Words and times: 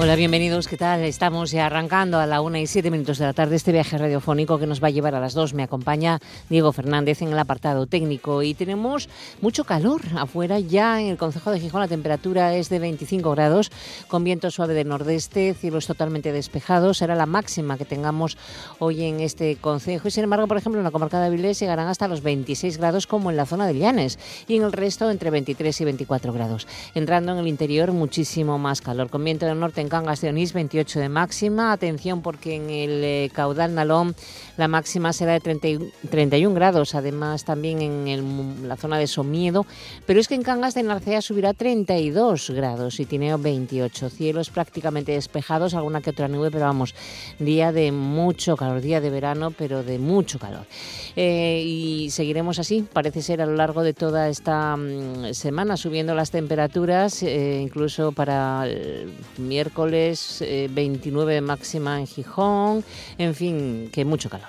Hola, 0.00 0.14
bienvenidos. 0.14 0.68
¿Qué 0.68 0.76
tal? 0.76 1.02
Estamos 1.02 1.50
ya 1.50 1.66
arrancando 1.66 2.20
a 2.20 2.26
la 2.26 2.40
una 2.40 2.60
y 2.60 2.68
siete 2.68 2.88
minutos 2.88 3.18
de 3.18 3.24
la 3.24 3.32
tarde 3.32 3.56
este 3.56 3.72
viaje 3.72 3.98
radiofónico 3.98 4.56
que 4.56 4.66
nos 4.68 4.80
va 4.80 4.86
a 4.86 4.90
llevar 4.92 5.16
a 5.16 5.20
las 5.20 5.34
dos. 5.34 5.54
Me 5.54 5.64
acompaña 5.64 6.20
Diego 6.48 6.70
Fernández 6.70 7.20
en 7.20 7.32
el 7.32 7.38
apartado 7.38 7.88
técnico 7.88 8.44
y 8.44 8.54
tenemos 8.54 9.08
mucho 9.40 9.64
calor 9.64 10.02
afuera. 10.16 10.60
Ya 10.60 11.00
en 11.00 11.08
el 11.08 11.16
Concejo 11.16 11.50
de 11.50 11.58
Gijón 11.58 11.80
la 11.80 11.88
temperatura 11.88 12.54
es 12.54 12.68
de 12.68 12.78
25 12.78 13.32
grados 13.32 13.72
con 14.06 14.22
viento 14.22 14.52
suave 14.52 14.72
del 14.74 14.86
nordeste, 14.86 15.52
cielos 15.54 15.88
totalmente 15.88 16.30
despejados. 16.30 16.98
Será 16.98 17.16
la 17.16 17.26
máxima 17.26 17.76
que 17.76 17.84
tengamos 17.84 18.38
hoy 18.78 19.02
en 19.02 19.18
este 19.18 19.56
concejo 19.56 20.06
y 20.06 20.12
sin 20.12 20.22
embargo, 20.22 20.46
por 20.46 20.58
ejemplo, 20.58 20.78
en 20.78 20.84
la 20.84 20.92
comarca 20.92 21.18
de 21.18 21.26
Avilés 21.26 21.58
llegarán 21.58 21.88
hasta 21.88 22.06
los 22.06 22.22
26 22.22 22.78
grados 22.78 23.08
como 23.08 23.32
en 23.32 23.36
la 23.36 23.46
zona 23.46 23.66
de 23.66 23.76
Llanes 23.76 24.20
y 24.46 24.54
en 24.54 24.62
el 24.62 24.70
resto 24.70 25.10
entre 25.10 25.30
23 25.30 25.80
y 25.80 25.84
24 25.84 26.32
grados. 26.32 26.68
Entrando 26.94 27.32
en 27.32 27.38
el 27.38 27.48
interior 27.48 27.90
muchísimo 27.90 28.60
más 28.60 28.80
calor 28.80 29.10
con 29.10 29.24
viento 29.24 29.44
del 29.44 29.58
norte 29.58 29.80
en 29.80 29.87
Cangas 29.88 30.20
de 30.20 30.28
Onís 30.28 30.52
28 30.52 31.00
de 31.00 31.08
máxima. 31.08 31.72
Atención 31.72 32.22
porque 32.22 32.56
en 32.56 32.70
el 32.70 33.04
eh, 33.04 33.30
caudal 33.32 33.74
Nalón 33.74 34.14
la 34.56 34.68
máxima 34.68 35.12
será 35.12 35.38
de 35.38 35.40
31 35.40 36.54
grados, 36.54 36.94
además 36.94 37.44
también 37.44 37.80
en 37.80 38.68
la 38.68 38.76
zona 38.76 38.98
de 38.98 39.06
Somiedo, 39.06 39.66
pero 40.04 40.18
es 40.18 40.26
que 40.26 40.34
en 40.34 40.42
Cangas 40.42 40.74
de 40.74 40.82
Narcea 40.82 41.22
subirá 41.22 41.54
32 41.54 42.50
grados 42.50 42.98
y 42.98 43.06
tiene 43.06 43.36
28 43.36 44.10
cielos 44.10 44.50
prácticamente 44.50 45.12
despejados, 45.12 45.74
alguna 45.74 46.00
que 46.00 46.10
otra 46.10 46.26
nube, 46.28 46.50
pero 46.50 46.64
vamos, 46.64 46.94
día 47.38 47.70
de 47.70 47.92
mucho 47.92 48.56
calor, 48.56 48.80
día 48.80 49.00
de 49.00 49.10
verano, 49.10 49.52
pero 49.56 49.84
de 49.84 49.98
mucho 49.98 50.40
calor. 50.40 50.66
Eh, 51.14 51.62
y 51.64 52.10
seguiremos 52.10 52.58
así, 52.58 52.84
parece 52.92 53.22
ser 53.22 53.40
a 53.40 53.46
lo 53.46 53.54
largo 53.54 53.84
de 53.84 53.94
toda 53.94 54.28
esta 54.28 54.76
mm, 54.76 55.34
semana, 55.34 55.76
subiendo 55.76 56.14
las 56.14 56.32
temperaturas, 56.32 57.22
eh, 57.22 57.60
incluso 57.62 58.12
para 58.12 58.66
el 58.66 59.12
miércoles 59.36 59.77
miércoles 59.78 60.42
29 60.70 61.36
eh, 61.36 61.40
máxima 61.40 62.00
en 62.00 62.06
Gijón, 62.06 62.84
en 63.16 63.34
fin, 63.34 63.90
que 63.92 64.04
mucho 64.04 64.28
calor. 64.28 64.48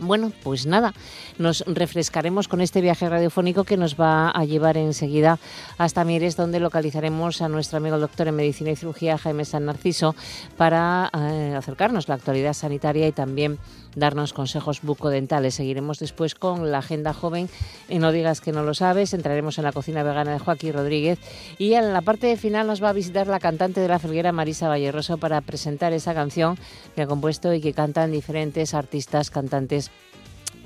Bueno, 0.00 0.32
pues 0.42 0.66
nada, 0.66 0.92
nos 1.40 1.64
refrescaremos 1.66 2.48
con 2.48 2.60
este 2.60 2.80
viaje 2.80 3.08
radiofónico 3.08 3.64
que 3.64 3.76
nos 3.76 3.98
va 3.98 4.30
a 4.30 4.44
llevar 4.44 4.76
enseguida 4.76 5.38
hasta 5.78 6.04
Mieres, 6.04 6.36
donde 6.36 6.60
localizaremos 6.60 7.40
a 7.42 7.48
nuestro 7.48 7.78
amigo 7.78 7.98
doctor 7.98 8.28
en 8.28 8.36
Medicina 8.36 8.70
y 8.70 8.76
Cirugía, 8.76 9.18
Jaime 9.18 9.44
San 9.44 9.64
Narciso, 9.64 10.14
para 10.56 11.10
eh, 11.18 11.54
acercarnos 11.56 12.04
a 12.04 12.12
la 12.12 12.14
actualidad 12.16 12.52
sanitaria 12.52 13.08
y 13.08 13.12
también 13.12 13.58
darnos 13.96 14.32
consejos 14.32 14.82
bucodentales. 14.82 15.54
Seguiremos 15.54 15.98
después 15.98 16.34
con 16.34 16.70
la 16.70 16.78
agenda 16.78 17.12
joven 17.12 17.48
y 17.88 17.98
No 17.98 18.12
digas 18.12 18.40
que 18.40 18.52
no 18.52 18.62
lo 18.62 18.74
sabes. 18.74 19.14
Entraremos 19.14 19.58
en 19.58 19.64
la 19.64 19.72
cocina 19.72 20.02
vegana 20.02 20.32
de 20.32 20.38
Joaquín 20.38 20.74
Rodríguez 20.74 21.18
y 21.58 21.74
en 21.74 21.92
la 21.92 22.02
parte 22.02 22.36
final 22.36 22.66
nos 22.66 22.82
va 22.82 22.90
a 22.90 22.92
visitar 22.92 23.26
la 23.26 23.40
cantante 23.40 23.80
de 23.80 23.88
la 23.88 23.98
felguera 23.98 24.32
Marisa 24.32 24.68
Valleroso 24.68 25.18
para 25.18 25.40
presentar 25.40 25.92
esa 25.92 26.14
canción 26.14 26.58
que 26.94 27.02
ha 27.02 27.06
compuesto 27.06 27.52
y 27.54 27.60
que 27.60 27.72
cantan 27.72 28.12
diferentes 28.12 28.74
artistas 28.74 29.30
cantantes 29.30 29.90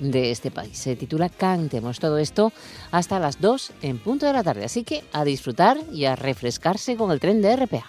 de 0.01 0.31
este 0.31 0.51
país. 0.51 0.77
Se 0.79 0.97
titula 0.97 1.29
Cantemos 1.29 1.99
todo 1.99 2.19
esto 2.19 2.53
hasta 2.91 3.19
las 3.19 3.41
2 3.41 3.73
en 3.83 3.99
punto 3.99 4.27
de 4.27 4.33
la 4.33 4.43
tarde. 4.43 4.65
Así 4.65 4.85
que 4.85 5.05
a 5.13 5.25
disfrutar 5.25 5.79
y 5.93 6.05
a 6.05 6.17
refrescarse 6.17 6.97
con 6.97 7.11
el 7.11 7.21
tren 7.21 7.43
de 7.43 7.57
RPA. 7.57 7.85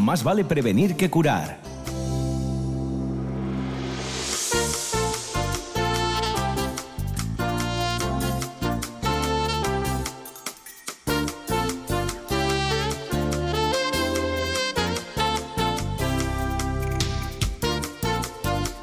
Más 0.00 0.24
vale 0.24 0.44
prevenir 0.44 0.96
que 0.96 1.08
curar. 1.08 1.71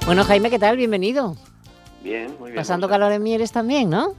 Bueno, 0.10 0.24
Jaime, 0.24 0.50
¿qué 0.50 0.58
tal? 0.58 0.76
Bienvenido. 0.76 1.36
Bien, 2.02 2.36
muy 2.40 2.50
bien. 2.50 2.56
Pasando 2.56 2.90
calor 2.90 3.12
en 3.12 3.22
Mieres 3.22 3.52
también, 3.52 3.92
¿no? 3.92 4.16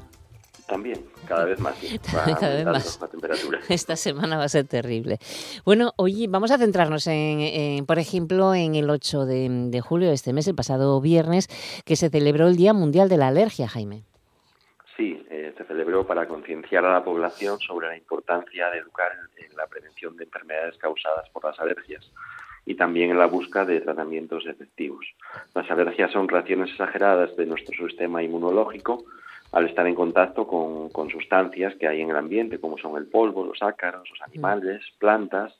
También, 0.68 1.04
cada 1.26 1.44
vez 1.44 1.58
más. 1.58 1.74
cada 2.38 2.54
vez 2.54 2.64
más. 2.64 3.00
La 3.00 3.08
temperatura. 3.08 3.58
Esta 3.68 3.96
semana 3.96 4.38
va 4.38 4.44
a 4.44 4.48
ser 4.48 4.68
terrible. 4.68 5.18
Bueno, 5.64 5.90
hoy 5.96 6.28
vamos 6.28 6.52
a 6.52 6.58
centrarnos 6.58 7.08
en, 7.08 7.84
por 7.86 7.98
ejemplo, 7.98 8.54
en 8.54 8.76
el 8.76 8.88
8 8.88 9.26
de, 9.26 9.80
julio 9.80 10.06
de 10.06 10.14
este 10.14 10.32
mes, 10.32 10.46
el 10.46 10.54
pasado 10.54 11.00
viernes, 11.00 11.48
que 11.84 11.96
se 11.96 12.08
celebró 12.08 12.46
el 12.46 12.54
Día 12.54 12.72
Mundial 12.72 13.08
de 13.08 13.16
la 13.16 13.26
Alergia, 13.26 13.66
Jaime. 13.66 14.04
Sí, 14.96 15.26
eh, 15.28 15.52
se 15.58 15.64
celebró 15.64 16.06
para 16.06 16.28
concienciar 16.28 16.84
a 16.84 16.92
la 16.92 17.02
población 17.02 17.58
sobre 17.58 17.88
la 17.88 17.96
importancia 17.96 18.70
de 18.70 18.78
educar 18.78 19.10
en 19.38 19.56
la 19.56 19.66
prevención 19.66 20.16
de 20.16 20.22
enfermedades 20.22 20.78
causadas 20.78 21.28
por 21.30 21.44
las 21.44 21.58
alergias 21.58 22.08
y 22.66 22.74
también 22.74 23.10
en 23.10 23.18
la 23.18 23.26
búsqueda 23.26 23.64
de 23.64 23.80
tratamientos 23.80 24.46
efectivos. 24.46 25.06
Las 25.54 25.70
alergias 25.70 26.12
son 26.12 26.28
reacciones 26.28 26.70
exageradas 26.70 27.36
de 27.36 27.46
nuestro 27.46 27.88
sistema 27.88 28.22
inmunológico 28.22 29.04
al 29.52 29.66
estar 29.66 29.86
en 29.86 29.94
contacto 29.94 30.46
con, 30.46 31.10
sustancias 31.10 31.74
que 31.76 31.88
hay 31.88 32.00
en 32.02 32.10
el 32.10 32.16
ambiente, 32.16 32.60
como 32.60 32.78
son 32.78 32.96
el 32.96 33.06
polvo, 33.06 33.44
los 33.44 33.62
ácaros, 33.62 34.08
los 34.08 34.22
animales, 34.22 34.82
plantas, 34.98 35.52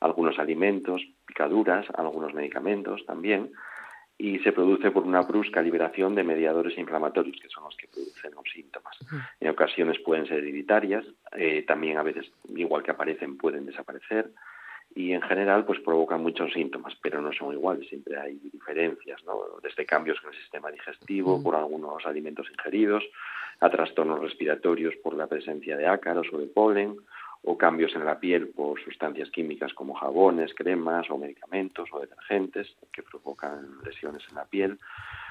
algunos 0.00 0.38
alimentos, 0.38 1.02
picaduras, 1.26 1.86
algunos 1.94 2.34
medicamentos 2.34 3.04
también, 3.06 3.52
y 4.18 4.38
se 4.40 4.52
produce 4.52 4.90
por 4.90 5.04
una 5.04 5.20
brusca 5.20 5.62
liberación 5.62 6.14
de 6.14 6.24
mediadores 6.24 6.76
inflamatorios, 6.78 7.38
que 7.40 7.48
son 7.48 7.64
los 7.64 7.76
que 7.76 7.86
producen 7.86 8.32
los 8.34 8.44
síntomas. 8.52 8.96
En 9.40 9.50
ocasiones 9.50 9.98
pueden 10.00 10.26
ser 10.26 10.38
hereditarias, 10.38 11.04
eh, 11.32 11.64
también 11.66 11.98
a 11.98 12.02
veces, 12.02 12.30
igual 12.48 12.82
que 12.82 12.90
aparecen, 12.90 13.36
pueden 13.36 13.66
desaparecer, 13.66 14.30
y 14.96 15.12
en 15.12 15.20
general 15.20 15.66
pues 15.66 15.78
provocan 15.80 16.22
muchos 16.22 16.54
síntomas, 16.54 16.94
pero 17.02 17.20
no 17.20 17.30
son 17.30 17.52
iguales, 17.52 17.86
siempre 17.86 18.18
hay 18.18 18.38
diferencias, 18.50 19.22
¿no? 19.24 19.42
desde 19.62 19.84
cambios 19.84 20.18
en 20.22 20.30
el 20.30 20.40
sistema 20.40 20.70
digestivo 20.70 21.42
por 21.42 21.54
algunos 21.54 22.06
alimentos 22.06 22.48
ingeridos, 22.50 23.04
a 23.60 23.68
trastornos 23.68 24.20
respiratorios 24.20 24.94
por 24.96 25.14
la 25.14 25.26
presencia 25.26 25.76
de 25.76 25.86
ácaros 25.86 26.26
o 26.32 26.38
de 26.38 26.46
polen, 26.46 26.96
o 27.44 27.58
cambios 27.58 27.94
en 27.94 28.06
la 28.06 28.18
piel 28.18 28.48
por 28.48 28.82
sustancias 28.82 29.30
químicas 29.30 29.72
como 29.74 29.94
jabones, 29.94 30.54
cremas 30.54 31.08
o 31.10 31.18
medicamentos 31.18 31.88
o 31.92 32.00
detergentes 32.00 32.74
que 32.90 33.02
provocan 33.02 33.68
lesiones 33.84 34.22
en 34.30 34.34
la 34.34 34.46
piel. 34.46 34.78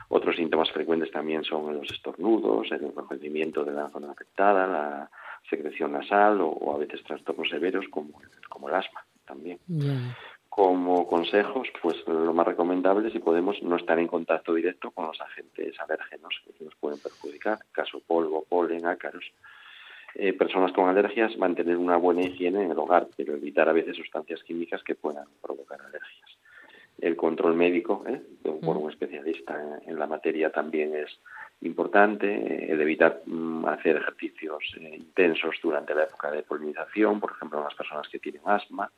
Otros 0.09 0.35
síntomas 0.35 0.71
frecuentes 0.71 1.11
también 1.11 1.43
son 1.43 1.75
los 1.75 1.91
estornudos, 1.91 2.71
el 2.71 2.85
enrojecimiento 2.85 3.65
de 3.65 3.73
la 3.73 3.89
zona 3.89 4.11
afectada, 4.11 4.67
la 4.67 5.09
secreción 5.49 5.91
nasal 5.91 6.39
o, 6.39 6.73
a 6.73 6.77
veces 6.77 7.03
trastornos 7.03 7.49
severos 7.49 7.85
como, 7.89 8.21
como 8.47 8.69
el 8.69 8.75
asma 8.75 9.03
también. 9.25 9.59
Como 10.49 11.07
consejos, 11.07 11.67
pues 11.81 11.97
lo 12.07 12.33
más 12.33 12.47
recomendable, 12.47 13.11
si 13.11 13.19
podemos, 13.19 13.61
no 13.61 13.75
estar 13.75 13.99
en 13.99 14.07
contacto 14.07 14.53
directo 14.53 14.91
con 14.91 15.07
los 15.07 15.19
agentes 15.19 15.77
alérgenos 15.79 16.41
que 16.57 16.63
nos 16.63 16.75
pueden 16.75 16.99
perjudicar, 16.99 17.59
caso 17.73 17.99
polvo, 17.99 18.45
polen, 18.47 18.85
ácaros. 18.85 19.25
Eh, 20.17 20.31
personas 20.31 20.71
con 20.71 20.87
alergias, 20.87 21.37
mantener 21.37 21.75
una 21.75 21.97
buena 21.97 22.21
higiene 22.21 22.63
en 22.63 22.71
el 22.71 22.79
hogar, 22.79 23.09
pero 23.17 23.33
evitar 23.33 23.67
a 23.67 23.73
veces 23.73 23.97
sustancias 23.97 24.41
químicas 24.43 24.81
que 24.81 24.95
puedan 24.95 25.25
provocar 25.41 25.81
alergias. 25.81 26.29
El 27.01 27.17
control 27.17 27.55
médico 27.55 28.05
¿eh? 28.07 28.21
por 28.41 28.77
un 28.77 28.89
especialista 28.89 29.81
en, 29.85 29.99
la 29.99 30.07
materia 30.07 30.51
también 30.51 30.95
es 30.95 31.19
importante, 31.61 32.33
eh, 32.33 32.71
el 32.71 32.79
evitar 32.79 33.23
mm, 33.25 33.65
hacer 33.65 33.97
ejercicios 33.97 34.63
intensos 34.79 35.57
durante 35.61 35.93
la 35.93 36.03
época 36.03 36.31
de 36.31 36.43
polinización, 36.43 37.19
por 37.19 37.31
ejemplo, 37.31 37.57
en 37.57 37.65
las 37.65 37.75
personas 37.75 38.07
que 38.07 38.19
tienen 38.19 38.41
asma, 38.45 38.89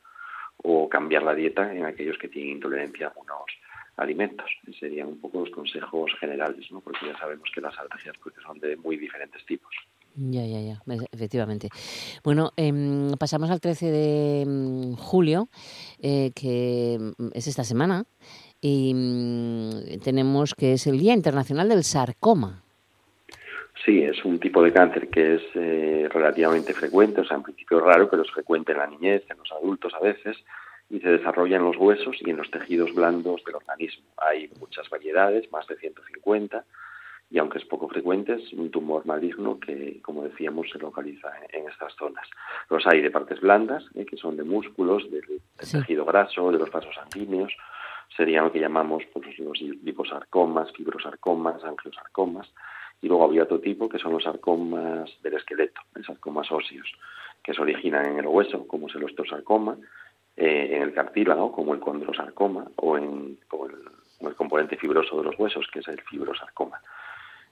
o 0.62 0.88
cambiar 0.88 1.22
la 1.22 1.34
dieta 1.34 1.72
en 1.72 1.84
aquellos 1.84 2.18
que 2.18 2.28
tienen 2.28 2.56
intolerancia 2.56 3.06
a 3.06 3.10
algunos 3.10 3.44
alimentos. 3.96 4.50
Serían 4.78 5.08
un 5.08 5.20
poco 5.20 5.40
los 5.40 5.50
consejos 5.50 6.12
generales, 6.20 6.70
¿no? 6.70 6.80
porque 6.80 7.06
ya 7.06 7.18
sabemos 7.18 7.48
que 7.54 7.60
las 7.60 7.76
alergias 7.78 8.16
pues, 8.22 8.34
son 8.44 8.58
de 8.60 8.76
muy 8.76 8.96
diferentes 8.96 9.44
tipos. 9.44 9.74
Ya, 10.14 10.44
ya, 10.44 10.60
ya, 10.60 10.82
efectivamente. 11.12 11.68
Bueno, 12.24 12.50
em, 12.56 13.12
pasamos 13.18 13.50
al 13.50 13.60
13 13.60 13.86
de 13.86 14.44
mm, 14.46 14.92
julio, 14.94 15.48
eh, 16.00 16.32
que 16.34 16.98
mm, 16.98 17.28
es 17.34 17.46
esta 17.46 17.62
semana, 17.62 18.04
y 18.60 18.94
mm, 18.94 20.00
tenemos 20.02 20.56
que 20.56 20.72
es 20.72 20.88
el 20.88 20.98
Día 20.98 21.14
Internacional 21.14 21.68
del 21.68 21.84
Sarcoma. 21.84 22.64
Sí, 23.88 24.02
es 24.02 24.22
un 24.22 24.38
tipo 24.38 24.62
de 24.62 24.70
cáncer 24.70 25.08
que 25.08 25.36
es 25.36 25.42
eh, 25.54 26.10
relativamente 26.12 26.74
frecuente, 26.74 27.22
o 27.22 27.24
sea, 27.24 27.38
en 27.38 27.42
principio 27.42 27.80
raro, 27.80 28.10
pero 28.10 28.20
es 28.20 28.30
frecuente 28.30 28.72
en 28.72 28.78
la 28.80 28.86
niñez, 28.86 29.24
en 29.30 29.38
los 29.38 29.50
adultos 29.50 29.94
a 29.94 30.00
veces, 30.00 30.36
y 30.90 31.00
se 31.00 31.08
desarrolla 31.08 31.56
en 31.56 31.64
los 31.64 31.78
huesos 31.78 32.18
y 32.20 32.28
en 32.28 32.36
los 32.36 32.50
tejidos 32.50 32.94
blandos 32.94 33.42
del 33.46 33.54
organismo. 33.54 34.04
Hay 34.18 34.50
muchas 34.60 34.90
variedades, 34.90 35.50
más 35.50 35.66
de 35.68 35.78
150, 35.78 36.66
y 37.30 37.38
aunque 37.38 37.56
es 37.56 37.64
poco 37.64 37.88
frecuente, 37.88 38.34
es 38.34 38.52
un 38.52 38.70
tumor 38.70 39.06
maligno 39.06 39.58
que, 39.58 40.02
como 40.02 40.22
decíamos, 40.24 40.68
se 40.70 40.78
localiza 40.78 41.30
en, 41.48 41.66
estas 41.66 41.94
zonas. 41.94 42.28
Los 42.68 42.86
hay 42.86 43.00
de 43.00 43.10
partes 43.10 43.40
blandas, 43.40 43.86
¿eh? 43.94 44.04
que 44.04 44.18
son 44.18 44.36
de 44.36 44.44
músculos, 44.44 45.10
del, 45.10 45.40
tejido 45.56 46.04
graso, 46.04 46.52
de 46.52 46.58
los 46.58 46.70
vasos 46.70 46.94
sanguíneos, 46.94 47.56
serían 48.14 48.44
lo 48.44 48.52
que 48.52 48.60
llamamos 48.60 49.02
pues, 49.14 49.38
los 49.38 49.58
liposarcomas, 49.62 50.70
fibrosarcomas, 50.72 51.64
angiosarcomas, 51.64 52.52
y 53.00 53.08
luego 53.08 53.24
había 53.24 53.44
otro 53.44 53.60
tipo 53.60 53.88
que 53.88 53.98
son 53.98 54.12
los 54.12 54.24
sarcomas 54.24 55.10
del 55.22 55.34
esqueleto, 55.34 55.80
los 55.94 56.06
sarcomas 56.06 56.50
óseos, 56.50 56.92
que 57.42 57.54
se 57.54 57.62
originan 57.62 58.06
en 58.06 58.18
el 58.18 58.26
hueso, 58.26 58.66
como 58.66 58.88
es 58.88 58.94
el 58.94 59.04
osteosarcoma, 59.04 59.76
eh, 60.36 60.76
en 60.76 60.82
el 60.82 60.92
cartílago, 60.92 61.52
como 61.52 61.74
el 61.74 61.80
condrosarcoma, 61.80 62.66
o 62.76 62.96
en 62.96 63.38
el 64.20 64.34
componente 64.34 64.76
fibroso 64.76 65.16
de 65.18 65.24
los 65.24 65.38
huesos, 65.38 65.66
que 65.72 65.80
es 65.80 65.88
el 65.88 66.00
fibrosarcoma. 66.02 66.80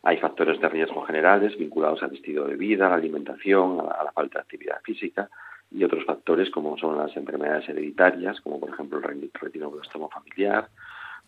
Hay 0.02 0.18
factores 0.18 0.60
de 0.60 0.68
riesgo 0.68 1.02
generales 1.02 1.56
vinculados 1.58 2.02
al 2.02 2.14
estilo 2.14 2.44
de 2.44 2.56
vida, 2.56 2.86
a 2.86 2.90
la 2.90 2.96
alimentación, 2.96 3.80
a 3.80 4.04
la 4.04 4.12
falta 4.12 4.38
de 4.38 4.42
actividad 4.42 4.80
física 4.82 5.28
y 5.70 5.82
otros 5.82 6.04
factores 6.04 6.48
como 6.50 6.78
son 6.78 6.96
las 6.96 7.16
enfermedades 7.16 7.68
hereditarias, 7.68 8.40
como 8.40 8.60
por 8.60 8.70
ejemplo 8.70 8.98
el 8.98 9.30
retinoblastoma 9.34 10.08
familiar, 10.08 10.68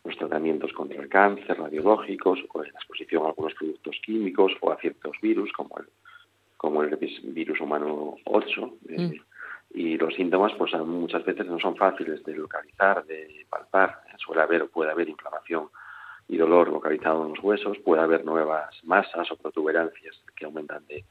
los 0.05 0.17
tratamientos 0.17 0.73
contra 0.73 1.01
el 1.01 1.09
cáncer, 1.09 1.59
radiológicos, 1.59 2.41
o 2.53 2.63
la 2.63 2.69
exposición 2.69 3.25
a 3.25 3.29
algunos 3.29 3.55
productos 3.55 3.97
químicos 4.05 4.53
o 4.61 4.73
a 4.73 4.77
ciertos 4.77 5.17
virus, 5.21 5.53
como 5.53 5.79
el, 5.79 5.87
como 6.57 6.83
el 6.83 6.97
virus 6.97 7.61
humano 7.61 8.17
8. 8.25 8.79
Eh, 8.89 9.01
mm. 9.01 9.15
y 9.79 9.99
los 9.99 10.15
síntomas 10.15 10.53
pues 10.57 10.73
muchas 10.75 11.25
veces 11.25 11.47
no 11.47 11.59
son 11.59 11.77
fáciles 11.77 12.25
de 12.25 12.35
localizar, 12.35 13.05
de 13.05 13.47
palpar. 13.49 14.03
Suele 14.19 14.43
haber 14.43 14.63
o 14.63 14.69
puede 14.69 14.91
haber 14.91 15.09
inflamación 15.09 15.69
y 16.29 16.37
dolor 16.37 16.69
localizado 16.69 17.23
en 17.25 17.31
los 17.31 17.43
huesos, 17.43 17.79
puede 17.79 18.03
haber 18.03 18.25
nuevas 18.25 18.75
masas 18.85 19.31
o 19.33 19.37
protuberancias 19.37 20.23
que 20.37 20.45
aumentan 20.45 20.85
de, 20.87 21.05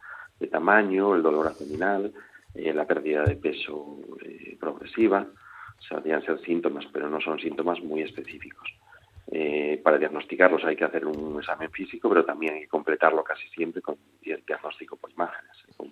tamaño, 0.47 1.15
el 1.15 1.23
dolor 1.23 1.47
abdominal, 1.47 2.13
eh, 2.53 2.71
la 2.71 2.85
pérdida 2.85 3.23
de 3.23 3.35
peso 3.35 3.97
eh, 4.23 4.55
progresiva. 4.59 5.25
O 5.79 5.81
sea, 5.81 5.97
podrían 5.97 6.23
ser 6.23 6.39
síntomas, 6.41 6.85
pero 6.91 7.09
no 7.09 7.21
son 7.21 7.39
síntomas 7.39 7.81
muy 7.81 8.01
específicos. 8.01 8.67
Eh, 9.29 9.81
para 9.83 9.97
diagnosticarlos 9.97 10.63
hay 10.63 10.77
que 10.77 10.85
hacer 10.85 11.05
un 11.05 11.37
examen 11.37 11.69
físico, 11.71 12.07
pero 12.07 12.23
también 12.23 12.53
hay 12.53 12.61
que 12.61 12.67
completarlo 12.67 13.23
casi 13.23 13.47
siempre 13.49 13.81
con 13.81 13.97
diagnóstico 14.21 14.95
por 14.95 15.11
imágenes, 15.11 15.51
como, 15.75 15.91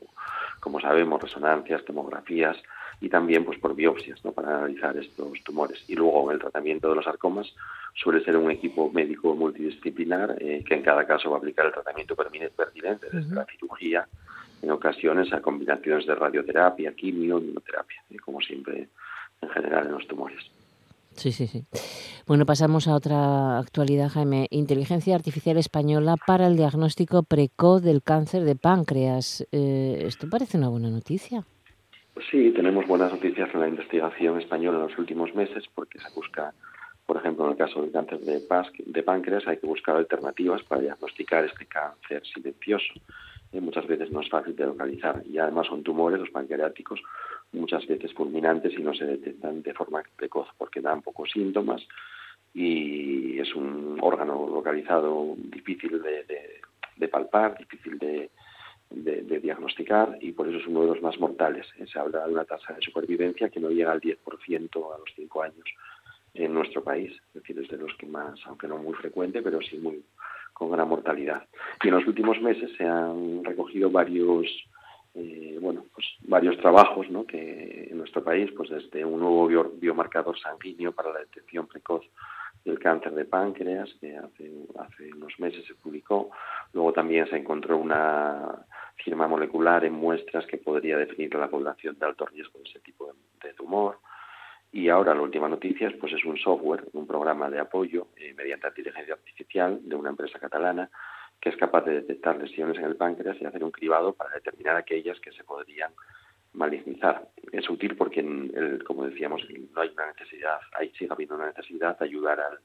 como 0.61 0.79
sabemos, 0.79 1.21
resonancias, 1.21 1.83
tomografías 1.83 2.55
y 3.01 3.09
también 3.09 3.43
pues 3.43 3.59
por 3.59 3.75
biopsias 3.75 4.23
¿no? 4.23 4.31
para 4.31 4.59
analizar 4.59 4.95
estos 4.95 5.43
tumores. 5.43 5.83
Y 5.89 5.95
luego 5.95 6.31
el 6.31 6.39
tratamiento 6.39 6.87
de 6.87 6.95
los 6.95 7.03
sarcomas 7.03 7.53
suele 7.93 8.23
ser 8.23 8.37
un 8.37 8.51
equipo 8.51 8.89
médico 8.89 9.35
multidisciplinar 9.35 10.37
eh, 10.39 10.63
que 10.65 10.75
en 10.75 10.81
cada 10.81 11.05
caso 11.05 11.29
va 11.29 11.35
a 11.35 11.39
aplicar 11.39 11.65
el 11.65 11.73
tratamiento 11.73 12.15
pertinente 12.15 13.07
desde 13.11 13.35
la 13.35 13.45
cirugía, 13.45 14.07
en 14.61 14.71
ocasiones 14.71 15.31
a 15.33 15.41
combinaciones 15.41 16.05
de 16.05 16.15
radioterapia, 16.15 16.93
quimio, 16.93 17.37
inmunoterapia, 17.37 18.01
como 18.23 18.39
siempre 18.39 18.87
en 19.45 19.51
general 19.51 19.87
en 19.87 19.93
los 19.93 20.07
tumores. 20.07 20.39
Sí, 21.15 21.31
sí, 21.31 21.47
sí. 21.47 21.63
Bueno, 22.27 22.45
pasamos 22.45 22.87
a 22.87 22.95
otra 22.95 23.57
actualidad, 23.57 24.09
Jaime. 24.09 24.47
Inteligencia 24.49 25.15
artificial 25.15 25.57
española 25.57 26.15
para 26.27 26.47
el 26.47 26.57
diagnóstico 26.57 27.23
precoz 27.23 27.81
del 27.81 28.03
cáncer 28.03 28.43
de 28.43 28.55
páncreas. 28.55 29.47
Eh, 29.51 30.03
¿Esto 30.05 30.29
parece 30.29 30.57
una 30.57 30.67
buena 30.67 30.89
noticia? 30.89 31.45
Sí, 32.29 32.51
tenemos 32.53 32.85
buenas 32.87 33.11
noticias 33.11 33.49
en 33.53 33.59
la 33.61 33.67
investigación 33.67 34.39
española 34.41 34.77
en 34.77 34.87
los 34.89 34.97
últimos 34.97 35.33
meses 35.33 35.63
porque 35.73 35.99
se 35.99 36.09
busca 36.13 36.53
por 37.05 37.17
ejemplo, 37.17 37.45
en 37.45 37.51
el 37.51 37.57
caso 37.57 37.81
del 37.81 37.91
cáncer 37.91 38.19
de, 38.21 38.41
de 38.85 39.03
páncreas 39.03 39.47
hay 39.47 39.57
que 39.57 39.67
buscar 39.67 39.95
alternativas 39.95 40.63
para 40.63 40.81
diagnosticar 40.81 41.45
este 41.45 41.65
cáncer 41.67 42.23
silencioso. 42.25 42.93
Eh, 43.51 43.61
muchas 43.61 43.85
veces 43.85 44.11
no 44.11 44.21
es 44.21 44.29
fácil 44.29 44.55
de 44.55 44.65
localizar 44.65 45.21
y 45.25 45.37
además 45.37 45.67
son 45.67 45.83
tumores, 45.83 46.19
los 46.19 46.31
pancreáticos, 46.31 46.99
muchas 47.55 47.85
veces 47.87 48.13
fulminantes 48.13 48.73
y 48.77 48.83
no 48.83 48.93
se 48.93 49.05
detectan 49.05 49.61
de 49.61 49.73
forma 49.73 50.03
precoz 50.15 50.47
porque 50.57 50.81
dan 50.81 51.01
pocos 51.01 51.31
síntomas 51.31 51.85
y 52.53 53.37
es 53.39 53.53
un 53.55 53.97
órgano 54.01 54.47
localizado 54.47 55.35
difícil 55.37 56.01
de, 56.01 57.07
palpar, 57.09 57.57
difícil 57.57 57.97
de, 57.99 58.29
de, 58.89 59.39
diagnosticar 59.39 60.17
y 60.21 60.31
por 60.31 60.47
eso 60.47 60.59
es 60.59 60.67
uno 60.67 60.81
de 60.81 60.87
los 60.87 61.01
más 61.01 61.19
mortales. 61.19 61.67
Eh, 61.77 61.85
se 61.91 61.99
habla 61.99 62.25
de 62.25 62.33
una 62.33 62.45
tasa 62.45 62.73
de 62.73 62.81
supervivencia 62.81 63.49
que 63.49 63.59
no 63.59 63.69
llega 63.69 63.91
al 63.91 64.01
10% 64.01 64.95
a 64.95 64.97
los 64.97 65.09
5 65.15 65.43
años 65.43 65.65
en 66.33 66.53
nuestro 66.53 66.83
país, 66.83 67.11
es 67.11 67.33
decir, 67.33 67.59
es 67.59 67.69
de 67.69 67.77
los 67.77 67.93
que 67.95 68.05
más, 68.05 68.39
aunque 68.45 68.67
no 68.67 68.77
muy 68.77 68.93
frecuente, 68.93 69.41
pero 69.41 69.61
sí 69.61 69.77
muy 69.77 70.03
con 70.55 70.71
gran 70.71 70.87
mortalidad. 70.87 71.45
Y 71.83 71.89
en 71.89 71.95
los 71.95 72.07
últimos 72.07 72.41
meses 72.41 72.71
se 72.77 72.85
han 72.85 73.43
recogido 73.43 73.89
varios 73.89 74.47
eh, 75.15 75.57
bueno, 75.61 75.85
pues 75.93 76.05
varios 76.21 76.57
trabajos 76.57 77.09
¿no? 77.09 77.25
que 77.25 77.87
en 77.89 77.97
nuestro 77.97 78.23
país, 78.23 78.51
pues 78.55 78.69
desde 78.69 79.05
un 79.05 79.19
nuevo 79.19 79.47
biomarcador 79.73 80.37
sanguíneo 80.37 80.91
para 80.91 81.13
la 81.13 81.19
detección 81.19 81.67
precoz 81.67 82.03
del 82.65 82.79
cáncer 82.79 83.13
de 83.13 83.25
páncreas, 83.25 83.89
que 84.01 84.17
hace, 84.17 84.51
hace 84.77 85.13
unos 85.13 85.39
meses 85.39 85.65
se 85.65 85.75
publicó. 85.75 86.31
Luego 86.73 86.91
también 86.91 87.27
se 87.29 87.37
encontró 87.37 87.77
una 87.77 88.65
firma 88.95 89.27
molecular 89.27 89.85
en 89.85 89.93
muestras 89.93 90.45
que 90.47 90.57
podría 90.57 90.97
definir 90.97 91.33
la 91.35 91.49
población 91.49 91.97
de 91.97 92.05
alto 92.05 92.25
riesgo 92.25 92.59
de 92.59 92.69
ese 92.69 92.79
tipo 92.79 93.13
de 93.41 93.53
tumor. 93.53 93.99
Y 94.71 94.89
ahora 94.89 95.15
la 95.15 95.21
última 95.21 95.47
noticia 95.47 95.93
pues 95.97 96.11
es 96.11 96.25
un 96.25 96.37
software, 96.37 96.83
un 96.91 97.07
programa 97.07 97.49
de 97.49 97.59
apoyo 97.59 98.07
eh, 98.17 98.33
mediante 98.35 98.67
inteligencia 98.67 99.13
artificial 99.13 99.79
de 99.81 99.95
una 99.95 100.09
empresa 100.09 100.39
catalana 100.39 100.89
que 101.41 101.49
es 101.49 101.57
capaz 101.57 101.85
de 101.85 101.93
detectar 101.93 102.37
lesiones 102.37 102.77
en 102.77 102.85
el 102.85 102.95
páncreas 102.95 103.37
y 103.39 103.45
hacer 103.45 103.63
un 103.63 103.71
cribado 103.71 104.13
para 104.13 104.33
determinar 104.33 104.75
aquellas 104.75 105.19
que 105.19 105.31
se 105.31 105.43
podrían 105.43 105.91
malignizar. 106.53 107.27
Es 107.51 107.69
útil 107.69 107.95
porque, 107.95 108.23
como 108.85 109.05
decíamos, 109.05 109.41
no 109.73 109.81
hay 109.81 109.89
una 109.89 110.07
necesidad, 110.07 110.57
hay, 110.73 110.89
sigue 110.91 111.11
habiendo 111.11 111.35
una 111.35 111.47
necesidad 111.47 111.97
de 111.99 112.05
ayudar 112.05 112.39
a, 112.39 112.59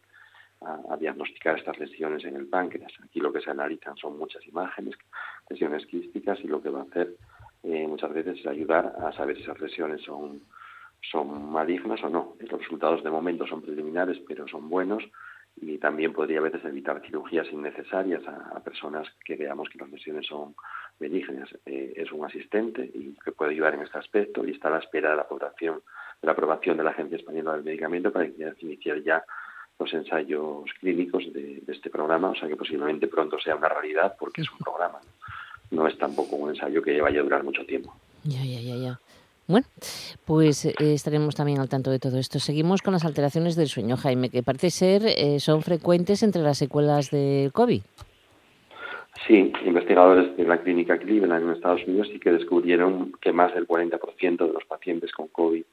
diagnosticar 0.98 1.58
estas 1.58 1.78
lesiones 1.78 2.22
en 2.24 2.36
el 2.36 2.46
páncreas. 2.46 2.92
Aquí 3.02 3.18
lo 3.18 3.32
que 3.32 3.40
se 3.40 3.50
analizan 3.50 3.96
son 3.96 4.18
muchas 4.18 4.46
imágenes, 4.46 4.94
lesiones 5.48 5.86
quísticas 5.86 6.38
y 6.42 6.48
lo 6.48 6.60
que 6.60 6.68
va 6.68 6.80
a 6.80 6.82
hacer 6.82 7.14
eh, 7.62 7.86
muchas 7.86 8.12
veces 8.12 8.38
es 8.38 8.46
ayudar 8.46 8.94
a 9.02 9.10
saber 9.12 9.36
si 9.36 9.42
esas 9.42 9.58
lesiones 9.58 10.02
son 10.02 10.42
son 11.02 11.50
malignas 11.50 12.02
o 12.02 12.08
no. 12.08 12.36
Los 12.40 12.60
resultados 12.60 13.02
de 13.02 13.10
momento 13.10 13.46
son 13.46 13.62
preliminares, 13.62 14.18
pero 14.28 14.46
son 14.48 14.68
buenos 14.68 15.02
y 15.62 15.78
también 15.78 16.12
podría 16.12 16.38
a 16.38 16.42
veces 16.42 16.64
evitar 16.64 17.00
cirugías 17.02 17.46
innecesarias 17.52 18.22
a, 18.26 18.60
personas 18.60 19.06
que 19.24 19.36
veamos 19.36 19.68
que 19.68 19.78
las 19.78 19.90
lesiones 19.90 20.26
son 20.26 20.54
benignas. 20.98 21.48
Eh, 21.66 21.94
es 21.96 22.10
un 22.12 22.24
asistente 22.24 22.82
y 22.82 23.14
que 23.24 23.32
puede 23.32 23.52
ayudar 23.52 23.74
en 23.74 23.82
este 23.82 23.98
aspecto 23.98 24.46
y 24.46 24.52
está 24.52 24.68
a 24.68 24.72
la 24.72 24.78
espera 24.78 25.10
de 25.10 25.16
la 25.16 25.22
aprobación 25.22 25.82
de 26.20 26.26
la 26.26 26.32
aprobación 26.32 26.76
de 26.76 26.84
la 26.84 26.90
Agencia 26.90 27.16
Española 27.16 27.52
del 27.52 27.64
Medicamento 27.64 28.12
para 28.12 28.26
iniciar 28.26 29.02
ya 29.02 29.24
los 29.78 29.92
ensayos 29.94 30.70
clínicos 30.78 31.32
de, 31.32 31.62
este 31.66 31.88
programa, 31.88 32.30
o 32.30 32.34
sea 32.34 32.46
que 32.46 32.56
posiblemente 32.56 33.08
pronto 33.08 33.38
sea 33.40 33.56
una 33.56 33.68
realidad 33.68 34.14
porque 34.18 34.42
es 34.42 34.52
un 34.52 34.58
programa, 34.58 35.00
no 35.70 35.86
es 35.86 35.96
tampoco 35.96 36.36
un 36.36 36.50
ensayo 36.50 36.82
que 36.82 37.00
vaya 37.00 37.20
a 37.20 37.22
durar 37.22 37.42
mucho 37.42 37.64
tiempo. 37.64 37.94
Ya, 38.24 38.44
ya, 38.44 38.60
ya, 38.60 38.76
ya. 38.76 39.00
Bueno, 39.50 39.66
pues 40.26 40.64
eh, 40.64 40.74
estaremos 40.78 41.34
también 41.34 41.58
al 41.58 41.68
tanto 41.68 41.90
de 41.90 41.98
todo 41.98 42.18
esto. 42.18 42.38
Seguimos 42.38 42.82
con 42.82 42.92
las 42.92 43.04
alteraciones 43.04 43.56
del 43.56 43.66
sueño, 43.66 43.96
Jaime, 43.96 44.30
que 44.30 44.44
parece 44.44 44.70
ser 44.70 45.02
eh, 45.04 45.40
son 45.40 45.62
frecuentes 45.62 46.22
entre 46.22 46.40
las 46.40 46.56
secuelas 46.56 47.10
del 47.10 47.50
COVID. 47.50 47.82
Sí, 49.26 49.52
investigadores 49.66 50.36
de 50.36 50.44
la 50.44 50.58
clínica 50.58 50.98
Cleveland 50.98 51.42
en 51.42 51.50
Estados 51.50 51.82
Unidos 51.84 52.06
sí 52.12 52.20
que 52.20 52.30
descubrieron 52.30 53.10
que 53.20 53.32
más 53.32 53.52
del 53.52 53.66
40% 53.66 54.46
de 54.46 54.52
los 54.52 54.64
pacientes 54.66 55.10
con 55.10 55.26
COVID 55.26 55.64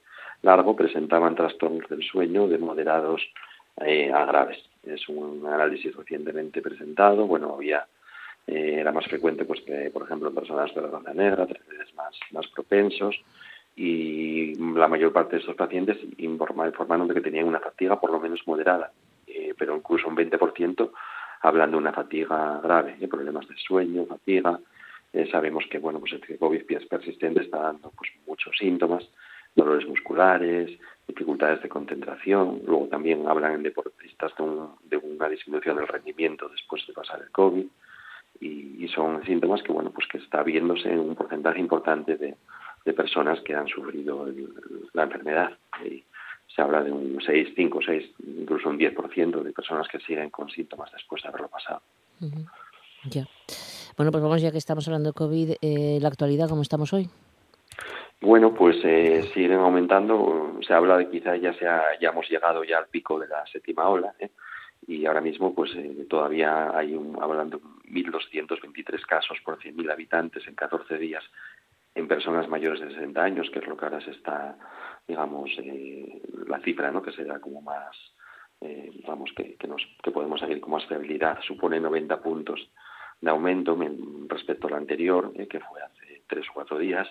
largo 0.41 0.75
presentaban 0.75 1.36
trastornos 1.36 1.88
del 1.88 2.01
sueño 2.01 2.48
de 2.48 2.57
moderados 2.57 3.22
eh, 3.86 4.12
a 4.12 4.25
graves. 4.25 4.57
Es 4.88 5.07
un 5.07 5.46
análisis 5.46 5.96
recientemente 5.96 6.63
presentado. 6.63 7.27
Bueno, 7.27 7.53
había 7.53 7.86
era 8.48 8.93
más 8.93 9.05
frecuente, 9.05 9.43
pues 9.43 9.60
que, 9.62 9.91
por 9.91 10.03
ejemplo, 10.03 10.34
personas 10.34 10.74
de 10.74 10.81
la 10.81 10.88
raza 10.88 11.13
negra, 11.13 11.46
tres 11.46 11.67
veces 11.67 11.93
más, 11.96 12.15
más 12.31 12.48
propensos 12.48 13.13
y 13.77 14.55
la 14.55 14.88
mayor 14.88 15.13
parte 15.13 15.36
de 15.36 15.41
estos 15.41 15.55
pacientes 15.55 15.98
informaron 16.17 17.07
de 17.07 17.13
que 17.13 17.22
tenían 17.22 17.46
una 17.46 17.60
fatiga 17.60 18.01
por 18.01 18.12
lo 18.12 18.19
menos 18.19 18.41
moderada, 18.48 18.91
eh, 19.27 19.53
pero 19.55 19.77
incluso 19.77 20.07
un 20.07 20.17
20% 20.17 20.91
hablan 21.41 21.69
de 21.69 21.77
una 21.77 21.93
fatiga 21.93 22.60
grave, 22.63 22.98
problemas 23.07 23.48
de 23.48 23.55
sueño, 23.55 24.07
fatiga. 24.07 24.60
Eh, 25.13 25.29
sabemos 25.31 25.63
que 25.69 25.77
bueno, 25.77 26.00
pues 26.00 26.13
el 26.13 26.39
COVID 26.39 26.65
persistente 26.89 27.43
está 27.43 27.60
dando 27.60 27.91
pues, 27.91 28.10
muchos 28.25 28.57
síntomas, 28.57 29.07
dolores 29.55 29.88
musculares, 29.88 30.72
dificultades 31.07 31.62
de 31.62 31.69
concentración. 31.69 32.63
Luego 32.65 32.88
también 32.88 33.27
hablan 33.27 33.53
en 33.53 33.63
deportistas 33.63 34.34
de, 34.89 34.98
una 34.98 35.29
disminución 35.29 35.77
del 35.77 35.88
rendimiento 35.88 36.50
después 36.50 36.86
de 36.88 36.93
pasar 36.93 37.22
el 37.22 37.29
COVID. 37.29 37.65
Y, 38.39 38.84
y, 38.84 38.88
son 38.89 39.24
síntomas 39.24 39.63
que 39.63 39.72
bueno 39.72 39.89
pues 39.91 40.07
que 40.07 40.19
está 40.19 40.43
viéndose 40.43 40.91
en 40.91 41.00
un 41.00 41.15
porcentaje 41.15 41.60
importante 41.60 42.17
de, 42.17 42.36
de 42.88 42.94
personas 42.94 43.41
que 43.41 43.53
han 43.53 43.67
sufrido 43.67 44.25
la 44.94 45.03
enfermedad. 45.03 45.51
se 46.48 46.62
habla 46.62 46.82
de 46.82 46.91
un 46.91 47.20
6, 47.22 47.50
5, 47.53 47.79
6, 47.86 48.12
incluso 48.25 48.70
un 48.70 48.79
10% 48.79 49.44
de 49.44 49.51
personas 49.51 49.88
que 49.89 50.00
siguen 50.00 50.29
con 50.29 50.50
síntomas 50.50 50.89
después 50.94 51.22
de 51.22 51.27
haberlo 51.27 51.50
pasado. 51.50 51.82
Ya. 53.03 53.27
Bueno, 53.98 54.12
pues 54.12 54.24
vamos 54.24 54.41
ya 54.41 54.51
que 54.51 54.58
estamos 54.58 54.88
hablando 54.88 55.10
de 55.10 55.13
COVID, 55.13 55.51
eh, 55.62 56.00
la 56.01 56.08
actualidad, 56.08 56.48
¿cómo 56.48 56.62
estamos 56.62 56.94
hoy? 56.94 57.10
Bueno, 58.22 58.53
pues 58.53 58.77
eh, 58.86 59.29
siguen 59.34 59.60
aumentando. 59.60 60.58
Se 60.65 60.74
habla 60.74 60.98
de 60.98 61.10
quizá 61.10 61.36
ya 61.36 61.53
sea, 61.53 61.84
ya 62.00 62.10
hemos 62.10 62.27
llegado 62.29 62.63
ya 62.63 62.77
al 62.77 62.88
pico 62.88 63.20
de 63.20 63.27
la 63.27 63.46
séptima 63.48 63.89
ola. 63.89 64.15
¿eh? 64.20 64.29
y 64.88 65.06
ahora 65.06 65.22
mismo 65.22 65.53
pues 65.53 65.72
eh, 65.75 66.06
todavía 66.10 66.75
hay 66.75 66.94
un, 66.94 67.17
hablando 67.22 67.60
1.223 67.89 69.06
casos 69.06 69.38
por 69.44 69.60
100.000 69.60 69.91
habitantes 69.91 70.48
en 70.48 70.56
14 70.56 70.98
días 70.98 71.24
en 71.98 72.08
personas 72.08 72.48
mayores 72.48 72.80
de 72.80 72.94
60 72.94 73.24
años, 73.24 73.50
que 73.50 73.60
es 73.60 73.68
lo 73.68 73.75
que 73.75 73.86
ahora 73.86 74.01
se 74.01 74.12
está, 74.12 74.58
digamos, 75.08 75.50
eh, 75.58 76.22
la 76.48 76.60
cifra, 76.60 76.92
¿no? 76.92 77.01
Que 77.01 77.12
será 77.12 77.39
como 77.39 77.62
más, 77.62 77.96
eh, 78.62 78.92
vamos, 79.08 79.32
que, 79.36 79.56
que, 79.56 79.68
nos, 79.68 79.82
que 80.04 80.12
podemos 80.12 80.39
seguir 80.39 80.62
con 80.62 80.72
más 80.72 80.86
fiabilidad. 80.86 81.39
Supone 81.42 81.80
90 81.80 82.22
puntos 82.22 82.70
de 83.20 83.30
aumento 83.32 83.77
respecto 84.27 84.68
al 84.68 84.75
anterior, 84.75 85.34
que 85.34 85.60
fue 85.60 85.82
hace 85.82 86.22
tres 86.27 86.46
o 86.50 86.54
cuatro 86.54 86.77
días, 86.77 87.08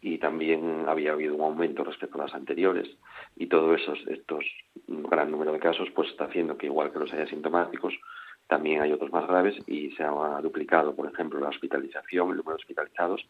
y 0.00 0.18
también 0.18 0.84
había 0.88 1.12
habido 1.12 1.34
un 1.34 1.42
aumento 1.42 1.84
respecto 1.84 2.20
a 2.20 2.26
las 2.26 2.34
anteriores 2.34 2.88
y 3.36 3.46
todo 3.46 3.74
esos 3.74 3.98
estos 4.08 4.44
gran 4.86 5.30
número 5.30 5.52
de 5.52 5.58
casos 5.58 5.88
pues 5.94 6.10
está 6.10 6.24
haciendo 6.26 6.56
que 6.58 6.66
igual 6.66 6.92
que 6.92 6.98
los 6.98 7.12
asintomáticos 7.12 7.94
también 8.46 8.82
hay 8.82 8.92
otros 8.92 9.10
más 9.10 9.26
graves 9.26 9.56
y 9.66 9.90
se 9.92 10.04
ha 10.04 10.40
duplicado 10.42 10.94
por 10.94 11.10
ejemplo 11.10 11.40
la 11.40 11.48
hospitalización 11.48 12.30
el 12.30 12.36
número 12.36 12.56
de 12.56 12.62
hospitalizados 12.62 13.26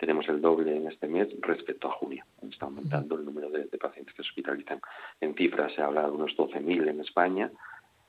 tenemos 0.00 0.28
el 0.28 0.40
doble 0.40 0.76
en 0.76 0.88
este 0.88 1.06
mes 1.06 1.28
respecto 1.40 1.88
a 1.88 1.92
junio 1.92 2.24
está 2.48 2.66
aumentando 2.66 3.14
el 3.16 3.24
número 3.24 3.50
de, 3.50 3.66
pacientes 3.78 4.14
que 4.14 4.22
se 4.22 4.28
hospitalizan 4.28 4.80
en 5.20 5.34
cifras 5.34 5.72
se 5.74 5.82
habla 5.82 6.06
de 6.06 6.10
unos 6.10 6.36
12.000 6.36 6.88
en 6.88 7.00
España 7.00 7.50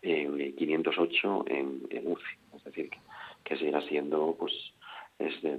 eh, 0.01 0.55
508 0.57 1.45
en, 1.47 1.81
en 1.89 2.17
es 2.55 2.63
decir 2.63 2.89
que, 2.89 2.97
que 3.43 3.57
sigue 3.57 3.81
siendo 3.87 4.35
pues 4.39 4.53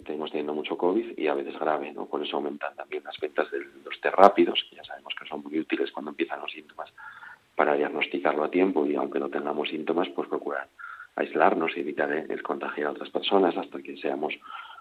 tenemos 0.04 0.30
teniendo 0.30 0.54
mucho 0.54 0.76
COVID 0.76 1.18
y 1.18 1.28
a 1.28 1.34
veces 1.34 1.58
grave, 1.58 1.92
¿no? 1.92 2.06
Por 2.06 2.22
eso 2.22 2.36
aumentan 2.36 2.74
también 2.74 3.04
las 3.04 3.18
ventas 3.20 3.50
de 3.50 3.60
los 3.84 4.00
test 4.00 4.14
rápidos, 4.14 4.64
que 4.68 4.76
ya 4.76 4.84
sabemos 4.84 5.14
que 5.18 5.26
son 5.28 5.42
muy 5.42 5.58
útiles 5.58 5.92
cuando 5.92 6.10
empiezan 6.10 6.40
los 6.40 6.50
síntomas 6.50 6.92
para 7.54 7.74
diagnosticarlo 7.74 8.44
a 8.44 8.50
tiempo 8.50 8.86
y 8.86 8.94
aunque 8.96 9.20
no 9.20 9.28
tengamos 9.28 9.68
síntomas, 9.68 10.08
pues 10.10 10.28
procurar 10.28 10.68
aislarnos 11.16 11.76
y 11.76 11.80
evitar 11.80 12.10
el 12.10 12.42
contagiar 12.42 12.88
a 12.88 12.90
otras 12.92 13.10
personas 13.10 13.56
hasta 13.56 13.82
que 13.82 13.96
seamos 13.98 14.34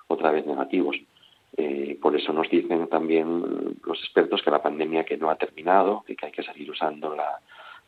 otra 0.07 0.31
vez 0.31 0.45
negativos. 0.45 0.97
Eh, 1.57 1.97
por 2.01 2.15
eso 2.15 2.31
nos 2.31 2.49
dicen 2.49 2.87
también 2.87 3.77
los 3.83 3.99
expertos 3.99 4.41
que 4.41 4.51
la 4.51 4.63
pandemia 4.63 5.03
que 5.03 5.17
no 5.17 5.29
ha 5.29 5.35
terminado 5.35 6.03
que 6.07 6.15
hay 6.21 6.31
que 6.31 6.43
seguir 6.43 6.71
usando 6.71 7.13
la, 7.15 7.39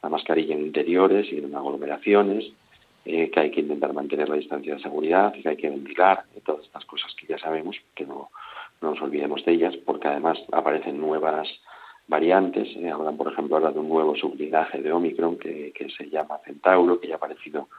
la 0.04 0.10
mascarilla 0.10 0.54
en 0.54 0.66
interiores 0.66 1.32
y 1.32 1.38
en 1.38 1.56
aglomeraciones, 1.56 2.52
eh, 3.06 3.32
que 3.32 3.40
hay 3.40 3.52
que 3.52 3.62
intentar 3.62 3.94
mantener 3.94 4.30
la 4.30 4.36
distancia 4.36 4.76
de 4.76 4.82
seguridad, 4.82 5.34
que 5.34 5.48
hay 5.48 5.56
que 5.56 5.70
ventilar, 5.70 6.26
todas 6.46 6.66
estas 6.66 6.86
cosas 6.86 7.14
que 7.16 7.26
ya 7.26 7.38
sabemos, 7.38 7.78
que 7.96 8.06
no, 8.06 8.30
no 8.82 8.92
nos 8.92 9.02
olvidemos 9.02 9.44
de 9.46 9.54
ellas, 9.54 9.76
porque 9.86 10.10
además 10.10 10.38
aparecen 10.52 11.00
nuevas 11.00 11.48
variantes. 12.08 12.68
Eh, 12.76 12.90
hablan, 12.90 13.16
por 13.16 13.32
ejemplo, 13.32 13.56
ahora 13.56 13.72
de 13.72 13.80
un 13.80 13.90
nuevo 13.90 14.16
sublinaje 14.16 14.82
de 14.82 14.92
Omicron 14.92 15.38
que, 15.38 15.72
que 15.74 15.90
se 15.90 16.10
llama 16.10 16.40
Centauro, 16.46 17.00
que 17.00 17.08
ya 17.08 17.16
ha 17.16 17.18
aparecido 17.18 17.70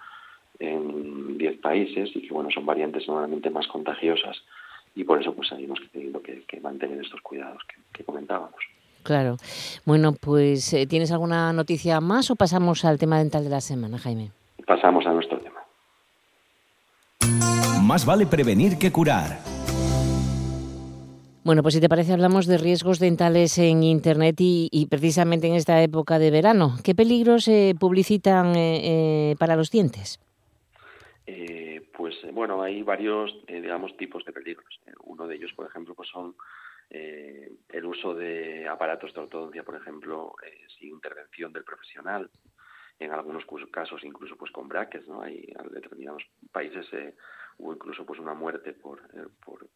en 0.58 1.36
10 1.36 1.58
países 1.58 2.10
y 2.14 2.22
que, 2.22 2.32
bueno, 2.32 2.50
son 2.50 2.64
variantes 2.64 3.06
normalmente 3.06 3.50
más 3.50 3.66
contagiosas 3.66 4.42
y 4.94 5.04
por 5.04 5.20
eso 5.20 5.34
pues 5.34 5.48
seguimos 5.48 5.80
teniendo 5.92 6.22
que, 6.22 6.44
que 6.46 6.60
mantener 6.60 7.00
estos 7.00 7.20
cuidados 7.20 7.62
que, 7.68 7.76
que 7.92 8.04
comentábamos. 8.04 8.60
Claro. 9.02 9.36
Bueno, 9.84 10.14
pues 10.18 10.72
eh, 10.72 10.86
¿tienes 10.86 11.12
alguna 11.12 11.52
noticia 11.52 12.00
más 12.00 12.30
o 12.30 12.36
pasamos 12.36 12.84
al 12.84 12.98
tema 12.98 13.18
dental 13.18 13.44
de 13.44 13.50
la 13.50 13.60
semana, 13.60 13.98
Jaime? 13.98 14.30
pasamos 14.66 15.06
a 15.06 15.12
nuestro 15.12 15.38
tema. 15.38 15.60
Más 17.82 18.06
vale 18.06 18.26
prevenir 18.26 18.78
que 18.78 18.90
curar. 18.90 19.38
Bueno, 21.44 21.62
pues 21.62 21.74
si 21.74 21.80
te 21.80 21.90
parece 21.90 22.14
hablamos 22.14 22.46
de 22.46 22.56
riesgos 22.56 22.98
dentales 22.98 23.58
en 23.58 23.82
Internet 23.82 24.36
y, 24.38 24.86
precisamente 24.88 25.46
en 25.46 25.54
esta 25.54 25.82
época 25.82 26.18
de 26.18 26.30
verano. 26.30 26.76
¿Qué 26.82 26.94
peligros 26.94 27.44
se 27.44 27.74
publicitan 27.78 28.56
eh, 28.56 28.80
eh, 29.32 29.36
para 29.38 29.54
los 29.54 29.70
dientes? 29.70 30.18
Eh, 31.26 31.90
pues 31.96 32.14
bueno, 32.32 32.62
hay 32.62 32.82
varios, 32.82 33.34
digamos, 33.46 33.96
tipos 33.96 34.24
de 34.24 34.32
peligros. 34.32 34.80
uno 35.04 35.26
de 35.26 35.36
ellos, 35.36 35.52
por 35.54 35.66
ejemplo, 35.66 35.94
pues 35.94 36.08
son 36.10 36.34
el 36.90 37.84
uso 37.86 38.14
de 38.14 38.68
aparatos 38.68 39.12
de 39.14 39.20
ortodoncia, 39.20 39.64
por 39.64 39.74
ejemplo, 39.74 40.34
sin 40.78 40.90
intervención 40.90 41.52
del 41.52 41.64
profesional, 41.64 42.30
en 42.98 43.12
algunos 43.12 43.44
casos 43.70 44.02
incluso 44.04 44.36
pues 44.36 44.50
con 44.52 44.68
brackets, 44.68 45.08
¿no? 45.08 45.22
Hay 45.22 45.52
determinados 45.70 46.22
países 46.52 46.86
eh, 46.92 47.14
hubo 47.58 47.74
incluso 47.74 48.06
pues 48.06 48.20
una 48.20 48.34
muerte 48.34 48.72
por, 48.72 49.00
eh, 49.14 49.26
por, 49.44 49.66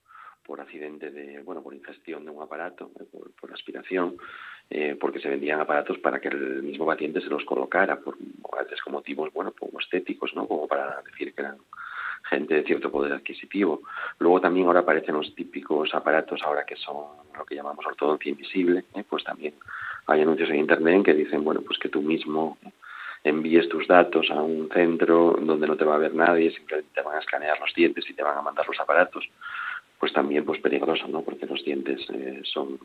por 0.49 0.62
accidente 0.62 1.11
de, 1.11 1.43
bueno, 1.43 1.62
por 1.62 1.75
ingestión 1.75 2.25
de 2.25 2.31
un 2.31 2.43
aparato, 2.43 2.90
eh, 2.99 3.05
por, 3.38 3.52
aspiración, 3.52 4.17
eh, 4.71 4.97
porque 4.99 5.21
se 5.21 5.28
vendían 5.28 5.61
aparatos 5.61 5.99
para 5.99 6.21
que 6.21 6.28
el 6.28 6.62
mismo 6.62 6.87
paciente 6.87 7.21
se 7.21 7.28
los 7.28 7.45
colocara, 7.45 8.00
por, 8.00 8.17
a 8.59 8.62
veces 8.62 8.81
con 8.81 8.95
motivos, 8.95 9.31
bueno, 9.35 9.52
como 9.52 9.78
estéticos, 9.78 10.35
¿no? 10.35 10.49
Como 10.49 10.67
para 10.67 11.02
decir 11.02 11.35
que 11.35 11.43
eran 11.43 11.59
gente 12.31 12.55
de 12.55 12.64
cierto 12.64 12.90
poder 12.90 13.12
adquisitivo. 13.12 13.83
Luego 14.19 14.40
también 14.40 14.67
ahora 14.67 14.81
aparecen 14.81 15.17
los 15.17 15.35
típicos 15.35 15.95
aparatos 15.95 16.40
ahora 16.43 16.64
que 16.64 16.76
son 16.76 16.97
lo 17.37 17.45
que 17.45 17.55
llamamos 17.55 17.85
ortodoncia 17.85 18.31
invisible, 18.31 18.85
pues 19.09 19.25
también 19.25 19.55
hay 20.07 20.23
anuncios 20.23 20.49
en 20.49 20.57
internet 20.57 21.05
que 21.05 21.14
dicen, 21.14 21.45
bueno, 21.45 21.61
pues 21.61 21.78
que 21.78 21.90
tú 21.90 22.00
mismo 22.00 22.57
envíes 23.23 23.69
tus 23.69 23.87
datos 23.87 24.31
a 24.31 24.43
un 24.43 24.69
centro 24.71 25.37
donde 25.40 25.67
no 25.67 25.76
te 25.76 25.85
va 25.85 25.97
a 25.97 25.99
ver 25.99 26.14
nadie, 26.14 26.50
simplemente 26.50 26.90
te 26.95 27.02
van 27.02 27.17
a 27.17 27.21
escanear 27.21 27.61
los 27.61 27.73
dientes 27.75 28.09
y 28.09 28.14
te 28.14 28.23
van 28.23 28.38
a 28.38 28.43
mandar 28.43 28.67
los 28.67 28.81
aparatos, 28.81 29.28
pues 29.99 30.12
también 30.12 30.45
pues 30.45 30.61
peligroso, 30.61 31.09
¿no? 31.09 31.23
Porque 31.23 31.47
los 31.47 31.64
dientes 31.64 32.00
eh, 32.12 32.40
son, 32.45 32.78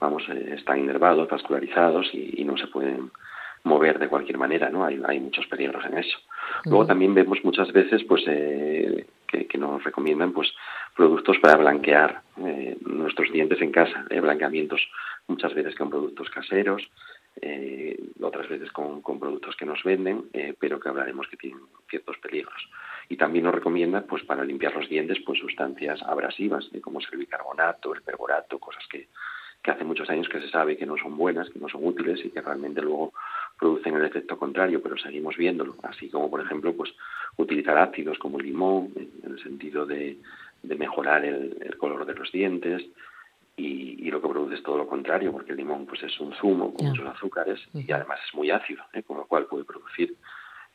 vamos, 0.00 0.22
eh, 0.28 0.54
están 0.56 0.80
inervados, 0.80 1.28
vascularizados 1.28 2.08
y, 2.12 2.40
y, 2.40 2.44
no 2.44 2.56
se 2.56 2.66
pueden 2.66 3.10
mover 3.64 3.98
de 3.98 4.08
cualquier 4.08 4.38
manera, 4.38 4.70
¿no? 4.70 4.84
Hay, 4.84 5.00
hay 5.06 5.20
muchos 5.20 5.46
peligros 5.46 5.84
en 5.84 5.98
eso. 5.98 6.18
Luego 6.64 6.86
también 6.86 7.14
vemos 7.14 7.38
muchas 7.44 7.72
veces, 7.72 8.02
pues, 8.04 8.24
eh, 8.26 9.06
que, 9.28 9.46
que, 9.46 9.58
nos 9.58 9.84
recomiendan, 9.84 10.32
pues, 10.32 10.52
productos 10.96 11.38
para 11.38 11.56
blanquear 11.56 12.22
eh, 12.44 12.76
nuestros 12.80 13.30
dientes 13.32 13.60
en 13.60 13.70
casa, 13.70 14.06
blanqueamientos 14.08 14.80
muchas 15.28 15.54
veces 15.54 15.74
con 15.76 15.90
productos 15.90 16.28
caseros, 16.30 16.82
eh, 17.40 17.98
otras 18.20 18.48
veces 18.48 18.70
con, 18.72 19.02
con, 19.02 19.18
productos 19.18 19.56
que 19.56 19.64
nos 19.64 19.82
venden, 19.82 20.24
eh, 20.32 20.54
pero 20.58 20.78
que 20.78 20.88
hablaremos 20.88 21.26
que 21.28 21.36
tienen 21.36 21.60
ciertos 21.88 22.18
peligros. 22.18 22.68
Y 23.08 23.16
también 23.16 23.44
nos 23.44 23.54
recomiendan, 23.54 24.04
pues 24.04 24.24
para 24.24 24.44
limpiar 24.44 24.74
los 24.74 24.88
dientes, 24.88 25.18
pues 25.24 25.38
sustancias 25.38 26.02
abrasivas, 26.02 26.68
eh, 26.72 26.80
como 26.80 27.00
es 27.00 27.06
el 27.12 27.18
bicarbonato, 27.18 27.94
el 27.94 28.02
perborato, 28.02 28.58
cosas 28.58 28.84
que, 28.90 29.08
que 29.62 29.70
hace 29.70 29.84
muchos 29.84 30.08
años 30.10 30.28
que 30.28 30.40
se 30.40 30.50
sabe 30.50 30.76
que 30.76 30.86
no 30.86 30.96
son 30.96 31.16
buenas, 31.16 31.48
que 31.50 31.58
no 31.58 31.68
son 31.68 31.86
útiles 31.86 32.20
y 32.24 32.30
que 32.30 32.40
realmente 32.40 32.82
luego 32.82 33.12
producen 33.58 33.94
el 33.94 34.04
efecto 34.04 34.38
contrario, 34.38 34.82
pero 34.82 34.96
seguimos 34.98 35.36
viéndolo. 35.36 35.76
Así 35.82 36.08
como, 36.08 36.30
por 36.30 36.40
ejemplo, 36.40 36.74
pues 36.74 36.92
utilizar 37.36 37.78
ácidos 37.78 38.18
como 38.18 38.38
el 38.38 38.46
limón, 38.46 38.90
en 38.96 39.32
el 39.32 39.42
sentido 39.42 39.86
de, 39.86 40.18
de 40.62 40.74
mejorar 40.76 41.24
el, 41.24 41.56
el 41.60 41.76
color 41.78 42.04
de 42.06 42.14
los 42.14 42.30
dientes, 42.32 42.82
y, 43.60 44.06
y, 44.06 44.10
lo 44.10 44.20
que 44.20 44.28
produce 44.28 44.54
es 44.54 44.62
todo 44.62 44.78
lo 44.78 44.86
contrario, 44.86 45.32
porque 45.32 45.52
el 45.52 45.58
limón 45.58 45.86
pues 45.86 46.02
es 46.02 46.18
un 46.20 46.32
zumo 46.34 46.72
con 46.72 46.88
muchos 46.88 47.06
azúcares 47.06 47.60
y 47.74 47.90
además 47.92 48.18
es 48.26 48.34
muy 48.34 48.50
ácido, 48.50 48.82
¿eh? 48.92 49.02
con 49.02 49.18
lo 49.18 49.26
cual 49.26 49.46
puede 49.46 49.64
producir 49.64 50.16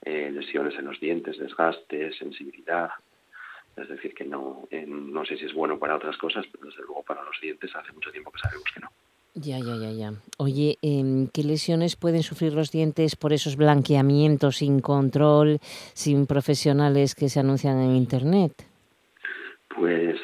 eh, 0.04 0.30
lesiones 0.32 0.78
en 0.78 0.86
los 0.86 1.00
dientes, 1.00 1.38
desgaste, 1.40 2.14
sensibilidad. 2.14 2.92
Es 3.76 3.90
decir, 3.90 4.14
que 4.14 4.24
no, 4.24 4.68
eh, 4.72 4.86
no 4.88 5.26
sé 5.26 5.38
si 5.38 5.46
es 5.46 5.54
bueno 5.54 5.78
para 5.80 5.96
otras 5.96 6.18
cosas, 6.18 6.46
pero 6.52 6.66
desde 6.68 6.84
luego 6.84 7.04
para 7.04 7.24
los 7.24 7.36
dientes 7.42 7.76
hace 7.76 7.92
mucho 7.92 8.12
tiempo 8.12 8.32
que 8.32 8.40
sabemos 8.40 8.66
que 8.74 8.80
no. 8.80 8.90
Ya, 9.34 9.60
ya, 9.60 9.76
ya, 9.76 9.92
ya. 9.92 10.14
Oye, 10.38 10.78
eh, 10.82 11.28
¿qué 11.34 11.44
lesiones 11.44 11.98
pueden 11.98 12.24
sufrir 12.24 12.54
los 12.54 12.72
dientes 12.72 13.18
por 13.18 13.34
esos 13.34 13.58
blanqueamientos 13.58 14.58
sin 14.58 14.80
control, 14.80 15.60
sin 15.94 16.26
profesionales 16.26 17.16
que 17.16 17.28
se 17.28 17.42
anuncian 17.42 17.82
en 17.82 17.96
Internet? 17.98 18.54
Pues 19.76 20.20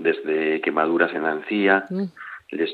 desde 0.00 0.60
quemaduras 0.60 1.12
en 1.14 1.22
la 1.24 1.32
encía, 1.32 1.86
mm. 1.90 2.04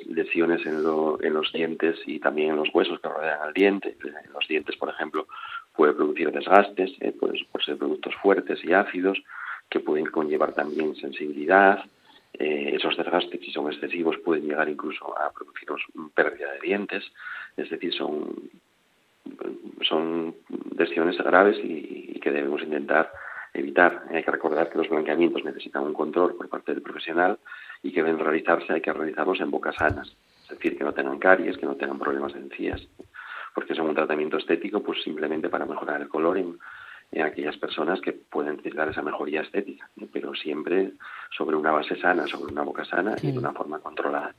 lesiones 0.08 0.64
en, 0.66 0.82
lo, 0.82 1.22
en, 1.22 1.34
los 1.34 1.52
dientes 1.52 1.98
y 2.06 2.18
también 2.18 2.50
en 2.50 2.56
los 2.56 2.68
huesos 2.72 3.00
que 3.00 3.08
rodean 3.08 3.40
al 3.42 3.54
diente. 3.54 3.96
En 4.04 4.32
los 4.32 4.46
dientes, 4.46 4.76
por 4.76 4.90
ejemplo, 4.90 5.26
puede 5.74 5.94
producir 5.94 6.30
desgastes 6.30 6.90
eh, 7.00 7.14
pues, 7.18 7.42
por 7.50 7.64
ser 7.64 7.78
productos 7.78 8.14
fuertes 8.16 8.62
y 8.64 8.72
ácidos 8.72 9.18
que 9.70 9.80
pueden 9.80 10.06
conllevar 10.06 10.52
también 10.52 10.96
sensibilidad. 10.96 11.84
Eh, 12.34 12.72
esos 12.74 12.96
desgastes, 12.96 13.40
si 13.40 13.50
son 13.50 13.72
excesivos, 13.72 14.18
pueden 14.18 14.46
llegar 14.46 14.68
incluso 14.68 15.18
a 15.18 15.32
producirnos 15.32 15.82
pérdida 16.14 16.52
de 16.52 16.60
dientes. 16.60 17.04
Es 17.56 17.70
decir, 17.70 17.92
son, 17.94 18.34
son 19.82 20.34
lesiones 20.76 21.16
graves 21.18 21.58
y, 21.58 22.12
y 22.14 22.20
que 22.20 22.30
debemos 22.30 22.62
intentar 22.62 23.10
evitar. 23.58 24.04
Hay 24.10 24.22
que 24.22 24.30
recordar 24.30 24.70
que 24.70 24.78
los 24.78 24.88
blanqueamientos 24.88 25.44
necesitan 25.44 25.84
un 25.84 25.94
control 25.94 26.34
por 26.34 26.48
parte 26.48 26.72
del 26.72 26.82
profesional 26.82 27.38
y 27.82 27.92
que 27.92 28.02
deben 28.02 28.18
realizarse, 28.18 28.72
hay 28.72 28.80
que 28.80 28.92
realizarlos 28.92 29.40
en 29.40 29.50
bocas 29.50 29.76
sanas, 29.76 30.08
es 30.44 30.48
decir, 30.50 30.76
que 30.76 30.84
no 30.84 30.92
tengan 30.92 31.18
caries, 31.18 31.56
que 31.56 31.66
no 31.66 31.76
tengan 31.76 31.98
problemas 31.98 32.32
de 32.32 32.40
encías, 32.40 32.86
porque 33.54 33.74
son 33.74 33.88
un 33.88 33.94
tratamiento 33.94 34.38
estético, 34.38 34.82
pues 34.82 35.02
simplemente 35.02 35.48
para 35.48 35.66
mejorar 35.66 36.00
el 36.00 36.08
color 36.08 36.38
en, 36.38 36.58
en 37.12 37.22
aquellas 37.22 37.56
personas 37.56 38.00
que 38.00 38.12
pueden 38.12 38.56
necesitar 38.56 38.88
esa 38.88 39.02
mejoría 39.02 39.42
estética, 39.42 39.88
pero 40.12 40.34
siempre 40.34 40.92
sobre 41.36 41.56
una 41.56 41.70
base 41.70 41.96
sana, 42.00 42.26
sobre 42.26 42.52
una 42.52 42.62
boca 42.62 42.84
sana 42.84 43.16
y 43.22 43.32
de 43.32 43.38
una 43.38 43.52
forma 43.52 43.78
controlada. 43.78 44.34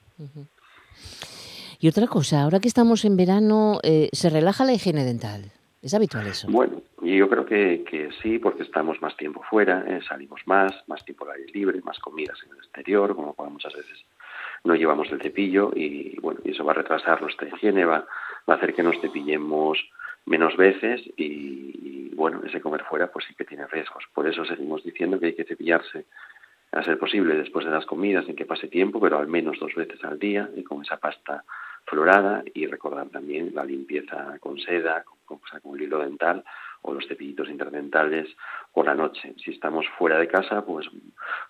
Y 1.80 1.88
otra 1.88 2.08
cosa, 2.08 2.42
ahora 2.42 2.60
que 2.60 2.68
estamos 2.68 3.06
en 3.06 3.16
verano, 3.16 3.80
eh, 3.84 4.10
¿se 4.12 4.30
relaja 4.30 4.66
la 4.66 4.74
higiene 4.74 5.06
dental? 5.06 5.52
¿Es 5.82 5.94
habitual 5.94 6.28
eso? 6.28 6.48
Bueno, 6.50 6.82
yo 7.02 7.30
creo 7.30 7.46
que, 7.46 7.86
que 7.90 8.10
sí, 8.22 8.38
porque 8.38 8.64
estamos 8.64 9.02
más 9.02 9.16
tiempo 9.16 9.42
fuera, 9.50 9.86
eh, 9.88 10.02
salimos 10.08 10.42
más, 10.46 10.74
más 10.88 11.06
tiempo 11.06 11.26
al 11.26 11.38
aire 11.38 11.52
libre, 11.54 11.82
más 11.82 12.00
comidas 12.00 12.38
en 12.44 12.52
el 12.52 12.58
exterior, 12.58 13.16
como 13.16 13.34
muchas 13.50 13.74
veces 13.74 14.04
no 14.66 14.76
llevamos 14.76 15.10
el 15.12 15.22
cepillo 15.22 15.72
y 15.74 16.20
bueno, 16.20 16.42
y 16.44 16.52
eso 16.52 16.66
va 16.66 16.74
a 16.74 16.76
retrasar 16.76 17.22
nuestra 17.22 17.48
higiene, 17.48 17.86
va, 17.86 18.06
va 18.50 18.54
a 18.54 18.58
hacer 18.58 18.74
que 18.74 18.84
nos 18.84 19.00
cepillemos 19.00 19.80
menos 20.26 20.58
veces 20.58 21.02
y, 21.16 22.14
bueno, 22.14 22.42
ese 22.46 22.60
comer 22.60 22.84
fuera 22.84 23.12
pues 23.12 23.26
sí 23.26 23.34
que 23.34 23.46
tiene 23.46 23.66
riesgos. 23.68 24.04
Por 24.14 24.28
eso 24.28 24.44
seguimos 24.44 24.84
diciendo 24.84 25.20
que 25.20 25.28
hay 25.28 25.36
que 25.36 25.46
cepillarse 25.46 26.06
a 26.72 26.84
ser 26.84 27.00
posible 27.00 27.36
después 27.36 27.66
de 27.66 27.72
las 27.72 27.86
comidas 27.86 28.28
en 28.28 28.36
que 28.36 28.46
pase 28.46 28.68
tiempo, 28.68 29.00
pero 29.00 29.18
al 29.18 29.28
menos 29.28 29.58
dos 29.60 29.74
veces 29.76 30.04
al 30.04 30.20
día 30.20 30.50
y 30.56 30.64
con 30.64 30.82
esa 30.82 30.98
pasta 30.98 31.46
florada 31.86 32.44
y 32.54 32.68
recordar 32.68 33.08
también 33.10 33.52
la 33.56 33.64
limpieza 33.64 34.38
con 34.40 34.60
seda, 34.60 35.04
con, 35.04 35.19
con, 35.38 35.76
el 35.76 35.84
hilo 35.84 36.00
dental 36.00 36.44
o 36.82 36.94
los 36.94 37.08
cepillitos 37.08 37.50
interdentales 37.50 38.28
por 38.74 38.86
la 38.86 38.96
noche. 38.96 39.36
Si 39.44 39.52
estamos 39.52 39.86
fuera 39.98 40.18
de 40.18 40.28
casa, 40.28 40.66
pues 40.66 40.88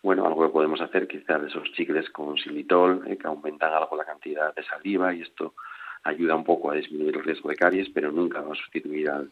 bueno, 0.04 0.26
algo 0.26 0.44
que 0.44 0.54
podemos 0.54 0.82
hacer 0.82 1.08
quizás 1.08 1.44
esos 1.44 1.72
chicles 1.74 2.10
con 2.10 2.38
xilitol 2.38 3.04
eh, 3.08 3.18
que 3.18 3.28
aumentan 3.28 3.74
algo 3.74 3.96
la 3.96 4.06
cantidad 4.06 4.54
de 4.54 4.64
saliva 4.64 5.14
y 5.14 5.22
esto 5.22 5.54
ayuda 6.04 6.36
un 6.36 6.44
poco 6.44 6.72
a 6.72 6.76
disminuir 6.76 7.18
el 7.18 7.24
riesgo 7.24 7.50
de 7.50 7.56
caries, 7.56 7.90
pero 7.94 8.12
nunca 8.12 8.42
va 8.42 8.54
a 8.54 8.56
sustituir 8.56 9.10
al, 9.10 9.30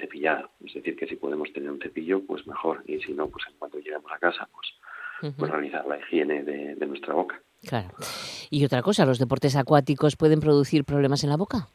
cepillado. 0.00 0.50
Es 0.64 0.74
decir, 0.74 0.96
que 0.96 1.06
si 1.06 1.16
podemos 1.16 1.52
tener 1.52 1.70
un 1.70 1.78
cepillo, 1.78 2.24
pues 2.26 2.46
mejor. 2.46 2.82
Y 2.86 3.00
si 3.00 3.12
no, 3.12 3.28
pues 3.28 3.44
en 3.48 3.54
cuanto 3.58 3.78
lleguemos 3.78 4.10
a 4.10 4.18
casa, 4.18 4.48
pues, 4.52 5.34
pues 5.36 5.50
realizar 5.50 5.86
la 5.86 5.98
higiene 5.98 6.42
de, 6.42 6.86
nuestra 6.86 7.14
boca. 7.14 7.40
Claro. 7.66 7.88
Y 8.50 8.64
otra 8.64 8.82
cosa, 8.82 9.04
¿los 9.04 9.18
deportes 9.18 9.56
acuáticos 9.56 10.16
pueden 10.16 10.40
producir 10.40 10.84
problemas 10.84 11.22
en 11.24 11.30
la 11.30 11.36
boca? 11.36 11.68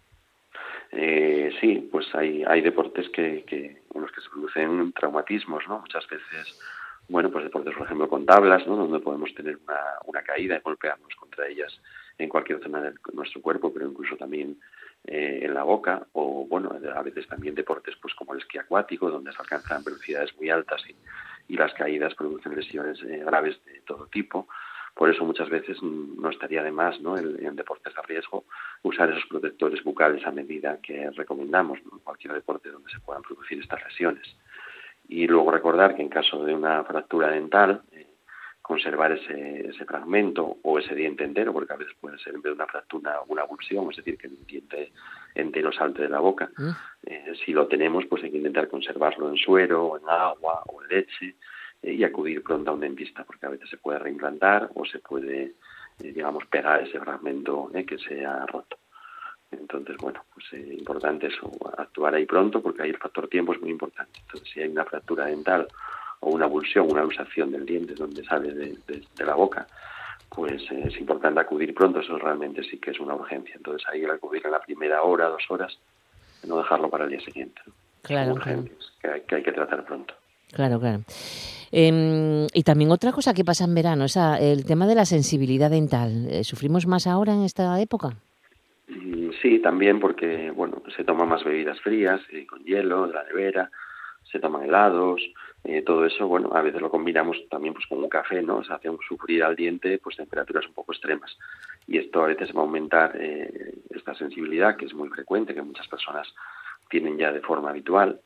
Eh, 0.92 1.52
sí, 1.60 1.88
pues 1.92 2.14
hay, 2.16 2.44
hay 2.48 2.62
deportes 2.62 3.10
que, 3.10 3.44
que, 3.46 3.82
en 3.94 4.02
los 4.02 4.12
que 4.12 4.22
se 4.22 4.30
producen 4.30 4.92
traumatismos, 4.94 5.64
¿no? 5.68 5.80
Muchas 5.80 6.08
veces, 6.08 6.60
bueno, 7.08 7.30
pues 7.32 7.44
deportes, 7.44 7.76
por 7.76 7.86
ejemplo, 7.86 8.10
con 8.10 8.26
tablas, 8.26 8.66
¿no? 8.66 8.76
Donde 8.76 9.00
podemos 9.00 9.34
tener 9.36 9.58
una, 9.68 9.80
una 10.06 10.22
caída 10.24 10.58
y 10.58 10.62
golpearnos 10.62 11.14
contra 11.16 11.48
ellas 11.48 11.80
en 12.18 12.30
cualquier 12.30 12.62
zona 12.62 12.82
de 12.82 12.94
nuestro 13.14 13.42
cuerpo, 13.42 13.74
pero 13.74 13.88
incluso 13.88 14.18
también 14.18 14.58
eh, 15.06 15.40
en 15.44 15.54
la 15.54 15.64
boca, 15.64 16.06
o 16.12 16.46
bueno, 16.48 16.78
a 16.94 17.02
veces 17.02 17.26
también 17.28 17.56
deportes 17.56 17.96
pues 18.02 18.14
como 18.16 18.34
el 18.34 18.42
esquí 18.42 18.58
acuático, 18.58 19.10
donde 19.10 19.32
se 19.32 19.40
alcanzan 19.40 19.84
velocidades 19.84 20.36
muy 20.36 20.50
altas 20.50 20.84
y, 20.88 20.96
las 21.56 21.74
caídas 21.74 22.14
producen 22.14 22.56
lesiones 22.56 23.02
eh, 23.02 23.24
graves 23.26 23.60
de 23.66 23.82
todo 23.82 24.06
tipo. 24.06 24.48
Por 24.96 25.10
eso 25.10 25.24
muchas 25.26 25.50
veces 25.50 25.82
no 25.82 26.30
estaría 26.30 26.64
de 26.64 26.72
más 26.72 27.00
¿no? 27.02 27.18
en, 27.18 27.56
deportes 27.56 27.94
de 27.94 28.02
riesgo 28.02 28.46
usar 28.84 29.10
esos 29.10 29.26
protectores 29.28 29.84
bucales 29.84 30.26
a 30.26 30.32
medida 30.32 30.80
que 30.82 31.10
recomendamos 31.12 31.80
en 31.80 32.00
cualquier 32.00 32.34
deporte 32.34 32.70
donde 32.70 32.92
se 32.92 33.00
puedan 33.00 33.22
producir 33.24 33.60
estas 33.60 33.84
lesiones. 33.84 34.28
Y 35.08 35.28
luego 35.28 35.52
recordar 35.52 35.96
que 35.96 36.02
en 36.02 36.10
caso 36.10 36.44
de 36.44 36.54
una 36.54 36.84
fractura 36.84 37.30
dental, 37.32 37.82
eh, 37.92 38.08
conservar 38.62 39.12
ese, 39.12 39.68
ese 39.68 39.84
fragmento 39.86 40.58
o 40.62 40.78
ese 40.78 40.94
diente 40.94 41.24
entero, 41.24 41.52
porque 41.52 41.74
a 41.74 41.78
veces 41.78 41.96
puede 42.00 42.20
ser 42.20 42.36
en 42.36 42.42
vez 42.44 42.52
de 42.52 42.56
una 42.56 42.68
fractura 42.68 43.20
una 43.28 43.42
abulsión, 43.42 43.90
es 43.90 43.98
decir, 43.98 44.16
que 44.16 44.28
el 44.28 44.46
diente 44.46 44.92
entero 45.34 45.72
salte 45.72 46.04
de 46.04 46.10
la 46.10 46.20
boca. 46.20 46.52
Mm. 46.56 46.70
Eh, 47.08 47.34
si 47.44 47.52
lo 47.52 47.68
tenemos, 47.68 48.06
pues 48.06 48.24
hay 48.24 48.30
que 48.30 48.38
intentar 48.38 48.68
conservarlo 48.68 49.28
en 49.28 49.38
suero, 49.38 49.98
en 49.98 50.08
agua 50.08 50.62
o 50.68 50.84
en 50.84 50.90
leche 50.90 51.36
y 51.82 52.04
acudir 52.04 52.44
pronto 52.44 52.72
a 52.72 52.74
un 52.74 52.82
dentista, 52.82 53.24
porque 53.24 53.46
a 53.46 53.50
veces 53.50 53.70
se 53.70 53.78
puede 53.78 54.00
reimplantar 54.00 54.70
o 54.76 54.86
se 54.86 55.00
puede, 55.00 55.54
eh, 56.00 56.12
digamos, 56.12 56.46
pegar 56.48 56.82
ese 56.84 57.00
fragmento 57.00 57.72
que 57.88 57.98
se 57.98 58.26
ha 58.26 58.46
roto. 58.46 58.78
Entonces, 59.52 59.98
bueno, 59.98 60.24
pues 60.34 60.46
es 60.54 60.78
importante 60.78 61.28
eso, 61.28 61.52
actuar 61.78 62.14
ahí 62.16 62.26
pronto, 62.26 62.62
porque 62.62 62.84
ahí 62.84 62.90
el 62.90 62.98
factor 62.98 63.28
tiempo 63.28 63.54
es 63.54 63.62
muy 63.62 63.72
importante. 63.72 64.20
Entonces, 64.20 64.50
si 64.54 64.62
hay 64.62 64.70
una 64.70 64.86
fractura 64.86 65.26
dental 65.26 65.68
o 66.20 66.32
una 66.32 66.46
abulsión, 66.46 66.92
una 66.92 67.04
luxación 67.04 67.52
del 67.52 67.66
diente 67.66 67.96
donde 67.96 68.24
sale 68.26 68.54
de, 68.54 69.26
la 69.26 69.34
boca, 69.34 69.66
pues 70.30 70.62
eh, 70.72 70.84
es 70.86 71.00
importante 71.00 71.40
acudir 71.40 71.74
pronto, 71.74 72.00
eso 72.00 72.18
realmente 72.20 72.64
sí 72.64 72.78
que 72.78 72.92
es 72.92 73.00
una 73.00 73.16
urgencia. 73.16 73.56
Entonces 73.56 73.88
ahí 73.90 74.04
el 74.04 74.12
acudir 74.12 74.46
en 74.46 74.52
la 74.52 74.62
primera 74.62 75.02
hora, 75.02 75.30
dos 75.30 75.44
horas, 75.50 75.80
no 76.46 76.58
dejarlo 76.58 76.90
para 76.90 77.06
el 77.06 77.12
día 77.12 77.22
siguiente. 77.22 77.62
Claro, 78.04 78.36
Que, 78.36 79.08
hay, 79.08 79.22
que 79.22 79.36
hay 79.36 79.44
que 79.44 79.52
tratar 79.52 79.84
pronto. 79.84 80.14
Claro, 80.52 80.80
claro. 80.80 81.04
Em, 81.72 82.48
y 82.54 82.64
también 82.64 82.92
otra 82.92 83.12
cosa 83.12 83.34
que 83.34 83.46
pasa 83.46 83.66
en 83.66 83.76
verano, 83.76 84.06
es 84.06 84.18
el 84.18 84.66
tema 84.66 84.88
de 84.88 84.96
la 84.96 85.06
sensibilidad 85.06 85.70
dental. 85.70 86.28
Eh, 86.30 86.44
¿Sufrimos 86.44 86.88
más 86.88 87.06
ahora 87.06 87.34
en 87.34 87.44
esta 87.44 87.80
época? 87.80 88.16
Mm, 88.88 89.30
sí, 89.42 89.60
también 89.60 90.00
porque 90.00 90.52
bueno 90.52 90.82
se 90.96 91.04
toman 91.04 91.30
más 91.30 91.44
bebidas 91.44 91.80
frías, 91.82 92.22
eh, 92.32 92.48
con 92.48 92.64
hielo, 92.64 93.08
de 93.08 93.14
la 93.14 93.24
nevera, 93.24 93.70
se 94.24 94.40
toman 94.40 94.64
helados, 94.64 95.22
eh, 95.64 95.82
todo 95.82 96.06
eso, 96.06 96.28
bueno, 96.28 96.50
a 96.54 96.62
veces 96.62 96.82
lo 96.82 96.90
combinamos 96.90 97.38
también 97.50 97.74
pues 97.74 97.86
con 97.88 98.00
un 98.00 98.10
café, 98.10 98.42
¿no? 98.42 98.58
O 98.58 98.64
sea, 98.64 98.76
hacemos 98.78 99.02
sufrir 99.08 99.44
al 99.44 99.56
diente 99.56 100.00
pues 100.00 100.16
temperaturas 100.16 100.66
un 100.66 100.74
poco 100.74 100.94
extremas. 100.94 101.38
Y 101.88 101.98
esto 101.98 102.24
a 102.24 102.28
veces 102.28 102.50
va 102.56 102.60
a 102.60 102.64
aumentar 102.64 103.16
eh, 103.16 103.74
esta 103.90 104.16
sensibilidad, 104.16 104.76
que 104.78 104.86
es 104.86 104.94
muy 104.94 105.10
frecuente, 105.10 105.54
que 105.54 105.62
muchas 105.62 105.88
personas 105.88 106.28
tienen 106.90 107.18
ya 107.18 107.32
de 107.32 107.42
forma 107.42 107.72
habitual. 107.72 108.20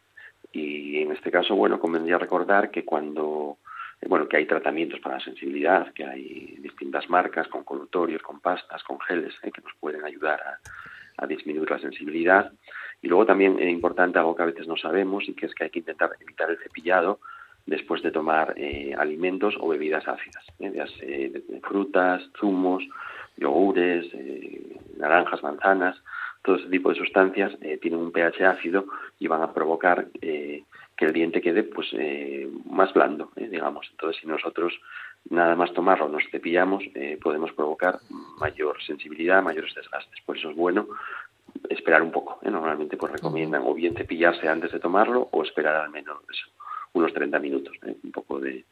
Y 0.53 1.01
en 1.01 1.11
este 1.11 1.31
caso, 1.31 1.55
bueno, 1.55 1.79
convendría 1.79 2.19
recordar 2.19 2.69
que 2.69 2.85
cuando, 2.85 3.57
eh, 3.99 4.05
bueno, 4.07 4.29
que 4.29 4.37
hay 4.37 4.45
tratamientos 4.45 4.99
para 4.99 5.17
la 5.17 5.23
sensibilidad, 5.23 5.91
que 5.93 6.05
hay 6.05 6.57
distintas 6.59 7.09
marcas 7.09 7.47
con 7.47 7.63
colutorios, 7.63 8.21
con 8.21 8.39
pastas, 8.39 8.83
con 8.83 8.99
geles, 9.01 9.33
que 9.41 9.61
nos 9.61 9.73
pueden 9.79 10.05
ayudar 10.05 10.39
a, 10.39 10.59
disminuir 11.27 11.69
la 11.69 11.79
sensibilidad 11.79 12.51
y 13.01 13.07
luego 13.07 13.25
también 13.25 13.57
es 13.57 13.69
importante 13.69 14.19
algo 14.19 14.35
que 14.35 14.43
a 14.43 14.47
veces 14.47 14.67
no 14.67 14.75
sabemos 14.75 15.23
y 15.29 15.33
que 15.33 15.45
es 15.45 15.53
que 15.53 15.65
hay 15.65 15.69
que 15.69 15.79
intentar 15.79 16.09
evitar 16.19 16.49
el 16.49 16.57
cepillado 16.57 17.19
después 17.65 18.01
de 18.01 18.11
tomar 18.11 18.53
eh, 18.57 18.93
alimentos 18.97 19.55
o 19.59 19.69
bebidas 19.69 20.05
ácidas, 20.07 20.43
¿eh? 20.59 21.31
frutas, 21.61 22.23
zumos, 22.37 22.83
yogures, 23.37 24.05
eh, 24.13 24.77
naranjas, 24.97 25.41
manzanas, 25.43 26.01
todo 26.43 26.57
ese 26.57 26.69
tipo 26.69 26.89
de 26.89 26.95
sustancias 26.95 27.57
tienen 27.81 27.99
un 27.99 28.11
pH 28.11 28.45
ácido 28.45 28.85
y 29.19 29.27
van 29.27 29.41
a 29.41 29.53
provocar 29.53 30.07
que 30.19 31.05
el 31.05 31.13
diente 31.13 31.41
quede 31.41 31.63
pues 31.63 31.87
más 32.65 32.93
blando, 32.93 33.31
digamos. 33.35 33.87
Entonces, 33.91 34.21
si 34.21 34.27
nosotros 34.27 34.73
nada 35.29 35.55
más 35.55 35.73
tomarlo 35.73 36.09
nos 36.09 36.23
cepillamos, 36.29 36.83
podemos 37.21 37.51
provocar 37.53 37.99
mayor 38.39 38.81
sensibilidad, 38.83 39.41
mayores 39.41 39.73
desgastes. 39.73 40.19
Por 40.25 40.37
eso 40.37 40.49
es 40.49 40.55
bueno 40.55 40.87
esperar 41.69 42.01
un 42.01 42.11
poco. 42.11 42.39
¿eh? 42.43 42.51
Normalmente 42.51 42.97
pues 42.97 43.11
recomiendan 43.11 43.63
o 43.65 43.73
bien 43.73 43.95
cepillarse 43.95 44.47
antes 44.47 44.71
de 44.71 44.79
tomarlo 44.79 45.29
o 45.31 45.43
esperar 45.43 45.75
al 45.75 45.89
menos 45.89 46.17
unos 46.93 47.13
30 47.13 47.39
minutos, 47.39 47.75
¿eh? 47.85 47.95
un 48.03 48.11
poco 48.11 48.39
de, 48.39 48.65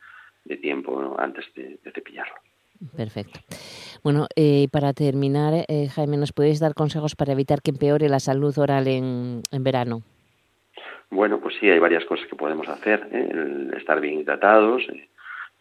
tiempo 0.62 1.16
antes 1.18 1.46
de, 1.56 1.80
cepillarlo. 1.94 2.36
Perfecto. 2.96 3.39
Bueno, 4.04 4.28
eh, 4.36 4.67
para 4.72 4.94
terminar, 4.94 5.65
eh, 5.67 5.88
Jaime, 5.89 6.17
¿nos 6.17 6.34
puedes 6.34 6.60
dar 6.60 6.74
consejos 6.74 7.15
para 7.15 7.34
evitar 7.34 7.62
que 7.62 7.72
empeore 7.72 8.10
la 8.10 8.20
salud 8.20 8.58
oral 8.58 8.88
en, 8.88 9.44
en 9.52 9.63
verano? 9.63 10.02
Bueno, 11.10 11.39
pues 11.39 11.56
sí, 11.60 11.70
hay 11.70 11.80
varias 11.80 12.06
cosas 12.06 12.28
que 12.28 12.36
podemos 12.36 12.67
hacer. 12.67 13.08
El 13.12 13.74
estar 13.78 14.00
bien 14.00 14.20
hidratados, 14.20 14.84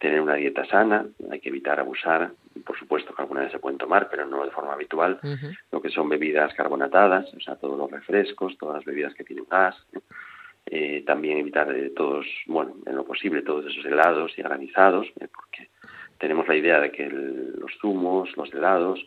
tener 0.01 0.19
una 0.19 0.35
dieta 0.35 0.65
sana, 0.65 1.05
hay 1.29 1.39
que 1.39 1.49
evitar 1.49 1.79
abusar, 1.79 2.31
por 2.65 2.77
supuesto 2.77 3.13
que 3.13 3.21
algunas 3.21 3.51
se 3.51 3.59
pueden 3.59 3.77
tomar, 3.77 4.09
pero 4.09 4.25
no 4.25 4.43
de 4.43 4.51
forma 4.51 4.73
habitual, 4.73 5.19
lo 5.71 5.81
que 5.81 5.89
son 5.89 6.09
bebidas 6.09 6.53
carbonatadas, 6.55 7.31
o 7.35 7.39
sea, 7.39 7.55
todos 7.55 7.77
los 7.77 7.91
refrescos, 7.91 8.57
todas 8.57 8.77
las 8.77 8.85
bebidas 8.85 9.13
que 9.13 9.23
tienen 9.23 9.45
gas, 9.49 9.75
eh, 10.65 11.03
también 11.05 11.37
evitar 11.37 11.71
eh, 11.75 11.91
todos, 11.95 12.25
bueno, 12.47 12.75
en 12.85 12.95
lo 12.95 13.03
posible, 13.03 13.41
todos 13.41 13.65
esos 13.65 13.85
helados 13.85 14.31
y 14.37 14.41
granizados, 14.41 15.07
eh, 15.19 15.27
porque 15.33 15.69
tenemos 16.21 16.47
la 16.47 16.55
idea 16.55 16.79
de 16.79 16.91
que 16.91 17.09
los 17.09 17.71
zumos, 17.81 18.37
los 18.37 18.53
helados 18.53 19.03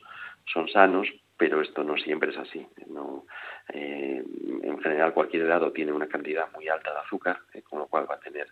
son 0.52 0.68
sanos, 0.68 1.08
pero 1.38 1.62
esto 1.62 1.84
no 1.84 1.96
siempre 1.96 2.32
es 2.32 2.36
así. 2.36 2.66
No, 2.88 3.24
en 3.68 4.78
general, 4.82 5.14
cualquier 5.14 5.44
helado 5.44 5.72
tiene 5.72 5.92
una 5.92 6.08
cantidad 6.08 6.52
muy 6.52 6.68
alta 6.68 6.92
de 6.92 6.98
azúcar, 6.98 7.38
con 7.70 7.78
lo 7.78 7.86
cual 7.86 8.10
va 8.10 8.16
a 8.16 8.20
tener 8.20 8.48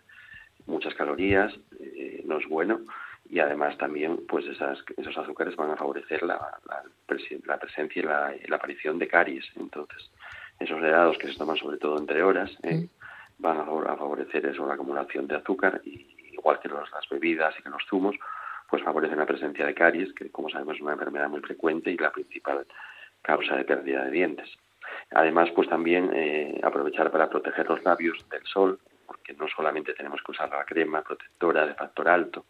muchas 0.65 0.95
calorías, 0.95 1.53
eh, 1.79 2.23
no 2.25 2.37
es 2.37 2.47
bueno 2.47 2.79
y 3.29 3.39
además 3.39 3.77
también 3.77 4.25
pues 4.27 4.45
esas, 4.45 4.79
esos 4.97 5.17
azúcares 5.17 5.55
van 5.55 5.71
a 5.71 5.77
favorecer 5.77 6.23
la, 6.23 6.59
la, 6.67 6.83
presencia 7.57 8.01
y 8.01 8.47
la, 8.47 8.55
aparición 8.55 8.99
de 8.99 9.07
caries. 9.07 9.45
Entonces, 9.55 10.11
esos 10.59 10.77
helados 10.79 11.17
que 11.17 11.27
se 11.27 11.37
toman 11.37 11.57
sobre 11.57 11.77
todo 11.77 11.97
entre 11.97 12.23
horas 12.23 12.51
eh, 12.63 12.87
van 13.39 13.57
a, 13.57 13.65
favorecer 13.65 14.45
eso, 14.45 14.67
la 14.67 14.75
acumulación 14.75 15.27
de 15.27 15.35
azúcar, 15.35 15.81
y, 15.85 16.15
igual 16.31 16.59
que 16.59 16.69
las 16.69 17.09
bebidas 17.09 17.55
y 17.59 17.63
que 17.63 17.69
los 17.69 17.83
zumos, 17.89 18.15
pues 18.73 18.81
favorecen 18.81 19.19
la 19.19 19.27
presencia 19.27 19.67
de 19.67 19.75
caries, 19.75 20.11
que 20.13 20.31
como 20.31 20.49
sabemos 20.49 20.77
es 20.77 20.81
una 20.81 20.93
enfermedad 20.93 21.29
muy 21.29 21.41
frecuente 21.41 21.91
y 21.91 21.97
la 21.97 22.11
principal 22.11 22.65
causa 23.21 23.55
de 23.55 23.65
pérdida 23.65 24.05
de 24.05 24.09
dientes. 24.09 24.49
Además, 25.11 25.51
pues 25.51 25.69
también 25.69 26.09
eh, 26.11 26.59
aprovechar 26.63 27.11
para 27.11 27.29
proteger 27.29 27.69
los 27.69 27.83
labios 27.83 28.27
del 28.31 28.43
sol, 28.47 28.79
que 29.23 29.33
no 29.33 29.47
solamente 29.47 29.93
tenemos 29.93 30.23
que 30.23 30.31
usar 30.31 30.49
la 30.49 30.65
crema 30.65 31.03
protectora 31.03 31.67
de 31.67 31.75
factor 31.75 32.09
alto, 32.09 32.45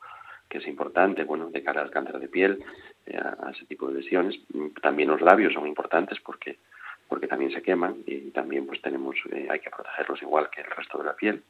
que 0.48 0.60
es 0.60 0.68
importante, 0.68 1.26
bueno, 1.26 1.50
de 1.50 1.62
cara 1.62 1.82
al 1.82 1.92
cáncer 1.92 2.18
de 2.20 2.30
piel, 2.30 2.64
eh, 3.06 3.18
a, 3.18 3.52
ese 3.52 3.66
tipo 3.66 3.90
de 3.90 3.96
lesiones. 4.00 4.40
También 4.82 5.10
los 5.10 5.20
labios 5.20 5.52
son 5.52 5.68
importantes 5.68 6.22
porque 6.22 6.58
porque 7.10 7.28
también 7.28 7.52
se 7.52 7.62
queman 7.62 7.98
y 8.06 8.32
también 8.32 8.66
pues 8.66 8.82
tenemos 8.82 9.18
eh, 9.34 9.50
hay 9.52 9.60
que 9.60 9.70
protegerlos 9.70 10.22
igual 10.22 10.50
que 10.50 10.62
el 10.62 10.72
resto 10.72 11.00
de 11.00 11.04
la 11.04 11.18
piel. 11.18 11.44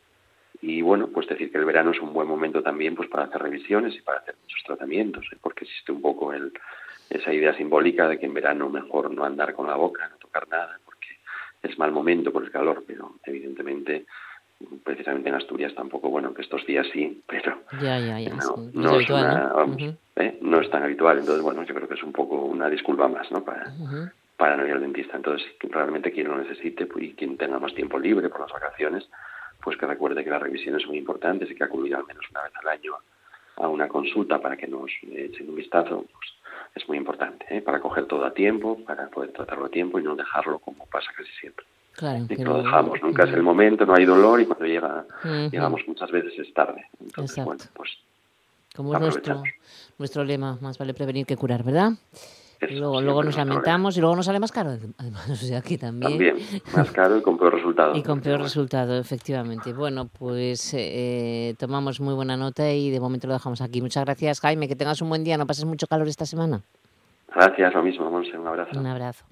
Y 0.62 0.82
bueno, 0.82 1.08
pues 1.08 1.28
decir 1.28 1.52
que 1.52 1.58
el 1.58 1.66
verano 1.66 1.92
es 1.92 2.00
un 2.00 2.14
buen 2.14 2.28
momento 2.28 2.64
también 2.64 2.96
pues 2.96 3.10
para 3.10 3.26
hacer 3.26 3.42
revisiones 3.42 3.96
y 3.96 4.02
para 4.02 4.20
hacer 4.20 4.36
muchos 4.42 4.64
tratamientos, 4.66 5.26
¿eh? 5.32 5.38
porque 5.42 5.66
existe 5.66 5.92
un 5.92 6.02
poco 6.02 6.34
el, 6.34 6.54
esa 7.10 7.34
idea 7.34 7.54
simbólica 7.56 8.08
de 8.08 8.20
que 8.20 8.26
en 8.26 8.34
verano 8.34 8.70
mejor 8.70 9.12
no 9.12 9.26
andar 9.26 9.54
con 9.54 9.68
la 9.68 9.76
boca, 9.76 10.08
no 10.08 10.18
tocar 10.18 10.48
nada, 10.48 10.80
porque 10.86 11.08
es 11.62 11.78
mal 11.78 11.92
momento 11.92 12.32
por 12.32 12.44
el 12.44 12.52
calor, 12.52 12.84
pero 12.88 13.16
evidentemente 13.26 14.06
precisamente 14.84 15.30
en 15.30 15.36
Asturias 15.36 15.74
tampoco, 15.76 16.10
bueno, 16.10 16.34
que 16.34 16.42
estos 16.42 16.66
días 16.66 16.88
sí, 16.94 17.22
pero 17.28 17.60
no, 18.74 19.00
es, 19.00 19.10
¿eh? 20.16 20.38
no 20.42 20.62
es 20.62 20.70
tan 20.70 20.84
habitual. 20.84 21.20
Entonces, 21.20 21.44
bueno, 21.44 21.64
yo 21.64 21.74
creo 21.74 21.88
que 21.88 21.96
es 21.96 22.04
un 22.04 22.14
poco 22.14 22.36
una 22.36 22.70
disculpa 22.70 23.08
más, 23.08 23.30
¿no? 23.32 23.44
Para, 23.44 23.74
para 24.38 24.58
no 24.58 24.66
ir 24.66 24.74
al 24.74 24.82
dentista. 24.82 25.18
Entonces, 25.18 25.48
realmente 25.62 26.12
quien 26.12 26.28
lo 26.28 26.38
necesite 26.38 26.86
pues, 26.86 27.06
y 27.06 27.14
quien 27.14 27.38
tenga 27.38 27.60
más 27.60 27.74
tiempo 27.74 28.00
libre 28.00 28.30
por 28.30 28.42
las 28.42 28.52
vacaciones, 28.52 29.10
pues 29.64 29.78
que 29.78 29.86
recuerde 29.86 30.24
que 30.24 30.30
las 30.30 30.42
revisiones 30.42 30.84
son 30.84 30.96
importantes 30.96 31.50
y 31.50 31.56
que 31.56 31.64
acudir 31.64 31.96
al 31.96 32.06
menos 32.06 32.26
una 32.32 32.44
vez 32.44 32.52
al 32.62 32.68
año 32.68 32.94
a 33.56 33.68
una 33.68 33.88
consulta 33.88 34.40
para 34.40 34.58
que 34.58 34.68
nos 34.68 34.92
echen 35.12 35.50
un 35.50 35.56
vistazo, 35.56 36.06
pues 36.12 36.30
es 36.76 36.88
muy 36.88 36.98
importante, 36.98 37.46
¿eh? 37.50 37.62
para 37.62 37.80
coger 37.80 38.06
todo 38.06 38.26
a 38.26 38.34
tiempo, 38.34 38.80
para 38.84 39.08
poder 39.10 39.32
tratarlo 39.32 39.66
a 39.66 39.70
tiempo 39.70 40.00
y 40.00 40.04
no 40.04 40.16
dejarlo 40.16 40.60
como 40.60 40.86
pasa 40.88 41.12
casi 41.16 41.32
siempre. 41.40 41.66
Claro, 41.94 42.26
que 42.28 42.44
lo 42.44 42.64
dejamos, 42.64 43.00
nunca 43.04 43.26
es 43.26 43.34
el 43.34 43.44
momento, 43.44 43.86
no 43.86 43.94
hay 43.94 44.06
dolor 44.06 44.42
y 44.42 44.48
cuando 44.48 44.66
llega, 44.66 45.06
llegamos 45.52 45.82
muchas 45.88 46.10
veces 46.10 46.34
es 46.40 46.52
tarde. 46.52 46.88
Entonces, 47.00 47.46
bueno, 47.46 47.62
pues 47.76 47.92
como 48.76 48.96
es 48.96 49.00
nuestro, 49.00 49.44
nuestro 50.00 50.24
lema, 50.24 50.58
más 50.60 50.80
vale 50.80 50.96
prevenir 50.96 51.28
que 51.28 51.38
curar, 51.38 51.64
¿verdad? 51.64 51.92
Luego, 52.72 53.02
luego 53.02 53.24
nos 53.24 53.38
lamentamos 53.38 53.98
y 53.98 54.02
luego 54.02 54.16
nos 54.16 54.26
sale 54.26 54.40
más 54.40 54.52
caro, 54.52 54.72
además, 54.98 55.30
o 55.30 55.36
sea, 55.36 55.60
aquí 55.60 55.78
también. 55.78 56.12
También, 56.12 56.38
más 56.76 56.92
caro 56.92 57.18
y 57.18 57.22
con 57.22 57.38
peor 57.38 57.56
resultado. 57.56 57.96
y 57.96 58.04
con 58.04 58.22
peor 58.22 58.42
resultado, 58.42 58.98
efectivamente. 58.98 59.74
Bueno, 59.74 60.08
pues 60.08 60.74
eh, 60.74 61.56
tomamos 61.58 62.00
muy 62.00 62.14
buena 62.14 62.38
nota 62.38 62.72
y 62.72 62.90
de 62.90 63.00
momento 63.00 63.28
lo 63.28 63.34
dejamos 63.34 63.62
aquí. 63.62 63.82
Muchas 63.82 64.06
gracias, 64.06 64.40
Jaime, 64.42 64.68
que 64.68 64.76
tengas 64.76 65.02
un 65.02 65.10
buen 65.10 65.24
día, 65.24 65.38
no 65.38 65.48
pases 65.48 65.66
mucho 65.66 65.88
calor 65.88 66.08
esta 66.08 66.26
semana. 66.26 66.62
Gracias, 67.36 67.74
lo 67.74 67.84
mismo, 67.84 68.10
Monse, 68.10 68.38
un 68.38 68.48
abrazo. 68.48 68.80
Un 68.80 68.86
abrazo. 68.86 69.26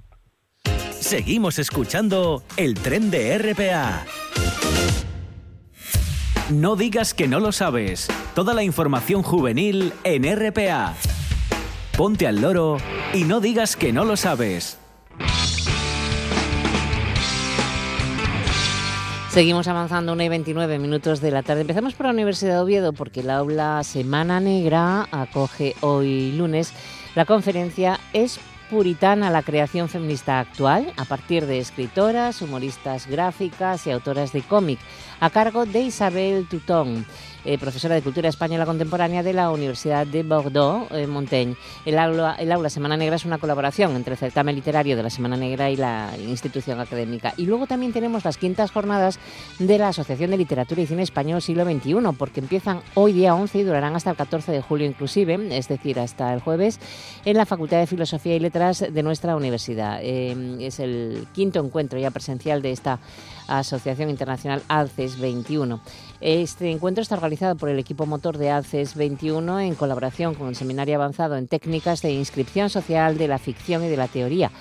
Seguimos 0.92 1.60
escuchando 1.60 2.44
el 2.58 2.76
tren 2.76 3.12
de 3.12 3.38
RPA. 3.38 4.06
No 6.52 6.76
digas 6.76 7.14
que 7.14 7.28
no 7.28 7.40
lo 7.40 7.52
sabes. 7.52 8.08
Toda 8.36 8.54
la 8.54 8.64
información 8.64 9.24
juvenil 9.24 9.94
en 10.04 10.24
RPA. 10.24 10.96
Ponte 12.02 12.26
al 12.26 12.42
loro 12.42 12.78
y 13.14 13.26
no 13.26 13.40
digas 13.40 13.76
que 13.76 13.94
no 13.94 14.06
lo 14.06 14.18
sabes. 14.18 14.80
Seguimos 19.30 19.68
avanzando, 19.68 20.14
1 20.14 20.24
y 20.24 20.30
29 20.30 20.80
minutos 20.80 21.22
de 21.22 21.30
la 21.30 21.44
tarde. 21.44 21.62
Empezamos 21.62 21.94
por 21.94 22.08
la 22.08 22.14
Universidad 22.14 22.56
de 22.56 22.62
Oviedo 22.62 22.94
porque 22.94 23.22
la 23.22 23.38
aula 23.38 23.84
Semana 23.84 24.40
Negra 24.40 25.10
acoge 25.12 25.76
hoy 25.82 26.32
lunes 26.32 26.74
la 27.14 27.26
conferencia 27.26 28.00
Es 28.14 28.40
puritana 28.72 29.30
la 29.30 29.44
creación 29.44 29.88
feminista 29.88 30.40
actual 30.40 30.92
a 30.98 31.06
partir 31.06 31.46
de 31.46 31.60
escritoras, 31.60 32.42
humoristas 32.42 33.06
gráficas 33.06 33.86
y 33.86 33.92
autoras 33.92 34.32
de 34.32 34.42
cómic, 34.42 34.80
a 35.22 35.30
cargo 35.30 35.66
de 35.66 35.82
Isabel 35.82 36.48
Tutón. 36.50 37.06
Eh, 37.44 37.58
profesora 37.58 37.96
de 37.96 38.04
Cultura 38.04 38.30
Española 38.30 38.68
Contemporánea 38.68 39.24
de 39.24 39.34
la 39.34 39.50
Universidad 39.50 40.06
de 40.06 40.22
Bordeaux, 40.22 40.92
en 40.92 41.10
Montaigne. 41.10 41.56
El 41.86 41.98
aula, 41.98 42.36
el 42.38 42.52
aula 42.52 42.70
Semana 42.70 42.98
Negra 42.98 43.16
es 43.16 43.26
una 43.26 43.40
colaboración 43.40 43.96
entre 43.96 44.14
el 44.14 44.20
certamen 44.20 44.54
literario 44.54 44.96
de 44.96 45.02
la 45.02 45.10
Semana 45.10 45.38
Negra 45.38 45.72
y 45.72 45.76
la 45.76 46.12
institución 46.20 46.80
académica. 46.80 47.34
Y 47.38 47.48
luego 47.48 47.66
también 47.66 47.94
tenemos 47.94 48.26
las 48.26 48.38
quintas 48.38 48.70
jornadas 48.70 49.20
de 49.58 49.80
la 49.80 49.88
Asociación 49.88 50.30
de 50.30 50.38
Literatura 50.38 50.82
y 50.82 50.86
Cine 50.88 51.02
Español 51.02 51.42
Siglo 51.42 51.66
XXI, 51.66 51.96
porque 52.16 52.42
empiezan 52.42 52.82
hoy 52.94 53.14
día 53.14 53.34
11 53.34 53.58
y 53.58 53.64
durarán 53.64 53.96
hasta 53.96 54.12
el 54.12 54.18
14 54.18 54.52
de 54.52 54.62
julio 54.62 54.86
inclusive, 54.86 55.58
es 55.58 55.68
decir, 55.68 56.00
hasta 56.00 56.32
el 56.34 56.42
jueves, 56.42 56.80
en 57.26 57.38
la 57.38 57.48
Facultad 57.48 57.80
de 57.80 57.88
Filosofía 57.88 58.36
y 58.36 58.40
Letras 58.40 58.86
de 58.88 59.04
nuestra 59.04 59.36
universidad. 59.36 60.00
Eh, 60.04 60.58
es 60.60 60.80
el 60.80 61.28
quinto 61.34 61.60
encuentro 61.60 61.98
ya 61.98 62.12
presencial 62.12 62.62
de 62.62 62.72
esta 62.72 63.00
Asociación 63.60 64.10
Internacional 64.10 64.64
ALCES 64.68 65.20
21. 65.20 65.80
Este 66.22 66.70
encuentro 66.72 67.02
está 67.02 67.16
organizado 67.16 67.56
por 67.56 67.70
el 67.70 67.80
equipo 67.80 68.06
motor 68.06 68.38
de 68.38 68.50
ALCES 68.50 68.96
21 68.96 69.60
en 69.60 69.76
colaboración 69.76 70.36
con 70.36 70.48
el 70.48 70.56
Seminario 70.56 70.96
Avanzado 70.96 71.36
en 71.36 71.48
Técnicas 71.48 72.02
de 72.02 72.12
Inscripción 72.12 72.70
Social 72.70 73.18
de 73.18 73.28
la 73.28 73.40
Ficción 73.40 73.84
y 73.84 73.90
de 73.90 73.98
la 73.98 74.08
Teoría 74.08 74.52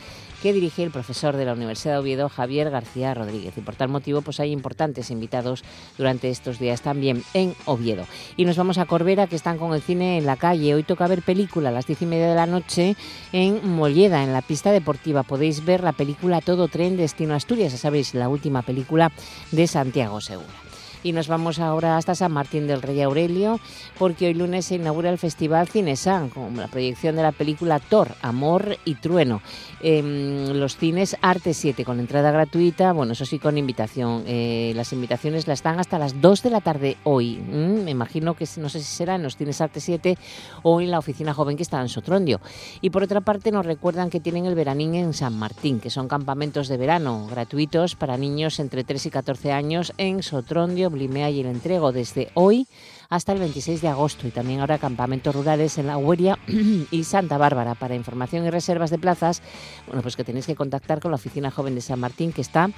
que 0.42 0.52
dirige 0.52 0.82
el 0.82 0.90
profesor 0.90 1.36
de 1.36 1.44
la 1.44 1.52
Universidad 1.52 1.94
de 1.94 1.98
Oviedo, 2.00 2.28
Javier 2.28 2.70
García 2.70 3.14
Rodríguez. 3.14 3.56
Y 3.56 3.60
por 3.60 3.76
tal 3.76 3.88
motivo, 3.88 4.22
pues 4.22 4.40
hay 4.40 4.52
importantes 4.52 5.10
invitados 5.10 5.64
durante 5.98 6.30
estos 6.30 6.58
días 6.58 6.82
también 6.82 7.22
en 7.34 7.54
Oviedo. 7.66 8.06
Y 8.36 8.44
nos 8.44 8.56
vamos 8.56 8.78
a 8.78 8.86
Corbera, 8.86 9.26
que 9.26 9.36
están 9.36 9.58
con 9.58 9.74
el 9.74 9.82
cine 9.82 10.18
en 10.18 10.26
la 10.26 10.36
calle. 10.36 10.74
Hoy 10.74 10.82
toca 10.82 11.06
ver 11.06 11.22
película 11.22 11.68
a 11.68 11.72
las 11.72 11.86
diez 11.86 12.02
y 12.02 12.06
media 12.06 12.28
de 12.28 12.34
la 12.34 12.46
noche 12.46 12.96
en 13.32 13.68
Molleda, 13.68 14.22
en 14.22 14.32
la 14.32 14.42
pista 14.42 14.72
deportiva. 14.72 15.22
Podéis 15.22 15.64
ver 15.64 15.82
la 15.82 15.92
película 15.92 16.40
Todo 16.40 16.68
Tren 16.68 16.96
Destino 16.96 17.34
Asturias, 17.34 17.72
ya 17.72 17.78
sabéis, 17.78 18.14
la 18.14 18.28
última 18.28 18.62
película 18.62 19.12
de 19.50 19.66
Santiago 19.66 20.20
Segura. 20.20 20.69
Y 21.02 21.12
nos 21.12 21.28
vamos 21.28 21.60
ahora 21.60 21.96
hasta 21.96 22.14
San 22.14 22.32
Martín 22.32 22.66
del 22.66 22.82
Rey 22.82 23.00
Aurelio, 23.02 23.60
porque 23.98 24.26
hoy 24.26 24.34
lunes 24.34 24.66
se 24.66 24.74
inaugura 24.74 25.10
el 25.10 25.18
Festival 25.18 25.68
Cinesan, 25.68 26.30
con 26.30 26.56
la 26.56 26.68
proyección 26.68 27.16
de 27.16 27.22
la 27.22 27.32
película 27.32 27.78
Thor, 27.78 28.16
Amor 28.20 28.76
y 28.84 28.96
Trueno. 28.96 29.40
En 29.82 30.58
los 30.58 30.76
cines 30.76 31.16
Arte 31.22 31.54
7, 31.54 31.84
con 31.84 32.00
entrada 32.00 32.30
gratuita, 32.30 32.92
bueno, 32.92 33.12
eso 33.12 33.24
sí, 33.24 33.38
con 33.38 33.56
invitación. 33.56 34.24
Eh, 34.26 34.72
las 34.74 34.92
invitaciones 34.92 35.46
las 35.46 35.60
están 35.60 35.78
hasta 35.78 35.98
las 35.98 36.22
2 36.22 36.42
de 36.42 36.50
la 36.50 36.62
tarde 36.62 36.96
hoy. 37.04 37.36
Mm, 37.36 37.84
me 37.84 37.90
imagino 37.90 38.32
que 38.32 38.46
no 38.56 38.70
sé 38.70 38.80
si 38.80 38.86
será 38.86 39.16
en 39.16 39.22
los 39.22 39.36
cines 39.36 39.60
Arte 39.60 39.78
7 39.78 40.16
o 40.62 40.80
en 40.80 40.90
la 40.90 40.98
oficina 40.98 41.34
joven 41.34 41.56
que 41.56 41.62
está 41.62 41.80
en 41.82 41.90
Sotrondio. 41.90 42.40
Y 42.80 42.88
por 42.88 43.02
otra 43.02 43.20
parte, 43.20 43.52
nos 43.52 43.66
recuerdan 43.66 44.08
que 44.08 44.20
tienen 44.20 44.46
el 44.46 44.54
veranín 44.54 44.94
en 44.94 45.12
San 45.12 45.38
Martín, 45.38 45.80
que 45.80 45.90
son 45.90 46.08
campamentos 46.08 46.68
de 46.68 46.78
verano 46.78 47.26
gratuitos 47.30 47.94
para 47.94 48.16
niños 48.16 48.58
entre 48.58 48.84
3 48.84 49.04
y 49.04 49.10
14 49.10 49.52
años 49.52 49.92
en 49.98 50.22
Sotrondio, 50.22 50.89
Blimea 50.90 51.30
y 51.30 51.40
el 51.40 51.46
Entrego 51.46 51.92
desde 51.92 52.30
hoy 52.34 52.66
hasta 53.08 53.32
el 53.32 53.38
26 53.38 53.80
de 53.80 53.88
agosto 53.88 54.26
y 54.26 54.30
también 54.30 54.60
habrá 54.60 54.78
campamentos 54.78 55.34
rurales 55.34 55.78
en 55.78 55.86
La 55.86 55.96
Hueria 55.96 56.38
y 56.90 57.04
Santa 57.04 57.38
Bárbara. 57.38 57.74
Para 57.74 57.94
información 57.94 58.44
y 58.46 58.50
reservas 58.50 58.90
de 58.90 58.98
plazas, 58.98 59.42
bueno, 59.86 60.02
pues 60.02 60.16
que 60.16 60.24
tenéis 60.24 60.46
que 60.46 60.54
contactar 60.54 61.00
con 61.00 61.10
la 61.10 61.16
Oficina 61.16 61.50
Joven 61.50 61.74
de 61.74 61.80
San 61.80 62.00
Martín 62.00 62.32
que 62.32 62.40
está, 62.40 62.70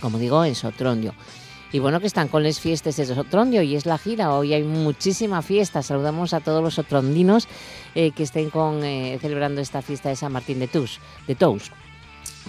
como 0.00 0.18
digo, 0.18 0.44
en 0.44 0.54
Sotrondio. 0.54 1.14
Y 1.72 1.78
bueno, 1.78 2.00
que 2.00 2.06
están 2.06 2.28
con 2.28 2.42
las 2.42 2.60
fiestas 2.60 2.96
de 2.96 3.06
Sotrondio 3.06 3.60
y 3.60 3.74
es 3.74 3.86
la 3.86 3.98
gira. 3.98 4.32
Hoy 4.32 4.54
hay 4.54 4.62
muchísima 4.62 5.42
fiesta. 5.42 5.82
Saludamos 5.82 6.32
a 6.32 6.40
todos 6.40 6.62
los 6.62 6.74
sotrondinos 6.74 7.48
eh, 7.94 8.12
que 8.12 8.22
estén 8.22 8.50
con, 8.50 8.84
eh, 8.84 9.18
celebrando 9.20 9.60
esta 9.60 9.82
fiesta 9.82 10.08
de 10.08 10.16
San 10.16 10.32
Martín 10.32 10.60
de 10.60 10.68
Tous, 10.68 11.00
de 11.26 11.34
Tous. 11.34 11.72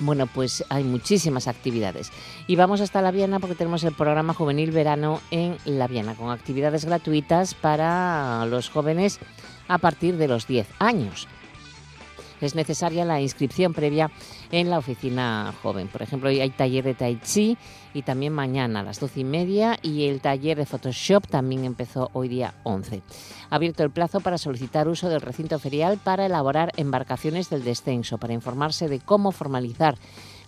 Bueno, 0.01 0.27
pues 0.27 0.63
hay 0.69 0.83
muchísimas 0.83 1.47
actividades. 1.47 2.11
Y 2.45 2.55
vamos 2.55 2.81
hasta 2.81 3.01
La 3.01 3.11
Viana 3.11 3.39
porque 3.39 3.55
tenemos 3.55 3.83
el 3.83 3.93
programa 3.93 4.33
Juvenil 4.33 4.71
Verano 4.71 5.21
en 5.31 5.57
La 5.65 5.87
Viana, 5.87 6.15
con 6.15 6.29
actividades 6.29 6.85
gratuitas 6.85 7.55
para 7.55 8.45
los 8.45 8.69
jóvenes 8.69 9.19
a 9.67 9.77
partir 9.79 10.17
de 10.17 10.27
los 10.27 10.47
10 10.47 10.67
años 10.79 11.27
es 12.41 12.55
necesaria 12.55 13.05
la 13.05 13.21
inscripción 13.21 13.73
previa 13.73 14.11
en 14.51 14.69
la 14.69 14.77
oficina 14.77 15.53
joven. 15.61 15.87
Por 15.87 16.01
ejemplo, 16.01 16.29
hay 16.29 16.49
taller 16.51 16.83
de 16.83 16.93
Tai 16.93 17.19
Chi 17.21 17.57
y 17.93 18.01
también 18.03 18.33
mañana 18.33 18.81
a 18.81 18.83
las 18.83 18.99
doce 18.99 19.21
y 19.21 19.23
media 19.23 19.77
y 19.81 20.07
el 20.07 20.21
taller 20.21 20.57
de 20.57 20.65
Photoshop 20.65 21.27
también 21.27 21.65
empezó 21.65 22.09
hoy 22.13 22.27
día 22.27 22.55
11. 22.63 23.01
Ha 23.49 23.55
abierto 23.55 23.83
el 23.83 23.91
plazo 23.91 24.19
para 24.19 24.37
solicitar 24.37 24.87
uso 24.87 25.09
del 25.09 25.21
recinto 25.21 25.59
ferial 25.59 25.99
para 26.03 26.25
elaborar 26.25 26.71
embarcaciones 26.77 27.49
del 27.49 27.63
descenso. 27.63 28.17
Para 28.17 28.33
informarse 28.33 28.87
de 28.87 28.99
cómo 28.99 29.31
formalizar 29.31 29.97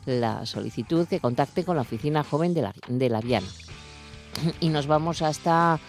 la 0.05 0.45
solicitud, 0.45 1.07
que 1.07 1.19
contacte 1.19 1.63
con 1.63 1.75
la 1.75 1.81
oficina 1.81 2.23
joven 2.23 2.53
de 2.53 2.61
la, 2.61 2.73
de 2.87 3.09
la 3.09 3.21
Viana. 3.21 3.47
Y 4.59 4.69
nos 4.69 4.87
vamos 4.87 5.21
hasta 5.21 5.79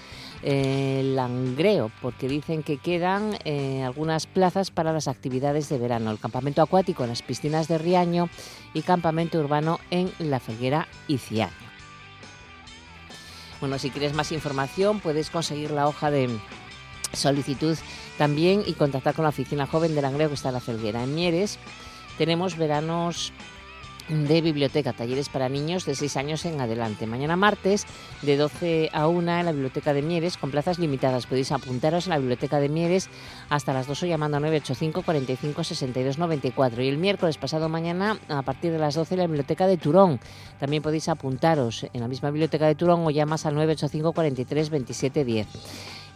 el 0.42 1.16
Langreo, 1.16 1.90
porque 2.00 2.28
dicen 2.28 2.62
que 2.62 2.78
quedan 2.78 3.36
eh, 3.44 3.82
algunas 3.82 4.26
plazas 4.26 4.70
para 4.70 4.92
las 4.92 5.08
actividades 5.08 5.68
de 5.68 5.78
verano, 5.78 6.10
el 6.10 6.18
campamento 6.18 6.62
acuático 6.62 7.02
en 7.02 7.10
las 7.10 7.22
piscinas 7.22 7.68
de 7.68 7.78
Riaño 7.78 8.28
y 8.72 8.82
campamento 8.82 9.38
urbano 9.38 9.78
en 9.90 10.10
La 10.18 10.40
Felguera 10.40 10.88
Ciaño. 11.08 11.52
Bueno, 13.60 13.78
si 13.78 13.90
quieres 13.90 14.14
más 14.14 14.32
información 14.32 15.00
puedes 15.00 15.28
conseguir 15.28 15.70
la 15.70 15.86
hoja 15.86 16.10
de 16.10 16.30
solicitud 17.12 17.76
también 18.16 18.62
y 18.66 18.72
contactar 18.72 19.14
con 19.14 19.24
la 19.24 19.28
oficina 19.28 19.66
joven 19.66 19.94
de 19.94 20.02
Langreo 20.02 20.28
que 20.28 20.34
está 20.34 20.48
en 20.48 20.54
La 20.54 20.60
Felguera. 20.60 21.04
En 21.04 21.14
Mieres 21.14 21.58
tenemos 22.16 22.56
veranos 22.56 23.32
de 24.10 24.40
biblioteca, 24.40 24.92
talleres 24.92 25.28
para 25.28 25.48
niños 25.48 25.84
de 25.86 25.94
6 25.94 26.16
años 26.16 26.44
en 26.44 26.60
adelante. 26.60 27.06
Mañana 27.06 27.36
martes, 27.36 27.86
de 28.22 28.36
12 28.36 28.90
a 28.92 29.06
1 29.06 29.38
en 29.38 29.46
la 29.46 29.52
Biblioteca 29.52 29.92
de 29.92 30.02
Mieres, 30.02 30.36
con 30.36 30.50
plazas 30.50 30.78
limitadas. 30.78 31.26
Podéis 31.26 31.52
apuntaros 31.52 32.06
en 32.06 32.10
la 32.10 32.18
Biblioteca 32.18 32.58
de 32.58 32.68
Mieres 32.68 33.08
hasta 33.48 33.72
las 33.72 33.86
2 33.86 34.02
o 34.02 34.06
llamando 34.06 34.36
a 34.36 34.40
985 34.40 35.02
45 35.02 35.64
62 35.64 36.18
94. 36.18 36.82
Y 36.82 36.88
el 36.88 36.98
miércoles 36.98 37.38
pasado 37.38 37.68
mañana, 37.68 38.18
a 38.28 38.42
partir 38.42 38.72
de 38.72 38.78
las 38.78 38.94
12, 38.94 39.14
en 39.14 39.20
la 39.20 39.26
Biblioteca 39.26 39.66
de 39.66 39.76
Turón. 39.76 40.18
También 40.58 40.82
podéis 40.82 41.08
apuntaros 41.08 41.86
en 41.92 42.00
la 42.00 42.08
misma 42.08 42.30
Biblioteca 42.30 42.66
de 42.66 42.74
Turón 42.74 43.06
o 43.06 43.10
llamas 43.10 43.46
al 43.46 43.54
985 43.54 44.12
43 44.12 44.70
27 44.70 45.24
10. 45.24 45.46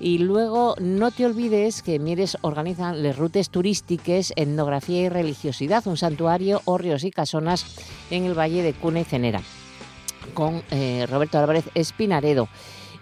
Y 0.01 0.19
luego 0.19 0.75
no 0.81 1.11
te 1.11 1.25
olvides 1.25 1.83
que 1.83 1.99
Mieres 1.99 2.37
organizan 2.41 3.03
les 3.03 3.17
rutes 3.17 3.51
turísticas, 3.51 4.33
etnografía 4.37 5.03
y 5.03 5.09
religiosidad, 5.09 5.87
un 5.87 5.97
santuario, 5.97 6.63
hórreos 6.65 7.05
y 7.05 7.11
casonas 7.11 7.65
en 8.11 8.25
el 8.25 8.39
Valle 8.39 8.63
de 8.63 8.73
Cuna 8.73 9.01
y 9.01 9.05
Cenera, 9.05 9.41
con 10.35 10.63
eh, 10.71 11.07
Roberto 11.09 11.39
Álvarez 11.39 11.65
Espinaredo 11.75 12.49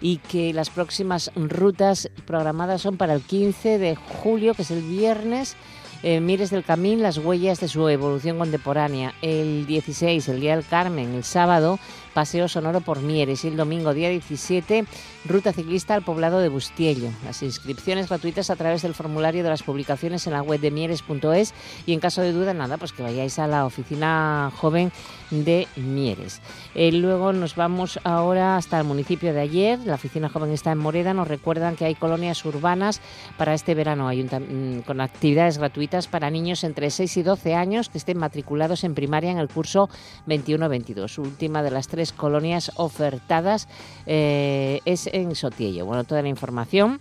y 0.01 0.17
que 0.17 0.53
las 0.53 0.69
próximas 0.69 1.31
rutas 1.35 2.09
programadas 2.25 2.81
son 2.81 2.97
para 2.97 3.13
el 3.13 3.21
15 3.21 3.79
de 3.79 3.95
julio, 3.95 4.53
que 4.53 4.63
es 4.63 4.71
el 4.71 4.81
viernes, 4.81 5.55
Mires 6.03 6.49
del 6.49 6.65
Camín, 6.65 7.01
las 7.01 7.17
huellas 7.17 7.61
de 7.61 7.69
su 7.69 7.87
evolución 7.87 8.37
contemporánea. 8.37 9.13
El 9.21 9.65
16, 9.65 10.27
el 10.27 10.41
Día 10.41 10.57
del 10.57 10.65
Carmen, 10.65 11.13
el 11.13 11.23
sábado, 11.23 11.79
paseo 12.13 12.47
sonoro 12.47 12.81
por 12.81 13.01
Mieres 13.01 13.43
y 13.43 13.47
el 13.47 13.57
domingo, 13.57 13.93
día 13.93 14.09
17, 14.09 14.85
ruta 15.25 15.53
ciclista 15.53 15.95
al 15.95 16.03
poblado 16.03 16.39
de 16.39 16.49
Bustiello. 16.49 17.09
Las 17.25 17.43
inscripciones 17.43 18.07
gratuitas 18.09 18.49
a 18.49 18.55
través 18.55 18.83
del 18.83 18.93
formulario 18.93 19.43
de 19.43 19.49
las 19.49 19.63
publicaciones 19.63 20.27
en 20.27 20.33
la 20.33 20.41
web 20.41 20.59
de 20.59 20.71
mieres.es 20.71 21.53
y 21.85 21.93
en 21.93 21.99
caso 21.99 22.21
de 22.21 22.31
duda, 22.31 22.53
nada, 22.53 22.77
pues 22.77 22.93
que 22.93 23.03
vayáis 23.03 23.39
a 23.39 23.47
la 23.47 23.65
oficina 23.65 24.51
joven 24.55 24.91
de 25.33 25.67
Mieres. 25.75 26.41
Eh, 26.75 26.91
luego 26.91 27.33
nos 27.33 27.55
vamos 27.55 27.99
ahora 28.03 28.55
hasta 28.55 28.77
el 28.77 28.83
municipio 28.83 29.33
de 29.33 29.41
ayer. 29.41 29.79
La 29.79 29.95
oficina 29.95 30.29
joven 30.29 30.51
está 30.51 30.71
en 30.71 30.77
Moreda. 30.77 31.13
Nos 31.13 31.27
recuerdan 31.27 31.75
que 31.75 31.85
hay 31.85 31.95
colonias 31.95 32.45
urbanas 32.45 33.01
para 33.37 33.53
este 33.53 33.73
verano 33.73 34.09
mm, 34.09 34.81
con 34.81 35.01
actividades 35.01 35.57
gratuitas 35.57 36.07
para 36.07 36.29
niños 36.29 36.63
entre 36.63 36.89
6 36.89 37.17
y 37.17 37.23
12 37.23 37.55
años 37.55 37.89
que 37.89 37.97
estén 37.97 38.19
matriculados 38.19 38.83
en 38.83 38.93
primaria 38.93 39.31
en 39.31 39.39
el 39.39 39.49
curso 39.49 39.89
21-22. 40.27 41.17
Última 41.17 41.63
de 41.63 41.71
las 41.71 41.87
tres 41.87 42.13
colonias 42.13 42.71
ofertadas 42.75 43.67
eh, 44.05 44.81
es 44.85 45.07
en 45.07 45.35
Sotiello. 45.35 45.85
Bueno, 45.85 46.03
toda 46.03 46.21
la 46.21 46.29
información, 46.29 46.99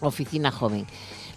oficina 0.00 0.50
joven. 0.50 0.86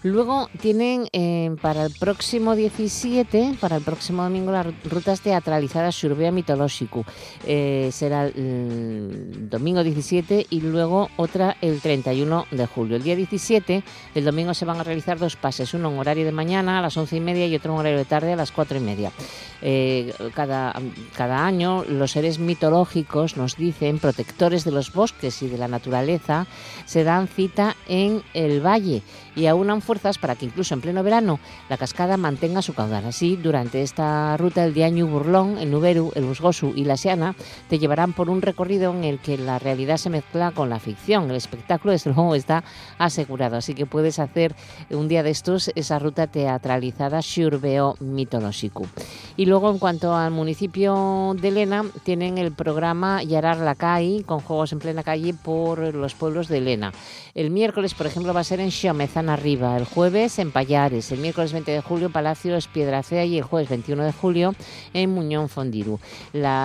Luego 0.06 0.52
tienen 0.62 1.08
eh, 1.14 1.56
para 1.64 1.88
el 1.88 1.92
próximo 1.92 2.56
17, 2.56 3.56
para 3.60 3.78
el 3.78 3.82
próximo 3.82 4.22
domingo, 4.22 4.52
las 4.52 4.68
rutas 4.84 5.20
teatralizadas 5.22 5.96
Surbea 5.96 6.32
Mitológico. 6.32 7.04
Eh, 7.44 7.90
será 7.92 8.28
el 8.28 9.50
domingo 9.50 9.84
17 9.84 10.46
y 10.48 10.62
luego 10.62 11.10
otra 11.18 11.58
el 11.60 11.82
31 11.82 12.46
de 12.52 12.68
julio. 12.68 12.98
El 12.98 13.02
día 13.02 13.16
17, 13.16 13.84
el 14.14 14.24
domingo 14.24 14.54
se 14.54 14.66
van 14.66 14.80
a 14.80 14.84
realizar 14.84 15.18
dos 15.18 15.38
pases, 15.38 15.74
uno 15.74 15.92
en 15.92 15.98
horario 15.98 16.24
de 16.24 16.32
mañana 16.32 16.78
a 16.78 16.84
las 16.84 16.96
11 16.96 17.16
y 17.16 17.22
media 17.22 17.48
y 17.48 17.56
otro 17.56 17.74
en 17.74 17.80
horario 17.80 17.98
de 17.98 18.06
tarde 18.06 18.34
a 18.34 18.36
las 18.36 18.52
4 18.52 18.78
y 18.78 18.82
media. 18.82 19.12
Eh, 19.64 20.14
cada, 20.36 20.80
cada 21.18 21.48
año 21.48 21.84
los 21.84 22.12
seres 22.12 22.38
mitológicos 22.38 23.38
nos 23.38 23.58
dicen, 23.58 23.98
protectores 23.98 24.66
de 24.66 24.72
los 24.72 24.94
bosques 24.94 25.42
y 25.42 25.48
de 25.48 25.58
la 25.58 25.68
naturaleza, 25.68 26.46
se 26.86 27.04
dan 27.04 27.28
cita 27.28 27.76
en 27.88 28.22
el 28.36 28.64
valle 28.64 29.02
y 29.36 29.48
aunan 29.48 29.82
fuerzas 29.82 30.18
para 30.18 30.36
que 30.36 30.46
incluso 30.46 30.74
en 30.74 30.82
pleno 30.82 31.04
verano 31.04 31.40
la 31.70 31.78
cascada 31.78 32.18
mantenga 32.18 32.62
su 32.62 32.74
caudal. 32.74 33.06
Así, 33.06 33.36
durante 33.36 33.82
esta 33.82 34.38
ruta 34.38 34.64
el 34.64 34.74
Diaño 34.74 35.08
Burlón, 35.08 35.58
el 35.58 35.72
Nuberu, 35.72 36.12
el 36.16 36.24
Musgosu 36.24 36.74
y 36.76 36.86
la 36.86 36.98
Siana 36.98 37.36
te 37.70 37.80
llevarán 37.80 38.14
por 38.14 38.30
un 38.30 38.42
recorrido 38.42 38.94
en 38.94 39.04
el 39.04 39.20
que 39.20 39.38
la 39.38 39.60
realidad 39.60 39.98
se 39.98 40.10
mezcla 40.10 40.52
con 40.52 40.70
la 40.70 40.80
ficción. 40.80 41.30
El 41.30 41.36
espectáculo, 41.36 41.92
desde 41.92 42.10
luego, 42.14 42.36
está 42.36 42.64
asegurado. 42.98 43.58
Así 43.58 43.74
que 43.74 43.86
puedes 43.86 44.20
hacer 44.20 44.56
un 44.90 45.08
día 45.08 45.24
de 45.24 45.32
estos 45.32 45.72
esa 45.76 46.00
ruta 46.00 46.28
teatralizada 46.28 47.22
Xurbeo 47.22 47.96
Mitológico. 48.00 48.88
Y 49.38 49.46
luego, 49.46 49.70
en 49.72 49.80
cuanto 49.80 50.16
al 50.16 50.32
municipio 50.32 51.36
de 51.40 51.48
Elena, 51.50 51.84
tienen 52.04 52.38
el 52.38 52.52
programa 52.52 53.24
Yarar 53.24 53.58
la 53.58 53.76
Calle, 53.76 54.24
con 54.26 54.40
juegos 54.40 54.72
en 54.72 54.80
plena 54.80 55.04
calle 55.04 55.34
por 55.34 55.94
los 55.94 56.14
pueblos 56.14 56.48
de 56.48 56.60
Elena. 56.60 56.94
El 57.34 57.50
miércoles, 57.50 57.94
por 57.94 58.08
ejemplo, 58.08 58.34
va 58.34 58.42
a 58.42 58.46
ser 58.46 58.60
en 58.60 58.72
Xiomezana 58.72 59.25
Arriba, 59.30 59.78
el 59.78 59.86
jueves 59.86 60.40
en 60.40 60.52
Payares, 60.52 61.12
el 61.12 61.20
miércoles 61.20 61.54
20 61.54 61.72
de 61.72 61.82
julio 61.82 62.10
Palacio 62.10 62.56
es 62.56 62.68
Fea 62.68 63.26
y 63.26 63.38
el 63.38 63.44
jueves 63.44 63.70
21 63.70 64.04
de 64.04 64.12
julio 64.12 64.56
en 64.94 65.10
Muñón 65.10 65.50
Fondiru. 65.50 66.00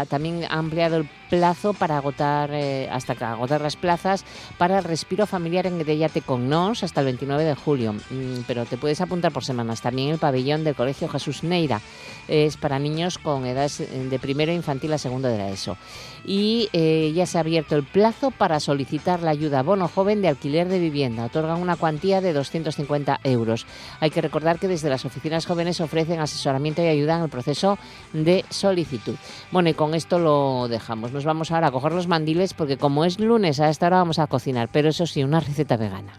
También 0.09 0.45
ha 0.49 0.59
ampliado 0.59 0.97
el 0.97 1.09
plazo 1.29 1.73
para 1.73 1.97
agotar, 1.97 2.51
eh, 2.53 2.89
hasta 2.91 3.13
agotar 3.13 3.61
las 3.61 3.77
plazas 3.77 4.25
para 4.59 4.79
el 4.79 4.85
respiro 4.85 5.27
familiar 5.27 5.67
en 5.67 5.79
Gedellate 5.79 6.23
con 6.23 6.49
Nos 6.49 6.83
hasta 6.83 7.01
el 7.01 7.07
29 7.07 7.45
de 7.45 7.55
julio. 7.55 7.93
Mm, 7.93 8.43
pero 8.47 8.67
te 8.67 8.77
puedes 8.77 9.01
apuntar 9.01 9.33
por 9.33 9.45
semanas. 9.45 9.81
También 9.81 10.11
el 10.11 10.19
pabellón 10.19 10.65
del 10.65 10.75
Colegio 10.75 11.09
Jesús 11.09 11.45
Neira 11.45 11.81
es 12.27 12.57
para 12.57 12.79
niños 12.79 13.19
con 13.19 13.47
edades 13.47 13.79
de 13.79 14.19
primero 14.19 14.53
infantil 14.53 14.93
a 14.93 14.99
segundo 14.99 15.29
de 15.29 15.39
la 15.39 15.51
ESO 15.51 15.77
y 16.25 16.69
eh, 16.73 17.13
ya 17.15 17.27
se 17.27 17.39
ha 17.39 17.41
abierto 17.41 17.77
el 17.77 17.85
plazo 17.85 18.31
para 18.31 18.61
solicitar 18.61 19.23
la 19.23 19.31
ayuda 19.31 19.63
bono 19.63 19.89
joven 19.89 20.23
de 20.23 20.29
alquiler 20.29 20.69
de 20.69 20.79
vivienda. 20.79 21.25
Otorgan 21.25 21.61
una 21.61 21.77
cuantía 21.77 22.21
de 22.21 22.33
250 22.59 23.21
euros. 23.25 23.67
Hay 24.01 24.11
que 24.11 24.21
recordar 24.21 24.59
que 24.59 24.69
desde 24.69 24.91
las 24.91 25.05
oficinas 25.05 25.47
jóvenes 25.47 25.81
ofrecen 25.81 26.21
asesoramiento 26.21 26.83
y 26.83 26.89
ayuda 26.89 27.17
en 27.17 27.23
el 27.23 27.31
proceso 27.31 27.79
de 28.13 28.45
solicitud. 28.51 29.17
Bueno, 29.51 29.71
y 29.71 29.75
con 29.75 29.95
esto 29.95 30.19
lo 30.19 30.69
dejamos. 30.69 31.13
Nos 31.13 31.25
vamos 31.25 31.51
ahora 31.51 31.69
a 31.69 31.71
coger 31.71 31.93
los 31.93 32.07
mandiles 32.07 32.55
porque 32.55 32.77
como 32.77 33.05
es 33.05 33.19
lunes 33.19 33.61
a 33.61 33.69
esta 33.69 33.87
hora 33.87 33.99
vamos 33.99 34.19
a 34.19 34.27
cocinar, 34.27 34.69
pero 34.73 34.89
eso 34.89 35.07
sí, 35.07 35.23
una 35.23 35.41
receta 35.41 35.77
vegana. 35.77 36.13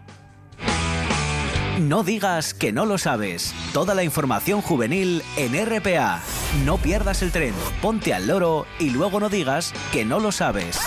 No 1.78 2.04
digas 2.04 2.52
que 2.52 2.70
no 2.70 2.84
lo 2.84 2.98
sabes. 2.98 3.54
Toda 3.72 3.94
la 3.94 4.04
información 4.04 4.60
juvenil 4.60 5.22
en 5.36 5.54
RPA. 5.54 6.20
No 6.66 6.76
pierdas 6.76 7.22
el 7.22 7.32
tren, 7.32 7.54
ponte 7.80 8.12
al 8.12 8.26
loro 8.26 8.66
y 8.78 8.90
luego 8.90 9.20
no 9.20 9.30
digas 9.30 9.72
que 9.90 10.04
no 10.04 10.20
lo 10.20 10.32
sabes. 10.32 10.78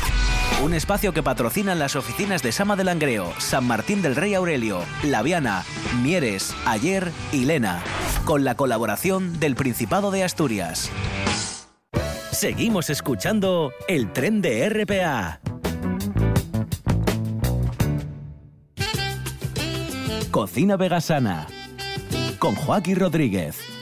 Un 0.64 0.74
espacio 0.74 1.14
que 1.14 1.22
patrocinan 1.22 1.80
las 1.80 1.96
oficinas 1.96 2.42
de 2.42 2.52
Sama 2.52 2.76
del 2.76 2.88
Langreo, 2.88 3.32
San 3.38 3.66
Martín 3.66 4.02
del 4.02 4.16
Rey 4.16 4.34
Aurelio, 4.34 4.80
Laviana, 5.04 5.64
Mieres, 6.02 6.56
Ayer 6.66 7.12
y 7.32 7.46
Lena, 7.46 7.84
con 8.26 8.44
la 8.44 8.56
colaboración 8.56 9.40
del 9.40 9.56
Principado 9.56 10.12
de 10.12 10.24
Asturias. 10.24 10.90
Seguimos 12.32 12.90
escuchando 12.90 13.72
el 13.88 14.12
tren 14.12 14.42
de 14.42 14.68
RPA. 14.70 15.40
Cocina 20.32 20.76
Vegasana 20.78 21.48
con 22.40 22.56
Joaquín 22.56 22.98
Rodríguez. 22.98 23.75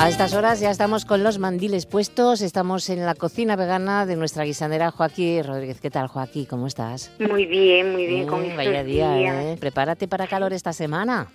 A 0.00 0.08
estas 0.08 0.32
horas 0.32 0.60
ya 0.60 0.70
estamos 0.70 1.04
con 1.04 1.24
los 1.24 1.40
mandiles 1.40 1.84
puestos, 1.84 2.40
estamos 2.40 2.88
en 2.88 3.04
la 3.04 3.16
cocina 3.16 3.56
vegana 3.56 4.06
de 4.06 4.14
nuestra 4.14 4.44
guisandera 4.44 4.92
Joaquín 4.92 5.42
Rodríguez. 5.42 5.80
¿Qué 5.80 5.90
tal, 5.90 6.06
Joaquín? 6.06 6.46
¿Cómo 6.46 6.68
estás? 6.68 7.12
Muy 7.18 7.46
bien, 7.46 7.90
muy 7.90 8.06
bien. 8.06 8.28
con 8.28 8.56
vaya 8.56 8.84
día, 8.84 9.42
¿eh? 9.42 9.56
Prepárate 9.58 10.06
para 10.06 10.28
calor 10.28 10.52
esta 10.52 10.72
semana. 10.72 11.26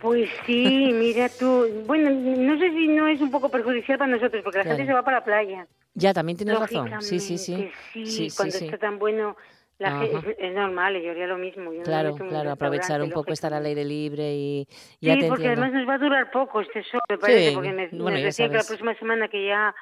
Pues 0.00 0.28
sí, 0.44 0.90
mira 0.92 1.28
tú. 1.28 1.66
Bueno, 1.86 2.10
no 2.10 2.58
sé 2.58 2.70
si 2.70 2.88
no 2.88 3.06
es 3.06 3.20
un 3.20 3.30
poco 3.30 3.48
perjudicial 3.48 3.96
para 3.96 4.10
nosotros, 4.10 4.42
porque 4.42 4.58
la 4.58 4.64
gente 4.64 4.84
se 4.84 4.92
va 4.92 5.04
para 5.04 5.20
la 5.20 5.24
playa. 5.24 5.66
Ya, 5.94 6.12
también 6.12 6.36
tienes 6.36 6.58
razón. 6.58 6.90
Sí, 7.00 7.20
sí, 7.20 7.38
sí. 7.38 7.70
Sí, 7.92 8.28
cuando 8.36 8.56
está 8.56 8.78
tan 8.78 8.98
bueno, 8.98 9.36
la 9.78 10.00
gente, 10.00 10.36
es 10.38 10.54
normal, 10.54 11.00
yo 11.00 11.10
haría 11.10 11.26
lo 11.26 11.38
mismo. 11.38 11.70
claro, 11.84 12.16
claro, 12.16 12.50
aprovechar 12.50 13.00
un 13.00 13.10
poco, 13.10 13.32
estar 13.32 13.54
al 13.54 13.64
aire 13.64 13.84
libre 13.84 14.34
y 14.34 14.68
ya 15.00 15.14
Sí, 15.14 15.26
porque 15.28 15.46
además 15.46 15.72
nos 15.72 15.88
va 15.88 15.94
a 15.94 15.98
durar 15.98 16.30
poco 16.30 16.60
este 16.60 16.82
sol, 16.84 17.00
me 17.08 17.18
parece, 17.18 17.52
porque 17.52 17.72
me, 17.72 17.88
bueno, 17.88 18.18
decía 18.18 18.48
que 18.48 18.56
la 18.56 18.64
próxima 18.64 18.94
semana 18.96 19.28
que 19.28 19.46
ya 19.46 19.74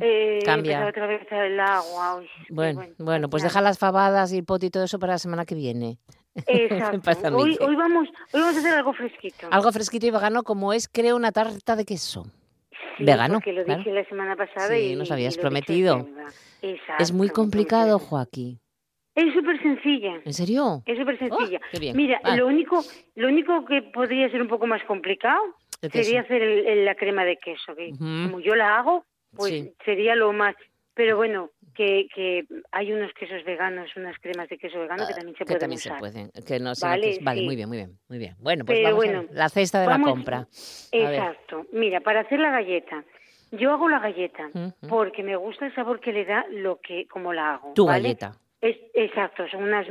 eh, 0.00 0.40
cambia 0.44 0.86
otra 0.86 1.06
vez 1.06 1.26
el 1.30 1.58
agua. 1.60 2.22
bueno, 2.50 2.82
bueno, 2.98 3.30
pues 3.30 3.42
deja 3.42 3.60
las 3.60 3.78
fabadas 3.78 4.32
y 4.32 4.38
el 4.38 4.44
pot 4.44 4.62
y 4.62 4.70
todo 4.70 4.84
eso 4.84 4.98
para 4.98 5.14
la 5.14 5.18
semana 5.18 5.44
que 5.44 5.54
viene. 5.54 5.98
Exacto. 6.46 7.36
hoy, 7.36 7.56
hoy, 7.60 7.74
vamos, 7.74 8.08
hoy 8.32 8.40
vamos 8.40 8.56
a 8.56 8.58
hacer 8.58 8.74
algo 8.74 8.92
fresquito. 8.92 9.48
Algo 9.50 9.72
fresquito 9.72 10.06
y 10.06 10.10
vegano 10.10 10.42
como 10.42 10.72
es, 10.72 10.88
creo, 10.88 11.16
una 11.16 11.32
tarta 11.32 11.74
de 11.74 11.84
queso 11.84 12.26
vegano. 12.98 13.40
Que 13.40 13.52
lo 13.52 13.64
dije 13.64 13.92
la 13.92 14.04
semana 14.04 14.36
pasada 14.36 14.74
sí, 14.74 14.94
nos 14.96 15.10
habías 15.10 15.36
prometido. 15.36 16.06
Es 16.98 17.12
muy 17.12 17.28
complicado, 17.28 17.98
Joaquín. 17.98 18.60
Es 19.18 19.34
súper 19.34 19.60
sencilla. 19.60 20.20
¿En 20.24 20.32
serio? 20.32 20.82
Es 20.86 20.96
súper 20.96 21.16
oh, 21.30 21.38
sencilla. 21.38 21.60
Mira, 21.94 22.20
lo 22.36 22.46
único 22.46 22.82
lo 23.16 23.28
único 23.28 23.64
que 23.64 23.82
podría 23.82 24.30
ser 24.30 24.40
un 24.40 24.48
poco 24.48 24.66
más 24.66 24.82
complicado 24.84 25.40
sería 25.90 26.20
hacer 26.20 26.40
la 26.84 26.94
crema 26.94 27.24
de 27.24 27.36
queso. 27.36 27.74
Que 27.74 27.90
Como 27.98 28.38
yo 28.40 28.54
la 28.54 28.76
hago, 28.78 29.04
pues 29.34 29.70
sería 29.84 30.14
lo 30.14 30.32
más... 30.32 30.54
Pero 30.94 31.16
bueno, 31.16 31.50
que, 31.74 32.08
que 32.14 32.44
hay 32.72 32.92
unos 32.92 33.12
quesos 33.12 33.44
veganos, 33.44 33.88
unas 33.96 34.16
cremas 34.18 34.48
de 34.48 34.58
queso 34.58 34.80
vegano 34.80 35.06
que 35.06 35.12
Ah, 35.12 35.16
también 35.16 35.36
se 35.36 35.44
que 35.44 35.44
pueden 35.46 35.60
también 35.60 35.78
usar. 35.78 35.92
se 35.94 35.98
pueden. 36.00 36.30
Que 36.46 36.58
no 36.58 36.72
Vale, 36.80 37.06
note- 37.12 37.24
vale 37.24 37.40
sí. 37.40 37.46
muy 37.46 37.56
bien, 37.56 37.68
muy 37.68 37.76
bien, 37.78 37.98
muy 38.08 38.18
bien. 38.18 38.34
Bueno, 38.40 38.64
pues 38.64 38.78
Pero 38.78 38.90
vamos 38.96 39.04
a 39.04 39.12
bueno, 39.12 39.28
la 39.32 39.48
cesta 39.48 39.80
de 39.80 39.86
vamos- 39.86 40.06
la 40.08 40.12
compra. 40.12 40.46
Exacto. 40.92 41.66
Mira, 41.72 42.00
para 42.00 42.20
hacer 42.20 42.40
la 42.40 42.50
galleta, 42.50 43.04
yo 43.52 43.72
hago 43.72 43.88
la 43.88 44.00
galleta 44.00 44.48
porque 44.88 45.22
me 45.22 45.36
gusta 45.36 45.66
el 45.66 45.74
sabor 45.74 46.00
que 46.00 46.12
le 46.12 46.24
da 46.24 46.44
lo 46.50 46.80
que, 46.80 47.06
como 47.06 47.32
la 47.32 47.54
hago. 47.54 47.72
Tu 47.74 47.86
¿vale? 47.86 48.02
galleta. 48.02 48.32
Es, 48.60 48.76
exacto, 48.94 49.46
son 49.48 49.62
unas, 49.64 49.86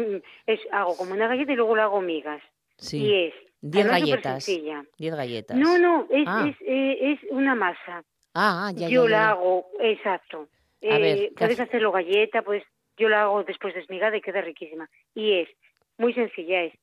es, 0.46 0.60
hago 0.72 0.96
como 0.98 1.14
una 1.14 1.28
galleta 1.28 1.54
y 1.54 1.56
luego 1.56 1.76
la 1.76 1.84
hago 1.84 2.02
migas. 2.02 2.42
Sí. 2.78 2.98
Y 3.06 3.14
es, 3.28 3.34
Diez 3.62 3.88
galletas. 3.88 4.46
Diez 4.46 5.16
galletas. 5.16 5.58
No, 5.58 5.78
no, 5.80 6.06
es, 6.12 6.26
Ah. 6.28 6.46
es, 6.50 6.56
eh, 6.68 7.12
es 7.14 7.20
una 7.32 7.56
masa. 7.56 8.04
Ah, 8.34 8.68
ah, 8.68 8.72
ya, 8.76 8.88
yo 8.88 9.06
ya, 9.06 9.10
ya, 9.10 9.18
la 9.18 9.30
hago, 9.32 9.68
exacto. 9.80 10.48
A 10.84 10.86
Eh, 10.86 11.02
ver, 11.02 11.18
¿qué 11.30 11.34
puedes 11.36 11.54
hace? 11.60 11.64
hacerlo 11.64 11.92
galleta, 11.92 12.44
pues 12.44 12.64
yo 12.98 13.10
la 13.10 13.24
hago 13.24 13.44
después 13.44 13.74
desmigada 13.74 14.16
y 14.16 14.22
queda 14.22 14.42
riquísima. 14.42 14.88
Y 15.16 15.34
es 15.40 15.50
muy 15.98 16.14
sencilla, 16.14 16.64
es 16.64 16.74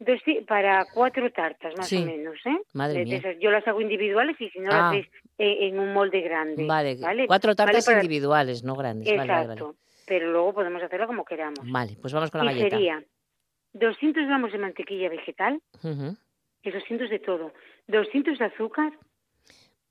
dos 0.00 0.20
para 0.48 0.84
cuatro 0.92 1.30
tartas 1.30 1.74
más 1.76 1.86
Sí. 1.88 2.02
o 2.02 2.06
menos, 2.06 2.34
¿eh? 2.44 2.58
Madre 2.74 2.94
De- 2.94 2.98
de 3.00 3.04
mía. 3.06 3.18
esas. 3.18 3.36
yo 3.38 3.50
las 3.52 3.66
hago 3.68 3.80
individuales 3.80 4.36
y 4.40 4.48
si 4.50 4.58
no 4.58 4.70
Ah. 4.72 4.76
las 4.76 4.92
ves 4.92 5.06
eh, 5.38 5.68
en 5.68 5.78
un 5.78 5.92
molde 5.92 6.20
grande. 6.22 6.66
Vale, 6.66 6.96
¿vale? 6.96 7.26
cuatro 7.28 7.50
Vale 7.50 7.56
tartas 7.56 7.84
para- 7.86 7.98
individuales, 8.02 8.64
no 8.64 8.74
grandes. 8.74 9.06
Exacto. 9.08 9.66
vale. 9.66 9.76
Pero 10.06 10.30
luego 10.30 10.54
podemos 10.54 10.82
hacerla 10.82 11.06
como 11.06 11.24
queramos. 11.24 11.60
Vale, 11.70 11.96
pues 12.00 12.12
vamos 12.14 12.30
con 12.30 12.44
la 12.44 12.52
y 12.52 12.56
galleta. 12.56 12.76
sería 12.76 13.04
200 13.74 14.24
gramos 14.26 14.52
de 14.52 14.58
mantequilla 14.58 15.08
vegetal, 15.08 15.60
Ujú. 15.82 16.16
y 16.62 16.70
200 16.70 17.10
de 17.10 17.18
todo, 17.18 17.52
200 17.88 18.38
de 18.38 18.44
azúcar, 18.44 18.92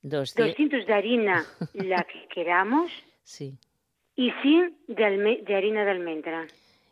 Doscien- 0.02 0.48
200 0.48 0.86
de 0.86 0.94
harina, 0.94 1.46
la 1.74 2.04
que 2.04 2.28
queramos, 2.34 2.92
Sí. 3.24 3.58
y 4.16 4.32
100 4.42 4.78
de, 4.88 5.04
alme- 5.04 5.44
de 5.44 5.56
harina 5.56 5.84
de 5.84 5.92
almendra. 5.92 6.48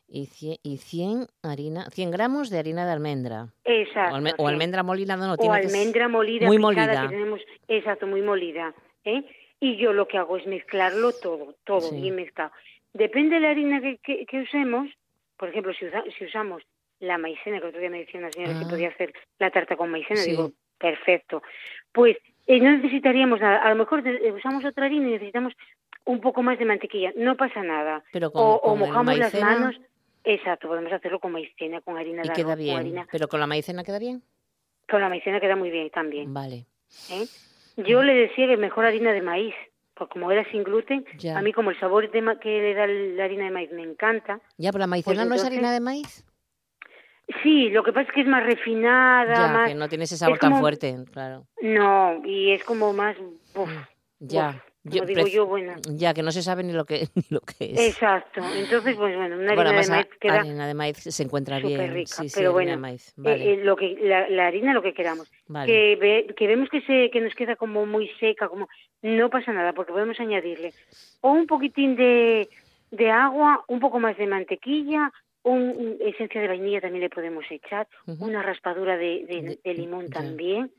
Y 0.07 0.25
100, 0.27 0.57
y 0.61 0.77
100 0.77 1.27
harina, 1.41 1.89
100 1.89 2.11
gramos 2.11 2.49
de 2.49 2.59
harina 2.59 2.85
de 2.85 2.91
almendra. 2.91 3.47
Exacto. 3.63 4.13
o, 4.15 4.17
alme- 4.19 4.35
o 4.37 4.47
almendra 4.47 4.83
molida, 4.83 5.15
no, 5.15 5.25
no 5.27 5.33
O 5.33 5.37
tiene 5.37 5.61
que 5.61 5.67
almendra 5.67 6.07
molida, 6.07 6.45
muy 6.47 6.57
molida. 6.59 7.01
que 7.03 7.07
tenemos, 7.07 7.39
exacto, 7.67 8.05
muy 8.05 8.21
molida. 8.21 8.73
¿eh? 9.05 9.23
Y 9.59 9.77
yo 9.77 9.93
lo 9.93 10.07
que 10.07 10.17
hago 10.17 10.37
es 10.37 10.45
mezclarlo 10.45 11.13
todo, 11.13 11.55
todo 11.63 11.81
Sí. 11.81 12.01
bien 12.01 12.15
mezclado. 12.15 12.51
Depende 12.93 13.35
de 13.35 13.41
la 13.41 13.49
harina 13.51 13.81
que, 13.81 13.97
que, 13.97 14.25
que 14.25 14.41
usemos, 14.41 14.89
por 15.37 15.49
ejemplo, 15.49 15.73
si, 15.73 15.85
usa- 15.85 16.03
si 16.17 16.25
usamos 16.25 16.63
la 16.99 17.17
maicena, 17.17 17.59
que 17.59 17.67
otro 17.67 17.79
día 17.79 17.89
me 17.89 17.99
decía 17.99 18.19
una 18.19 18.31
señora 18.31 18.53
que 18.59 18.65
Ah. 18.65 18.69
podía 18.69 18.89
hacer 18.89 19.13
la 19.39 19.49
tarta 19.51 19.75
con 19.75 19.89
maicena, 19.89 20.19
Sí. 20.21 20.31
digo, 20.31 20.51
perfecto. 20.77 21.41
Pues 21.91 22.17
eh, 22.47 22.59
no 22.59 22.71
necesitaríamos 22.71 23.39
nada. 23.39 23.61
A 23.61 23.69
lo 23.69 23.75
mejor 23.75 24.03
de- 24.03 24.31
usamos 24.31 24.63
otra 24.65 24.85
harina 24.85 25.07
y 25.09 25.13
necesitamos 25.13 25.53
un 26.05 26.19
poco 26.21 26.43
más 26.43 26.59
de 26.59 26.65
mantequilla. 26.65 27.13
No 27.15 27.35
pasa 27.37 27.63
nada. 27.63 28.03
Pero 28.11 28.31
con, 28.31 28.41
o, 28.41 28.55
o 28.55 28.61
con 28.61 28.73
el 28.73 28.79
mojamos 28.87 29.17
las 29.17 29.33
manos. 29.35 29.75
Exacto, 30.25 30.67
podemos 30.69 30.91
hacerlo 30.93 31.19
con 31.19 31.31
maicena, 31.33 31.81
con 31.81 31.97
harina 31.97 32.21
y 32.23 32.27
de 32.29 32.33
queda 32.33 32.53
arroz, 32.53 32.57
con 32.57 32.63
bien. 32.63 32.77
harina. 32.77 33.07
Pero 33.11 33.27
con 33.27 33.39
la 33.39 33.47
maicena 33.47 33.83
queda 33.83 33.99
bien. 33.99 34.21
Con 34.89 35.01
la 35.01 35.09
maicena 35.09 35.39
queda 35.41 35.55
muy 35.55 35.69
bien 35.71 35.89
también. 35.89 36.33
Vale. 36.33 36.65
¿eh? 37.11 37.25
Yo 37.77 38.03
le 38.03 38.13
decía 38.13 38.47
que 38.47 38.55
mejor 38.57 38.85
harina 38.85 39.11
de 39.13 39.21
maíz, 39.21 39.55
porque 39.95 40.13
como 40.13 40.31
era 40.31 40.43
sin 40.51 40.63
gluten, 40.63 41.05
Ya. 41.17 41.37
a 41.37 41.41
mí 41.41 41.53
como 41.53 41.71
el 41.71 41.79
sabor 41.79 42.09
de 42.11 42.21
ma- 42.21 42.39
que 42.39 42.49
le 42.49 42.73
da 42.73 42.87
la 42.87 43.23
harina 43.25 43.45
de 43.45 43.51
maíz 43.51 43.71
me 43.71 43.83
encanta. 43.83 44.39
Ya, 44.57 44.71
pero 44.71 44.79
la 44.81 44.87
maicena 44.87 45.25
no 45.25 45.35
es 45.35 45.41
Pues 45.41 45.51
harina 45.51 45.71
de 45.71 45.79
maíz. 45.79 46.25
Sí, 47.41 47.69
lo 47.69 47.83
que 47.83 47.93
pasa 47.93 48.07
es 48.09 48.13
que 48.13 48.21
es 48.21 48.27
más 48.27 48.43
refinada, 48.43 49.33
Ya, 49.33 49.47
más... 49.53 49.69
que 49.69 49.75
no 49.75 49.87
tiene 49.87 50.03
ese 50.03 50.17
sabor 50.17 50.35
es 50.35 50.39
tan 50.41 50.51
como- 50.51 50.61
fuerte, 50.61 50.95
claro. 51.11 51.45
No, 51.61 52.21
y 52.25 52.51
es 52.51 52.63
como 52.65 52.91
más... 52.93 53.15
uf, 53.55 53.69
Ya. 54.19 54.49
uf, 54.49 54.72
como 54.89 55.05
digo 55.05 55.27
yo, 55.27 55.45
bueno. 55.45 55.73
Ya, 55.95 56.13
que 56.13 56.21
no 56.23 56.31
se 56.31 56.41
sabe 56.41 56.63
ni 56.63 56.73
lo 56.73 56.85
que, 56.85 57.07
ni 57.15 57.23
lo 57.29 57.39
que 57.41 57.71
es. 57.73 57.79
Exacto. 57.93 58.41
Entonces, 58.55 58.95
pues 58.95 59.15
bueno, 59.15 59.35
una 59.37 59.53
bueno, 59.55 59.69
harina 59.69 59.81
de 59.81 59.89
maíz 59.89 60.07
queda 60.19 60.39
harina 60.41 60.67
de 60.67 60.73
maíz 60.73 60.97
se 60.97 61.23
encuentra 61.23 61.59
bien. 61.59 61.93
rica. 61.93 62.15
sí, 62.15 62.29
sí, 62.29 62.35
pero 62.39 62.55
harina 62.57 62.71
de 62.73 62.77
maíz. 62.77 63.09
eh, 63.09 63.13
Vale, 63.17 63.53
eh, 63.53 63.57
lo 63.63 63.75
que, 63.75 63.97
la, 64.01 64.27
la 64.29 64.47
harina 64.47 64.73
lo 64.73 64.81
que 64.81 64.93
queramos. 64.93 65.31
vale. 65.47 65.71
que, 65.71 65.95
ve- 65.95 66.33
que 66.35 66.47
vemos 66.47 66.69
que 66.69 66.81
se 66.81 67.09
que 67.11 67.21
nos 67.21 67.33
queda 67.35 67.55
como 67.55 67.85
muy 67.85 68.09
seca, 68.19 68.49
como 68.49 68.67
no 69.01 69.29
pasa 69.29 69.53
nada 69.53 69.73
porque 69.73 69.91
podemos 69.93 70.19
añadirle 70.19 70.73
o 71.21 71.31
un 71.31 71.47
poquitín 71.47 71.95
de, 71.95 72.49
de 72.91 73.09
agua, 73.11 73.63
un 73.67 73.79
poco 73.79 73.99
más 73.99 74.17
de 74.17 74.27
mantequilla, 74.27 75.11
un, 75.43 75.61
un- 75.61 75.97
esencia 76.01 76.41
de 76.41 76.47
vainilla 76.47 76.79
también 76.81 77.01
le 77.01 77.09
podemos 77.09 77.45
echar, 77.49 77.87
una 78.19 78.41
raspadura 78.43 78.97
de, 78.97 79.59
de- 79.63 79.73
limón 79.73 80.09
también, 80.09 80.71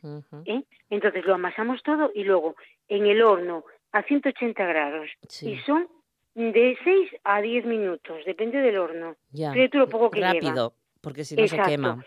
¿eh? 0.46 0.62
Entonces 0.90 1.24
lo 1.24 1.34
amasamos 1.34 1.82
todo 1.82 2.10
y 2.14 2.24
luego 2.24 2.56
en 2.88 3.06
el 3.06 3.22
horno 3.22 3.64
a 3.94 4.02
180 4.02 4.64
grados 4.66 5.08
Sí. 5.28 5.52
y 5.52 5.58
son 5.60 5.88
de 6.34 6.76
6 6.82 7.10
a 7.22 7.40
10 7.40 7.64
minutos, 7.64 8.18
depende 8.26 8.58
del 8.58 8.76
horno. 8.76 9.16
Ya. 9.30 9.52
Fíjate 9.52 9.78
lo 9.78 9.88
poco 9.88 10.10
que 10.10 10.18
lleva. 10.20 10.32
Rápido, 10.32 10.74
porque 11.00 11.24
si 11.24 11.36
no 11.36 11.42
Exacto. 11.42 11.64
se 11.64 11.70
quema. 11.70 12.04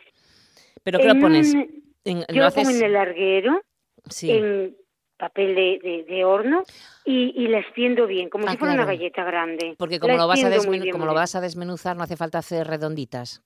¿Pero 0.83 0.99
qué 0.99 1.05
lo 1.05 1.11
En 1.13 1.21
pones? 1.21 1.53
un- 1.53 1.83
En- 2.03 2.19
yo 2.19 2.25
¿Lo 2.41 2.43
lo 2.45 2.51
pongo 2.51 2.69
en 2.69 2.83
el 2.83 2.93
larguero 2.93 3.61
Sí. 4.09 4.31
en 4.31 4.75
papel 5.17 5.55
de, 5.55 5.79
de- 5.83 6.03
de 6.03 6.23
horno 6.25 6.63
y, 7.03 7.33
y 7.35 7.47
la 7.47 7.59
extiendo 7.59 8.05
bien, 8.05 8.29
como 8.29 8.47
Ah, 8.47 8.51
si 8.51 8.57
fuera 8.57 8.73
una 8.75 8.85
galleta 8.85 9.23
grande. 9.23 9.75
Porque 9.77 9.99
como, 9.99 10.13
La 10.13 10.19
lo 10.21 10.27
vas, 10.27 10.41
a 10.43 10.49
bien, 10.69 10.91
como 10.91 11.05
lo 11.05 11.13
vas 11.13 11.35
a 11.35 11.41
desmenuzar, 11.41 11.97
no 11.97 12.03
hace 12.03 12.15
falta 12.15 12.37
hacer 12.37 12.67
redonditas. 12.67 13.41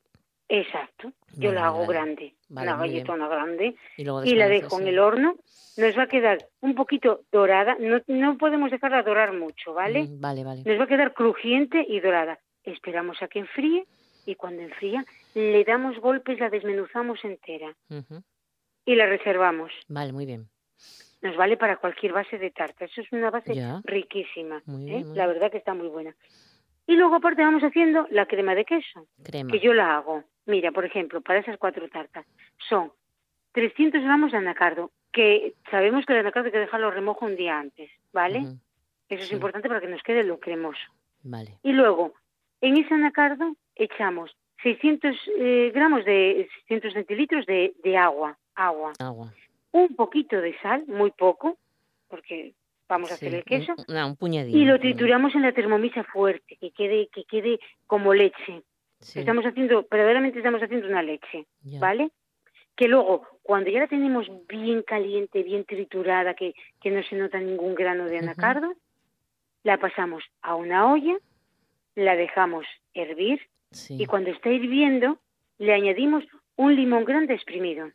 Exacto, 0.54 1.14
yo 1.38 1.48
Vale, 1.50 1.54
la 1.62 1.68
hago 1.68 1.80
vale. 1.86 1.94
grande, 1.94 2.36
Vale, 2.50 2.68
una 2.68 2.78
muy 2.78 2.90
bien. 2.90 3.06
galletona 3.06 3.28
grande, 3.30 3.76
Y, 3.96 4.36
la 4.36 4.50
dejo 4.50 4.82
en 4.82 4.88
el 4.88 5.00
horno. 5.00 5.36
Nos 5.78 5.98
va 5.98 6.04
a 6.04 6.08
quedar 6.08 6.40
un 6.60 6.76
poquito 6.76 7.22
dorada, 7.32 7.78
no, 7.80 8.02
no 8.08 8.38
podemos 8.38 8.70
dejarla 8.70 9.02
dorar 9.04 9.32
mucho, 9.32 9.74
¿vale? 9.74 10.04
Mm, 10.04 10.20
Vale, 10.20 10.44
vale. 10.44 10.64
Nos 10.66 10.78
va 10.78 10.84
a 10.84 10.88
quedar 10.88 11.14
crujiente 11.14 11.86
y 11.88 12.02
dorada. 12.02 12.38
Esperamos 12.66 13.22
a 13.22 13.30
que 13.30 13.40
enfríe 13.40 13.86
y 14.26 14.36
cuando 14.36 14.62
enfría 14.62 15.06
le 15.36 15.64
damos 15.64 15.98
golpes, 16.00 16.38
la 16.42 16.50
desmenuzamos 16.50 17.24
entera 17.24 17.74
y 18.86 18.96
la 18.96 19.06
reservamos. 19.06 19.72
Vale, 19.88 20.12
muy 20.12 20.26
bien. 20.26 20.50
Nos 21.22 21.38
vale 21.38 21.56
para 21.56 21.78
cualquier 21.78 22.12
base 22.12 22.38
de 22.38 22.52
tarta. 22.52 22.84
Eso 22.86 23.00
es 23.00 23.12
una 23.14 23.30
base 23.30 23.56
Ya. 23.56 23.80
riquísima. 23.86 24.62
Muy 24.66 24.92
¿eh? 24.94 25.06
muy 25.06 25.16
La 25.16 25.28
verdad 25.28 25.50
que 25.50 25.60
está 25.60 25.74
muy 25.74 25.88
buena. 25.88 26.14
Y 26.88 26.96
luego 26.98 27.16
aparte 27.16 27.42
vamos 27.44 27.64
haciendo 27.64 28.06
la 28.10 28.26
crema 28.26 28.54
de 28.56 28.66
queso, 28.66 29.08
Crema. 29.24 29.50
que 29.52 29.60
yo 29.62 29.74
la 29.74 29.96
hago. 29.96 30.24
Mira, 30.46 30.72
por 30.72 30.86
ejemplo, 30.86 31.22
para 31.22 31.40
esas 31.40 31.58
cuatro 31.58 31.88
tartas 31.90 32.26
son 32.70 32.92
300 33.54 34.02
gramos 34.02 34.32
de 34.32 34.38
anacardo, 34.40 34.92
que 35.12 35.54
sabemos 35.70 36.06
que 36.06 36.14
el 36.14 36.20
anacardo 36.20 36.48
hay 36.48 36.52
que 36.52 36.60
dejarlo 36.60 36.90
remojo 36.92 37.26
un 37.26 37.36
día 37.36 37.60
antes, 37.60 37.92
¿vale? 38.14 38.40
Eso 39.10 39.24
es 39.24 39.32
importante 39.32 39.68
para 39.68 39.82
que 39.82 39.88
nos 39.88 40.02
quede 40.04 40.24
lo 40.24 40.40
cremoso. 40.40 40.80
Vale. 41.24 41.58
Y 41.64 41.74
luego, 41.74 42.14
en 42.62 42.78
ese 42.78 42.94
anacardo 42.94 43.56
echamos 43.76 44.36
600 44.64 45.16
eh, 45.38 45.72
gramos 45.74 46.06
de 46.06 46.48
600 46.68 46.94
centilitros 46.94 47.46
de, 47.46 47.74
de 47.84 47.98
agua, 47.98 48.38
agua, 48.56 48.94
Agua. 49.00 49.34
un 49.72 49.96
poquito 49.96 50.40
de 50.40 50.58
sal, 50.60 50.84
muy 50.88 51.12
poco, 51.12 51.58
porque 52.08 52.54
vamos 52.88 53.12
a 53.12 53.16
Sí, 53.18 53.26
hacer 53.26 53.38
el 53.40 53.44
queso, 53.44 53.74
un, 53.88 53.94
no, 53.96 54.08
un 54.08 54.16
puñadín. 54.16 54.56
y 54.56 54.66
lo 54.66 54.80
trituramos 54.80 55.36
en 55.36 55.42
la 55.44 55.52
termomisa 55.52 56.04
fuerte, 56.06 56.56
que 56.58 56.72
quede, 56.72 57.08
que 57.14 57.24
quede 57.26 57.60
como 57.88 58.14
leche. 58.14 58.64
Sí, 59.02 59.20
Estamos 59.20 59.46
haciendo, 59.46 59.86
verdaderamente 59.90 60.38
estamos 60.40 60.62
haciendo 60.62 60.88
una 60.88 61.02
leche. 61.04 61.46
¿vale? 61.80 62.12
Que 62.76 62.88
luego, 62.88 63.28
cuando 63.44 63.70
ya 63.70 63.80
la 63.82 63.88
tenemos 63.88 64.28
bien 64.48 64.82
caliente, 64.84 65.44
bien 65.44 65.66
triturada, 65.66 66.34
que, 66.36 66.54
que 66.82 66.90
no 66.92 67.04
se 67.04 67.16
nota 67.16 67.40
ningún 67.40 67.76
grano 67.76 68.06
de 68.06 68.20
anacardo, 68.20 68.74
la 69.64 69.78
pasamos 69.78 70.24
a 70.42 70.56
una 70.56 70.92
olla, 70.92 71.18
la 71.96 72.16
dejamos 72.16 72.66
hervir 72.94 73.42
Sí. 73.72 73.96
y 74.00 74.06
cuando 74.06 74.32
está 74.32 74.50
hirviendo 74.50 75.18
le 75.58 75.74
añadimos 75.74 76.24
un 76.58 76.76
limón 76.76 77.06
grande 77.06 77.34
exprimido, 77.34 77.88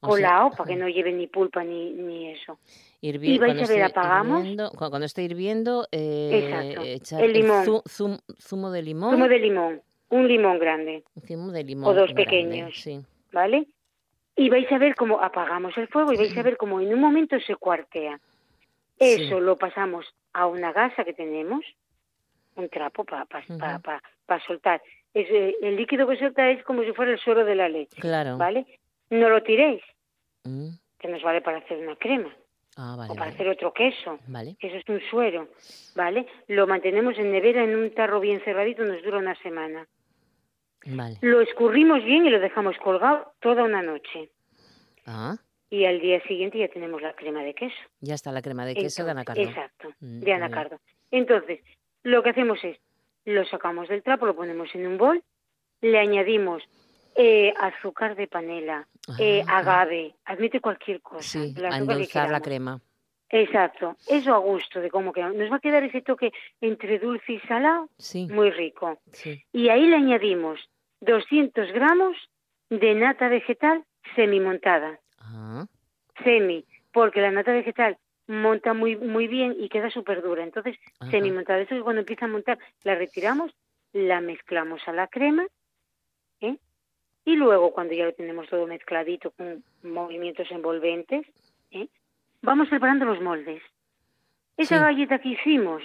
O 0.00 0.08
colado 0.08 0.48
sea, 0.50 0.56
para 0.58 0.68
que 0.68 0.76
no 0.76 0.86
lleve 0.88 1.12
ni 1.12 1.26
pulpa 1.28 1.64
ni, 1.64 1.92
ni 1.92 2.30
eso. 2.30 2.58
Y 3.00 3.16
vais 3.38 3.62
a 3.62 3.66
ver, 3.72 3.82
apagamos. 3.84 4.44
hirviendo- 4.44 4.70
cu- 4.70 4.90
cuando 4.90 5.06
esté 5.06 5.22
hirviendo, 5.22 5.86
eh, 5.92 6.94
echar 6.96 7.22
el 7.24 7.32
limón. 7.32 7.64
zu- 7.64 7.82
zum- 7.86 8.18
zumo 8.38 8.70
de 8.70 8.82
limón. 8.82 9.12
Zumo 9.12 9.28
de 9.28 9.38
limón, 9.38 9.82
un 10.14 10.28
limón 10.28 10.58
grande, 10.58 11.02
zumo 11.26 11.50
de 11.52 11.64
limón. 11.64 11.90
O 11.90 11.94
dos 11.94 12.12
grande, 12.12 12.24
pequeños. 12.24 12.74
Sí. 12.80 13.00
¿vale? 13.32 13.66
Y 14.36 14.48
vais 14.48 14.70
a 14.72 14.78
ver 14.78 14.94
cómo 14.94 15.20
apagamos 15.20 15.76
el 15.76 15.88
fuego 15.88 16.12
y 16.12 16.16
vais 16.16 16.36
a 16.36 16.42
ver 16.42 16.56
cómo 16.56 16.80
en 16.80 16.92
un 16.92 17.00
momento 17.00 17.38
se 17.40 17.56
cuartea. 17.56 18.18
Sí. 18.98 19.24
Eso 19.24 19.40
lo 19.40 19.56
pasamos 19.56 20.06
a 20.32 20.46
una 20.46 20.72
gasa 20.72 21.04
que 21.04 21.12
tenemos, 21.14 21.64
un 22.56 22.68
trapo 22.68 23.04
para 23.04 23.26
Ujú. 23.48 24.40
soltar. 24.46 24.82
Es, 25.12 25.28
eh, 25.30 25.56
el 25.62 25.76
líquido 25.76 26.06
que 26.08 26.16
suelta 26.16 26.48
es 26.50 26.62
como 26.64 26.82
si 26.84 26.92
fuera 26.92 27.12
el 27.12 27.18
suero 27.18 27.44
de 27.44 27.54
la 27.54 27.68
leche, 27.68 28.00
Claro. 28.00 28.36
¿vale? 28.38 28.66
No 29.10 29.28
lo 29.28 29.42
tiréis, 29.42 29.82
Mm, 30.44 30.70
que 30.98 31.08
nos 31.08 31.22
vale 31.22 31.40
para 31.40 31.58
hacer 31.58 31.78
una 31.78 31.96
crema 31.96 32.30
Ah, 32.76 32.94
vale. 32.98 33.10
o 33.12 33.14
para 33.14 33.26
Vale. 33.30 33.34
hacer 33.34 33.48
otro 33.48 33.72
queso. 33.72 34.18
Vale. 34.26 34.56
Eso 34.60 34.76
es 34.76 34.88
un 34.88 35.00
suero, 35.10 35.48
¿vale? 35.94 36.26
Lo 36.48 36.66
mantenemos 36.66 37.16
en 37.18 37.30
nevera 37.32 37.62
en 37.64 37.76
un 37.76 37.94
tarro 37.94 38.18
bien 38.20 38.40
cerradito, 38.44 38.84
nos 38.84 39.02
dura 39.02 39.18
una 39.18 39.34
semana. 39.36 39.86
Vale. 40.86 41.18
Lo 41.22 41.40
escurrimos 41.40 42.04
bien 42.04 42.26
y 42.26 42.30
lo 42.30 42.40
dejamos 42.40 42.76
colgado 42.78 43.32
toda 43.40 43.64
una 43.64 43.82
noche. 43.82 44.30
Ah, 45.06 45.36
Y 45.70 45.84
al 45.86 46.00
día 46.00 46.20
siguiente 46.22 46.58
ya 46.58 46.68
tenemos 46.68 47.02
la 47.02 47.14
crema 47.14 47.42
de 47.42 47.54
queso. 47.54 47.74
ya 48.00 48.14
está 48.14 48.30
la 48.32 48.42
crema 48.42 48.64
de 48.66 48.74
queso 48.74 49.04
de 49.04 49.10
Entonces, 49.10 49.36
anacardo. 49.36 49.42
Exacto, 49.50 49.88
Mm, 50.00 50.06
muy 50.16 50.24
de 50.24 50.32
anacardo. 50.32 50.80
Entonces, 51.10 51.60
lo 52.02 52.22
que 52.22 52.30
hacemos 52.30 52.62
es, 52.64 52.78
lo 53.24 53.44
sacamos 53.46 53.88
del 53.88 54.02
trapo, 54.02 54.26
lo 54.26 54.36
ponemos 54.36 54.74
en 54.74 54.86
un 54.86 54.98
bol, 54.98 55.22
le 55.80 55.98
añadimos 55.98 56.62
eh, 57.16 57.52
azúcar 57.58 58.16
de 58.16 58.26
panela, 58.26 58.86
eh, 59.18 59.42
Ah, 59.46 59.58
agave, 59.58 60.14
admite 60.24 60.60
cualquier 60.60 61.00
cosa. 61.00 61.22
Sí, 61.22 61.54
el 61.56 61.64
a 61.64 61.68
azúcar 61.68 61.86
que 61.86 61.92
endulzar 61.92 62.30
la 62.30 62.40
crema. 62.40 62.80
Exacto, 63.30 63.96
eso 64.08 64.34
a 64.34 64.38
gusto 64.38 64.80
de 64.80 64.90
cómo 64.90 65.12
queda. 65.12 65.30
Nos 65.30 65.50
va 65.50 65.56
a 65.56 65.60
quedar 65.60 65.82
ese 65.82 66.02
toque 66.02 66.32
entre 66.60 66.98
dulce 66.98 67.32
y 67.32 67.40
salado, 67.40 67.88
Sí, 67.98 68.26
muy 68.30 68.50
rico. 68.50 68.98
sí. 69.12 69.42
Y 69.52 69.68
ahí 69.70 69.86
le 69.86 69.96
añadimos 69.96 70.60
200 71.00 71.72
gramos 71.72 72.16
de 72.70 72.94
nata 72.94 73.28
vegetal 73.28 73.84
semimontada. 74.14 74.98
Ah, 75.18 75.66
Semi, 76.22 76.64
porque 76.92 77.20
la 77.20 77.30
nata 77.30 77.52
vegetal 77.52 77.98
monta 78.26 78.72
muy 78.72 78.96
muy 78.96 79.26
bien 79.28 79.54
y 79.58 79.68
queda 79.68 79.90
súper 79.90 80.22
dura. 80.22 80.42
Entonces, 80.42 80.76
Ajá. 81.00 81.10
semimontada. 81.10 81.60
Eso 81.60 81.74
que 81.74 81.82
cuando 81.82 82.00
empieza 82.00 82.24
a 82.24 82.28
montar, 82.28 82.58
la 82.84 82.94
retiramos, 82.94 83.52
la 83.92 84.20
mezclamos 84.20 84.80
a 84.88 84.92
la 84.92 85.06
crema, 85.08 85.46
¿eh? 86.40 86.56
y 87.24 87.36
luego 87.36 87.72
cuando 87.72 87.94
ya 87.94 88.04
lo 88.06 88.12
tenemos 88.14 88.48
todo 88.48 88.66
mezcladito 88.66 89.30
con 89.32 89.62
movimientos 89.82 90.50
envolventes, 90.50 91.26
¿eh? 91.70 91.88
vamos 92.42 92.68
preparando 92.68 93.04
los 93.04 93.20
moldes. 93.20 93.62
Esa 94.56 94.76
Sí. 94.78 94.82
galleta 94.82 95.18
que 95.18 95.30
hicimos, 95.30 95.82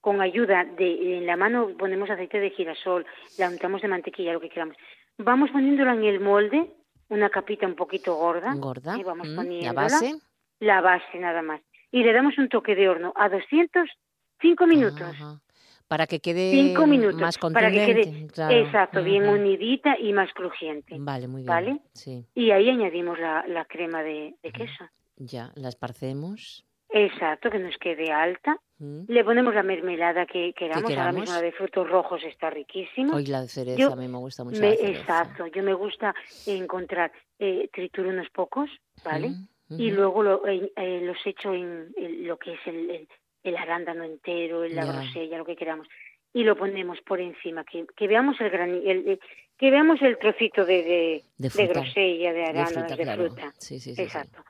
con 0.00 0.20
ayuda 0.20 0.64
de, 0.64 1.18
en 1.18 1.26
la 1.26 1.36
mano 1.36 1.70
ponemos 1.78 2.08
aceite 2.10 2.38
de 2.40 2.50
girasol, 2.50 3.04
la 3.38 3.48
untamos 3.48 3.82
de 3.82 3.88
mantequilla, 3.88 4.32
lo 4.32 4.40
que 4.40 4.48
queramos. 4.48 4.76
Vamos 5.18 5.50
poniéndola 5.50 5.94
en 5.94 6.04
el 6.04 6.20
molde, 6.20 6.70
una 7.08 7.28
capita 7.30 7.66
un 7.66 7.74
poquito 7.74 8.14
gorda. 8.14 8.54
gorda. 8.54 8.96
¿eh? 8.96 9.02
Vamos 9.04 9.28
mm, 9.28 9.36
poniéndola 9.36 9.72
La 9.72 9.82
base. 9.82 10.14
la 10.60 10.80
base 10.80 11.18
nada 11.18 11.42
más. 11.42 11.60
Y 11.90 12.02
le 12.04 12.12
damos 12.12 12.36
un 12.38 12.48
toque 12.48 12.74
de 12.74 12.88
horno 12.88 13.12
a 13.16 13.28
205 13.28 14.66
minutos. 14.66 15.00
Ajá. 15.02 15.40
Para 15.88 16.06
que 16.06 16.20
quede 16.20 16.50
Cinco 16.52 16.86
minutos. 16.86 17.18
más 17.18 17.38
para 17.38 17.70
que 17.70 17.76
contundente. 17.78 18.10
quede, 18.10 18.26
claro. 18.28 18.54
exacto, 18.54 19.02
bien 19.02 19.26
unidita 19.26 19.98
y 19.98 20.12
más 20.12 20.30
crujiente. 20.34 20.96
Vale, 20.98 21.26
muy 21.28 21.40
bien. 21.40 21.46
¿Vale? 21.48 21.80
Sí, 21.94 22.26
Y 22.34 22.50
ahí 22.50 22.68
añadimos 22.68 23.18
la, 23.18 23.46
la 23.48 23.64
crema 23.64 24.02
de, 24.02 24.34
de 24.42 24.52
queso. 24.52 24.84
ya, 25.16 25.50
la 25.54 25.70
esparcemos. 25.70 26.66
Exacto, 26.90 27.50
que 27.50 27.58
nos 27.58 27.76
quede 27.78 28.12
alta. 28.12 28.58
Mm. 28.80 29.02
Le 29.08 29.24
ponemos 29.24 29.54
la 29.54 29.62
mermelada 29.62 30.24
que 30.26 30.52
queramos. 30.52 30.84
Ahora 30.84 30.88
queramos? 30.88 31.14
mismo 31.20 31.34
la 31.34 31.40
de 31.42 31.52
frutos 31.52 31.88
rojos 31.88 32.22
está 32.24 32.48
riquísima. 32.50 33.16
Hoy 33.16 33.26
la 33.26 33.40
de 33.42 33.48
cereza, 33.48 33.76
Yo 33.76 33.92
a 33.92 33.96
mí 33.96 34.06
me 34.06 34.18
gusta 34.18 34.44
mucho 34.44 34.60
Me- 34.60 34.70
la 34.70 34.76
cereza. 34.76 35.00
exacto, 35.00 35.46
yo 35.48 35.62
me 35.62 35.74
gusta 35.74 36.14
encontrar, 36.46 37.10
eh, 37.38 37.68
trituro 37.72 38.10
unos 38.10 38.28
pocos, 38.30 38.70
¿vale? 39.04 39.30
Mm, 39.70 39.80
y 39.80 39.90
luego 39.90 40.22
lo, 40.22 40.46
eh, 40.46 40.72
eh, 40.76 41.00
los 41.02 41.16
echo 41.26 41.52
en 41.54 41.92
el- 41.96 42.24
lo 42.24 42.36
que 42.38 42.52
es 42.54 42.60
el, 42.66 42.88
el, 42.90 43.08
el 43.42 43.56
arándano 43.56 44.04
entero, 44.04 44.64
la 44.66 44.84
Ya. 44.84 44.92
grosella, 44.92 45.38
lo 45.38 45.44
que 45.44 45.56
queramos, 45.56 45.88
y 46.32 46.44
lo 46.44 46.56
ponemos 46.56 47.00
por 47.02 47.20
encima, 47.20 47.64
que, 47.64 47.84
que 47.96 48.06
veamos 48.06 48.40
el, 48.40 48.54
el- 48.54 49.20
que 49.58 49.70
veamos 49.72 50.00
el 50.02 50.18
trocito 50.18 50.64
de, 50.64 50.74
de, 50.84 51.24
De 51.36 51.48
de 51.48 51.50
fruta. 51.50 51.72
grosella, 51.80 52.32
de 52.32 52.64
fruta, 52.66 52.96
de 52.96 53.02
claro. 53.02 53.24
fruta. 53.26 53.52
Sí, 53.58 53.80
sí, 53.80 53.90
sí, 53.90 53.96
sí. 53.96 54.02
Exacto. 54.02 54.44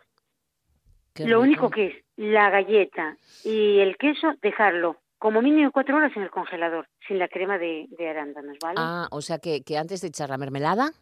Qué 1.19 1.25
Lo 1.27 1.43
rico. 1.43 1.66
único 1.66 1.71
que 1.71 1.87
es 1.87 1.95
la 2.16 2.49
galleta 2.49 3.16
y 3.45 3.81
el 3.81 3.97
queso, 3.97 4.35
dejarlo 4.41 4.99
como 5.19 5.43
mínimo 5.43 5.73
cuatro 5.73 5.97
horas 5.97 6.16
en 6.16 6.23
el 6.23 6.31
congelador, 6.31 6.87
sin 7.07 7.19
la 7.19 7.27
crema 7.27 7.59
de, 7.59 7.87
de 7.99 8.09
arándanos, 8.09 8.57
¿vale? 8.62 8.77
Ah, 8.79 9.09
o 9.11 9.21
sea 9.21 9.39
que, 9.39 9.62
que 9.64 9.77
antes 9.77 10.01
de 10.01 10.09
echar 10.09 10.31
la 10.31 10.39
mermelada. 10.39 10.93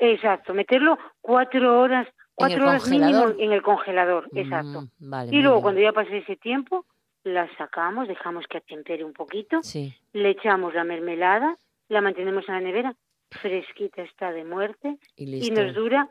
Exacto, 0.00 0.52
meterlo 0.52 0.98
cuatro 1.20 1.80
horas, 1.80 2.08
cuatro 2.34 2.66
horas 2.66 2.88
mínimo 2.88 3.28
en 3.38 3.52
el 3.52 3.62
congelador, 3.62 4.28
exacto. 4.34 4.82
Mm, 4.98 5.10
vale. 5.10 5.36
Y 5.36 5.40
luego 5.42 5.62
cuando 5.62 5.80
ya 5.80 5.92
pase 5.92 6.18
ese 6.18 6.34
tiempo, 6.34 6.86
la 7.22 7.48
sacamos, 7.56 8.08
dejamos 8.08 8.46
que 8.48 8.58
atempere 8.58 9.04
un 9.04 9.12
poquito, 9.12 9.62
Sí, 9.62 9.94
le 10.12 10.30
echamos 10.30 10.74
la 10.74 10.82
mermelada, 10.82 11.56
la 11.88 12.00
mantenemos 12.00 12.48
en 12.48 12.54
la 12.54 12.60
nevera, 12.60 12.96
fresquita 13.30 14.02
está 14.02 14.32
de 14.32 14.44
muerte 14.44 14.98
y 15.16 15.50
nos 15.52 15.72
dura 15.72 16.08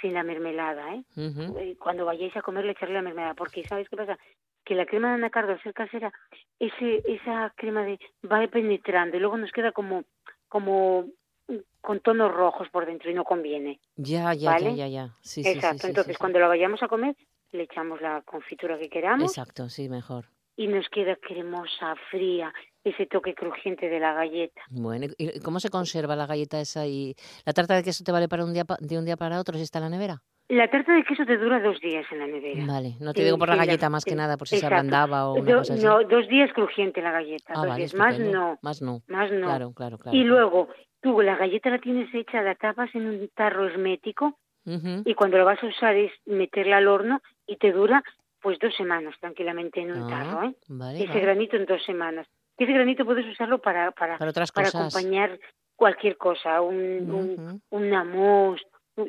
sin 0.00 0.14
la 0.14 0.22
mermelada, 0.22 0.94
¿eh? 0.94 1.02
Eh, 1.16 1.76
Cuando 1.78 2.04
vayáis 2.04 2.36
a 2.36 2.42
comer 2.42 2.64
le 2.64 2.72
echarle 2.72 2.94
la 2.94 3.02
mermelada, 3.02 3.34
porque 3.34 3.64
¿sabes 3.64 3.88
qué 3.88 3.96
pasa? 3.96 4.18
Que 4.64 4.74
la 4.74 4.86
crema 4.86 5.08
de 5.08 5.14
anacardo 5.14 5.52
al 5.52 5.62
ser 5.62 5.72
casera, 5.74 6.12
ese, 6.58 7.02
esa 7.06 7.52
crema 7.56 7.82
de 7.84 7.98
va 8.30 8.46
penetrando 8.48 9.16
y 9.16 9.20
luego 9.20 9.36
nos 9.36 9.52
queda 9.52 9.72
como, 9.72 10.04
como 10.48 11.06
mm, 11.48 11.54
con 11.80 12.00
tonos 12.00 12.32
rojos 12.34 12.68
por 12.70 12.84
dentro 12.86 13.10
y 13.10 13.14
no 13.14 13.24
conviene. 13.24 13.78
Ya, 13.96 14.34
ya, 14.34 14.50
¿Vale? 14.50 14.70
ya, 14.76 14.86
ya, 14.86 14.88
ya. 14.88 15.08
Sí, 15.22 15.42
Exacto, 15.44 15.74
sí, 15.74 15.78
sí, 15.82 15.86
entonces 15.88 16.18
cuando 16.18 16.38
la 16.40 16.48
vayamos 16.48 16.82
a 16.82 16.88
comer 16.88 17.14
le 17.52 17.62
echamos 17.62 18.00
la 18.00 18.22
confitura 18.22 18.76
que 18.78 18.88
queramos 18.90 19.30
Exacto, 19.30 19.68
sí, 19.68 19.88
mejor. 19.88 20.26
y 20.56 20.66
nos 20.66 20.88
queda 20.88 21.14
cremosa, 21.16 21.94
fría, 22.10 22.52
ese 22.90 23.06
toque 23.06 23.34
crujiente 23.34 23.88
de 23.88 24.00
la 24.00 24.12
galleta. 24.14 24.62
Bueno, 24.70 25.06
¿y 25.18 25.40
cómo 25.40 25.60
se 25.60 25.70
conserva 25.70 26.16
la 26.16 26.26
galleta 26.26 26.60
esa 26.60 26.86
y 26.86 27.14
la 27.44 27.52
tarta 27.52 27.74
de 27.74 27.82
queso 27.82 28.04
te 28.04 28.12
vale 28.12 28.28
para 28.28 28.44
un 28.44 28.52
día 28.52 28.64
pa- 28.64 28.76
de 28.80 28.98
un 28.98 29.04
día 29.04 29.16
para 29.16 29.40
otro 29.40 29.56
si 29.56 29.62
está 29.62 29.78
en 29.78 29.84
la 29.84 29.90
nevera? 29.90 30.22
La 30.48 30.70
tarta 30.70 30.94
de 30.94 31.02
queso 31.02 31.26
te 31.26 31.36
dura 31.38 31.58
dos 31.60 31.80
días 31.80 32.06
en 32.12 32.20
la 32.20 32.26
nevera. 32.28 32.64
Vale, 32.66 32.94
no 33.00 33.12
te 33.12 33.18
Sí, 33.20 33.24
digo 33.24 33.36
por 33.38 33.48
la 33.48 33.54
sí, 33.54 33.58
la- 33.58 33.66
galleta 33.66 33.90
más 33.90 34.04
que 34.04 34.12
sí, 34.12 34.16
nada 34.16 34.36
por 34.36 34.46
si 34.48 34.56
se 34.56 34.56
exacto. 34.58 34.76
ablandaba 34.76 35.28
o 35.28 35.40
una 35.40 35.50
Do- 35.50 35.58
cosa 35.58 35.74
así. 35.74 35.82
no, 35.84 36.04
dos 36.04 36.28
días 36.28 36.52
crujiente 36.52 37.02
la 37.02 37.10
galleta, 37.10 37.52
ah, 37.54 37.60
dos 37.60 37.66
vale, 37.68 37.76
días. 37.78 37.94
Más 37.94 38.18
no, 38.20 38.58
Más 38.62 38.80
no. 38.82 39.02
más 39.08 39.30
no. 39.32 39.46
Claro, 39.46 39.72
claro, 39.72 39.98
claro. 39.98 40.16
Y 40.16 40.22
luego 40.22 40.68
tú 41.02 41.20
la 41.20 41.36
galleta 41.36 41.70
la 41.70 41.80
tienes 41.80 42.14
hecha, 42.14 42.42
la 42.42 42.54
tapas 42.54 42.94
en 42.94 43.06
un 43.06 43.28
tarro 43.34 43.66
hermético 43.66 44.38
Ujú. 44.66 45.02
y 45.04 45.14
cuando 45.14 45.36
la 45.38 45.44
vas 45.44 45.62
a 45.62 45.66
usar 45.66 45.96
es 45.96 46.12
meterla 46.26 46.76
al 46.76 46.86
horno 46.86 47.20
y 47.46 47.56
te 47.56 47.72
dura 47.72 48.04
pues 48.40 48.58
dos 48.60 48.72
semanas 48.76 49.16
tranquilamente 49.20 49.80
en 49.80 49.90
un 49.90 50.04
Ah, 50.04 50.08
tarro, 50.08 50.42
¿eh? 50.44 50.54
Vale, 50.68 50.98
Ese 50.98 51.08
vale. 51.08 51.20
granito 51.22 51.56
en 51.56 51.66
dos 51.66 51.82
semanas. 51.84 52.28
Ese 52.58 52.72
granito 52.72 53.04
puedes 53.04 53.26
usarlo 53.26 53.58
para 53.58 53.90
para, 53.92 54.18
Para 54.18 54.30
otras 54.30 54.52
para 54.52 54.66
cosas. 54.66 54.94
acompañar 54.94 55.38
cualquier 55.76 56.16
cosa, 56.16 56.60
un, 56.62 57.10
un, 57.10 57.62
un 57.70 57.94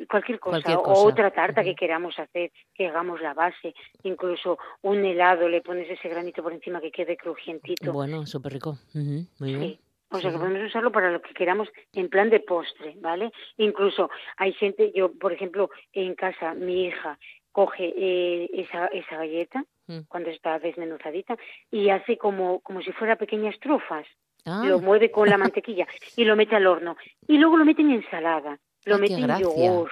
cualquier 0.06 0.38
cosa, 0.38 0.60
Cualquier 0.62 0.76
o 0.76 1.04
otra 1.04 1.30
tarta 1.30 1.64
que 1.64 1.74
queramos 1.74 2.18
hacer, 2.18 2.52
que 2.74 2.88
hagamos 2.88 3.20
la 3.22 3.32
base, 3.32 3.74
incluso 4.02 4.58
un 4.82 5.04
helado, 5.04 5.48
le 5.48 5.62
pones 5.62 5.88
ese 5.88 6.08
granito 6.08 6.42
por 6.42 6.52
encima 6.52 6.80
que 6.80 6.90
quede 6.90 7.16
crujientito. 7.16 7.92
Bueno, 7.92 8.26
súper 8.26 8.52
rico. 8.52 8.78
Ujú, 8.94 9.26
Muy 9.38 9.54
bien. 9.54 9.60
Sí. 9.60 9.80
O 10.10 10.20
sea, 10.20 10.32
que 10.32 10.38
podemos 10.38 10.62
usarlo 10.66 10.90
para 10.90 11.10
lo 11.10 11.20
que 11.20 11.34
queramos 11.34 11.68
en 11.92 12.08
plan 12.08 12.30
de 12.30 12.40
postre, 12.40 12.94
¿vale? 12.98 13.30
Incluso 13.58 14.08
hay 14.38 14.54
gente, 14.54 14.90
yo, 14.94 15.12
por 15.12 15.34
ejemplo, 15.34 15.68
en 15.92 16.14
casa, 16.14 16.54
mi 16.54 16.86
hija 16.86 17.18
coge 17.58 17.92
eh, 17.96 18.48
esa, 18.54 18.86
esa 18.86 19.16
galleta 19.16 19.64
Mm. 19.90 20.00
cuando 20.06 20.28
está 20.28 20.58
desmenuzadita 20.58 21.34
y 21.70 21.88
hace 21.88 22.18
como, 22.18 22.60
como 22.60 22.82
si 22.82 22.92
fuera 22.92 23.16
pequeñas 23.16 23.58
trufas. 23.58 24.06
Ah, 24.44 24.62
Lo 24.66 24.80
mueve 24.80 25.10
con 25.10 25.26
la 25.30 25.38
mantequilla 25.54 25.86
y 26.14 26.24
lo 26.26 26.36
mete 26.36 26.54
al 26.56 26.66
horno. 26.66 26.94
Y 27.26 27.38
luego 27.38 27.56
lo 27.56 27.64
mete 27.64 27.80
en 27.80 27.92
ensalada, 27.92 28.58
lo 28.84 28.94
Ah, 28.94 28.98
qué 28.98 29.00
mete 29.00 29.14
en 29.14 29.22
gracia. 29.22 29.44
yogur. 29.46 29.90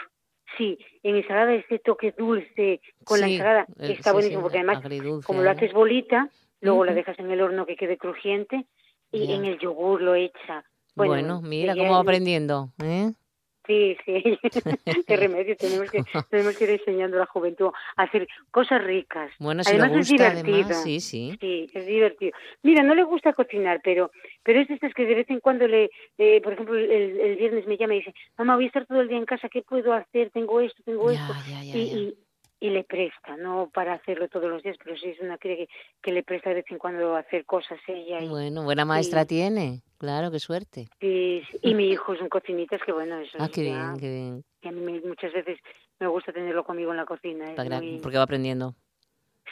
Sí, 0.59 0.79
en 1.03 1.17
ensalada 1.17 1.55
ese 1.55 1.79
toque 1.79 2.13
dulce 2.13 2.83
con 3.05 3.21
la 3.21 3.27
ensalada 3.29 3.67
el- 3.79 3.91
está 3.93 4.11
sí, 4.11 4.15
buenísimo 4.17 4.41
sí, 4.41 4.43
porque 4.45 4.59
además 4.59 4.85
agridulce 4.85 5.27
como 5.27 5.41
lo 5.43 5.51
haces 5.51 5.73
bolita, 5.73 6.29
luego 6.61 6.85
la 6.85 6.93
dejas 6.93 7.19
en 7.19 7.31
el 7.31 7.41
horno 7.41 7.65
que 7.65 7.77
quede 7.77 7.97
crujiente 7.97 8.67
y 9.11 9.33
en 9.33 9.47
el 9.47 9.59
yogur 9.59 10.03
lo 10.03 10.15
echa. 10.15 10.63
Bueno, 10.95 11.41
mira 11.41 11.73
ella- 11.73 11.83
cómo 11.83 11.95
va 11.95 12.01
aprendiendo. 12.01 12.69
¿eh? 12.85 13.13
Sí, 13.67 13.97
sí. 14.05 14.39
Qué 15.07 15.17
remedio. 15.17 15.57
Tenemos 15.57 15.91
que, 15.91 16.03
tenemos 16.31 16.57
que 16.57 16.65
ir 16.65 16.71
enseñando 16.71 17.17
a 17.17 17.21
la 17.21 17.27
juventud 17.27 17.71
a 17.97 18.03
hacer 18.03 18.27
cosas 18.51 18.83
ricas. 18.85 19.31
Bueno, 19.39 19.65
si 19.65 19.71
además 19.71 19.93
le 19.93 20.01
es 20.01 20.09
gusta, 20.11 20.31
divertido. 20.31 20.57
además, 20.59 20.83
sí, 20.83 21.01
sí. 21.01 21.37
Sí, 21.41 21.71
es 21.73 21.87
divertido. 21.87 22.33
Mira, 22.63 22.83
no 22.83 22.95
le 22.95 23.05
gusta 23.05 23.33
cocinar, 23.33 23.81
pero 23.83 24.11
pero 24.43 24.61
es 24.61 24.69
de 24.69 24.75
estas 24.75 24.95
que 24.95 25.05
de 25.07 25.15
vez 25.17 25.31
en 25.31 25.41
cuando 25.41 25.67
le, 25.67 25.91
eh, 26.19 26.41
por 26.43 26.53
ejemplo, 26.53 26.77
el, 26.77 27.19
el 27.21 27.37
viernes 27.37 27.67
me 27.67 27.77
llama 27.77 27.95
y 27.95 27.99
dice, 27.99 28.15
mamá, 28.39 28.55
voy 28.57 28.65
a 28.65 28.69
estar 28.69 28.87
todo 28.87 29.01
el 29.01 29.09
día 29.09 29.19
en 29.19 29.25
casa, 29.27 29.49
¿qué 29.49 29.63
puedo 29.63 29.93
hacer? 29.93 30.31
Tengo 30.31 30.61
esto, 30.61 30.83
tengo 30.85 31.11
Ya, 31.13 31.21
esto. 31.29 31.35
ya, 31.51 31.63
ya, 31.65 31.77
y, 31.77 31.81
y, 31.81 32.15
y 32.61 32.71
le 32.71 32.85
presta, 32.85 33.37
no 33.37 33.71
para 33.73 33.95
hacerlo 33.95 34.29
todos 34.29 34.49
los 34.51 34.63
días, 34.63 34.77
pero 34.83 34.97
sí 34.97 35.09
es 35.11 35.21
una 35.21 35.37
cría 35.39 35.57
que, 35.57 35.69
que 36.03 36.13
le 36.13 36.23
presta 36.23 36.49
de 36.51 36.57
vez 36.57 36.65
en 36.71 36.79
cuando 36.79 37.15
hacer 37.17 37.45
cosas 37.45 37.79
ella. 37.87 38.21
Y, 38.21 38.29
Bueno, 38.29 38.65
buena 38.65 38.85
maestra 38.85 39.23
Sí. 39.23 39.29
tiene. 39.29 39.83
Claro, 39.99 40.31
qué 40.31 40.39
suerte. 40.39 40.89
y, 41.01 41.43
y 41.63 41.75
mi 41.75 41.89
hijo 41.89 42.13
es 42.15 42.21
un 42.21 42.29
cocinita, 42.29 42.77
es 42.77 42.83
que 42.83 42.93
bueno, 42.93 43.19
eso 43.19 43.39
Ah, 43.41 43.49
qué 43.53 43.65
ya- 43.65 43.71
bien, 43.93 44.01
qué 44.01 44.09
bien. 44.11 44.45
que 44.61 44.69
a 44.69 44.73
mí 44.73 44.81
me- 44.81 45.01
muchas 45.01 45.33
veces 45.33 45.59
me 46.01 46.07
gusta 46.07 46.33
tenerlo 46.33 46.65
conmigo 46.65 46.91
en 46.91 46.97
la 46.99 47.07
cocina. 47.07 47.55
Para- 47.55 47.81
muy- 47.81 48.01
Porque 48.03 48.17
va 48.19 48.25
aprendiendo 48.25 48.75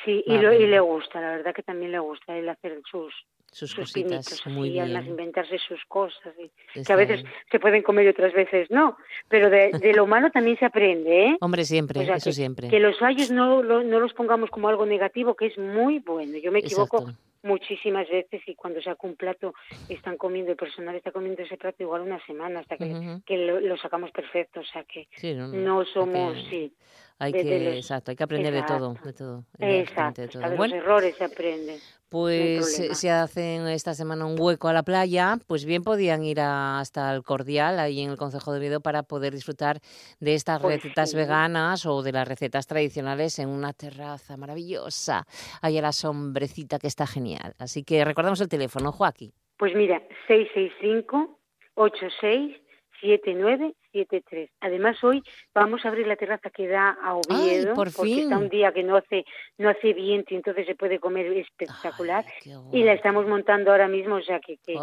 Sí, 0.04 0.22
y, 0.26 0.38
lo, 0.38 0.52
y 0.52 0.66
le 0.66 0.80
gusta, 0.80 1.20
la 1.20 1.30
verdad 1.36 1.54
que 1.54 1.62
también 1.62 1.92
le 1.92 1.98
gusta 1.98 2.36
el 2.36 2.48
hacer 2.48 2.80
sus, 2.90 3.14
sus 3.50 3.70
sus 3.70 3.74
cositas. 3.74 4.26
pinitos 4.26 4.46
Muy 4.46 4.70
así, 4.70 4.78
además 4.80 5.06
inventarse 5.06 5.58
sus 5.58 5.84
cosas, 5.86 6.34
y- 6.38 6.50
que 6.82 6.92
a 6.92 6.96
veces 6.96 7.22
bien. 7.22 7.32
se 7.50 7.60
pueden 7.60 7.82
comer 7.82 8.06
y 8.06 8.08
otras 8.08 8.32
veces 8.32 8.70
no, 8.70 8.96
pero 9.28 9.50
de, 9.50 9.72
de 9.72 9.92
lo 9.94 10.06
malo 10.06 10.30
también 10.30 10.58
se 10.58 10.64
aprende, 10.64 11.26
¿eh? 11.26 11.36
Hombre, 11.40 11.64
siempre, 11.64 12.00
O 12.00 12.04
sea, 12.04 12.16
eso 12.16 12.30
que, 12.30 12.34
siempre. 12.34 12.68
que 12.68 12.80
los 12.80 12.98
fallos 12.98 13.30
no, 13.30 13.62
lo- 13.62 13.84
no 13.84 14.00
los 14.00 14.12
pongamos 14.14 14.50
como 14.50 14.68
algo 14.68 14.84
negativo, 14.84 15.34
que 15.36 15.46
es 15.46 15.56
muy 15.58 16.00
bueno. 16.00 16.36
Yo 16.38 16.50
me 16.50 16.58
equivoco 16.58 16.98
Exacto. 16.98 17.18
muchísimas 17.42 18.08
veces 18.08 18.42
y 18.46 18.54
cuando 18.56 18.82
saco 18.82 19.06
un 19.06 19.16
plato 19.16 19.54
están 19.88 20.16
comiendo, 20.16 20.50
el 20.50 20.56
personal 20.56 20.96
está 20.96 21.12
comiendo 21.12 21.42
ese 21.42 21.56
plato 21.56 21.82
igual 21.82 22.00
una 22.02 22.18
semana 22.26 22.60
hasta 22.60 22.76
que, 22.78 22.84
Ujú. 22.86 23.22
que 23.24 23.36
lo, 23.36 23.60
lo 23.60 23.76
sacamos 23.76 24.10
perfecto, 24.10 24.60
o 24.60 24.64
sea 24.64 24.82
que 24.84 25.06
Sí, 25.16 25.34
no, 25.34 25.48
no 25.48 25.84
somos, 25.84 26.34
que- 26.34 26.48
sí, 26.50 26.72
Hay 27.18 27.32
que, 27.32 27.76
exacto, 27.76 28.10
hay 28.10 28.16
que 28.16 28.24
aprender 28.24 28.52
de 28.52 28.62
todo, 28.64 28.94
de 29.04 29.12
todo. 29.12 29.44
Exacto, 29.58 30.22
de, 30.22 30.28
todo. 30.28 30.42
los 30.48 30.72
errores 30.72 31.16
se 31.16 31.24
aprenden. 31.24 31.78
Pues 32.08 32.78
eh, 32.78 32.94
si 32.94 33.08
hacen 33.08 33.66
esta 33.68 33.94
semana 33.94 34.26
un 34.26 34.36
hueco 34.38 34.68
a 34.68 34.72
la 34.72 34.82
playa, 34.82 35.36
pues 35.46 35.64
bien 35.64 35.82
podían 35.82 36.22
ir 36.24 36.40
hasta 36.40 37.14
el 37.14 37.22
Cordial, 37.22 37.78
ahí 37.78 38.00
en 38.00 38.10
el 38.10 38.16
Concejo 38.16 38.52
de 38.52 38.58
Oviedo, 38.58 38.80
para 38.80 39.04
poder 39.04 39.32
disfrutar 39.32 39.78
de 40.20 40.34
estas 40.34 40.60
pues 40.60 40.76
recetas 40.76 41.14
veganas 41.14 41.86
o 41.86 42.02
de 42.02 42.12
las 42.12 42.28
recetas 42.28 42.66
tradicionales 42.66 43.38
en 43.38 43.48
una 43.48 43.72
terraza 43.72 44.36
maravillosa, 44.36 45.24
ahí 45.62 45.78
a 45.78 45.82
la 45.82 45.92
sombrecita 45.92 46.78
que 46.78 46.88
está 46.88 47.06
genial. 47.06 47.54
Así 47.58 47.84
que 47.84 48.04
recordamos 48.04 48.40
el 48.40 48.48
teléfono, 48.48 48.92
Joaquín. 48.92 49.32
Pues 49.56 49.74
mira, 49.74 50.02
665 50.28 51.38
86 51.74 52.56
7973. 53.00 54.50
Además 54.60 55.02
hoy 55.02 55.22
vamos 55.54 55.84
a 55.84 55.88
abrir 55.88 56.06
la 56.06 56.16
terraza 56.16 56.50
que 56.50 56.68
da 56.68 56.90
a 56.90 57.14
Oviedo 57.14 57.74
porque 57.74 58.22
está 58.22 58.38
un 58.38 58.48
día 58.48 58.72
que 58.72 58.82
no 58.82 58.96
hace 58.96 59.24
no 59.58 59.68
hace 59.68 59.92
viento 59.92 60.34
y 60.34 60.36
entonces 60.36 60.66
se 60.66 60.74
puede 60.74 60.98
comer 60.98 61.26
espectacular. 61.32 62.24
Y 62.72 62.82
la 62.84 62.92
estamos 62.92 63.26
montando 63.26 63.70
ahora 63.70 63.88
mismo, 63.88 64.16
o 64.16 64.22
sea 64.22 64.40
que, 64.40 64.58
que, 64.58 64.74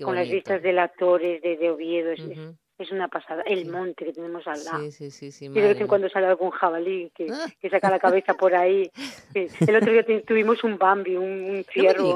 con 0.00 0.14
las 0.14 0.28
vistas 0.28 0.62
de 0.62 0.78
actores 0.78 1.42
de, 1.42 1.56
de 1.56 1.70
Oviedo 1.70 2.10
es, 2.12 2.20
es 2.82 2.92
una 2.92 3.08
pasada. 3.08 3.42
El 3.42 3.66
monte 3.66 4.04
que 4.04 4.12
tenemos 4.12 4.46
al 4.46 4.62
lado. 4.64 4.80
Sí, 4.80 4.92
sí, 4.92 5.10
sí. 5.10 5.32
sí 5.32 5.46
y 5.46 5.48
de 5.48 5.68
vez 5.68 5.80
en 5.80 5.86
cuando 5.86 6.08
sale 6.08 6.26
algún 6.26 6.50
jabalí 6.50 7.10
que, 7.14 7.26
ah. 7.30 7.46
que, 7.60 7.70
saca 7.70 7.90
la 7.90 7.98
cabeza 7.98 8.34
por 8.34 8.54
ahí. 8.54 8.90
El 9.34 9.76
otro 9.76 9.92
día 9.92 10.04
tuvimos 10.26 10.62
un 10.64 10.78
Bambi, 10.78 11.16
un, 11.16 11.64
ciervo. 11.72 12.14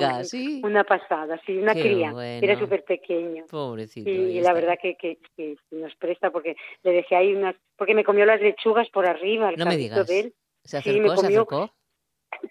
Una 0.63 0.85
pasada, 0.85 1.41
sí, 1.47 1.57
una 1.59 1.73
cría. 1.73 2.13
Era 2.41 2.59
súper 2.59 2.85
pequeño. 2.85 3.45
Pobrecito. 3.51 4.09
Y, 4.11 4.41
la 4.41 4.53
verdad 4.53 4.79
que, 4.81 4.97
que, 4.97 5.19
nos 5.71 5.95
presta 5.97 6.31
porque 6.31 6.57
le 6.83 6.93
dejé 6.93 7.17
ahí 7.17 7.35
unas. 7.35 7.55
Porque 7.77 7.95
me 7.95 8.05
comió 8.05 8.25
las 8.25 8.41
lechugas 8.41 8.89
por 8.91 9.07
arriba. 9.07 9.53
no 9.57 9.67
me 9.67 9.77
digas. 9.77 10.07
De 10.07 10.21
él. 10.21 10.35
¿Se 10.65 10.79
acercó? 10.79 11.17
Sí, 11.17 11.27
me 11.29 11.45
comió, 11.45 11.71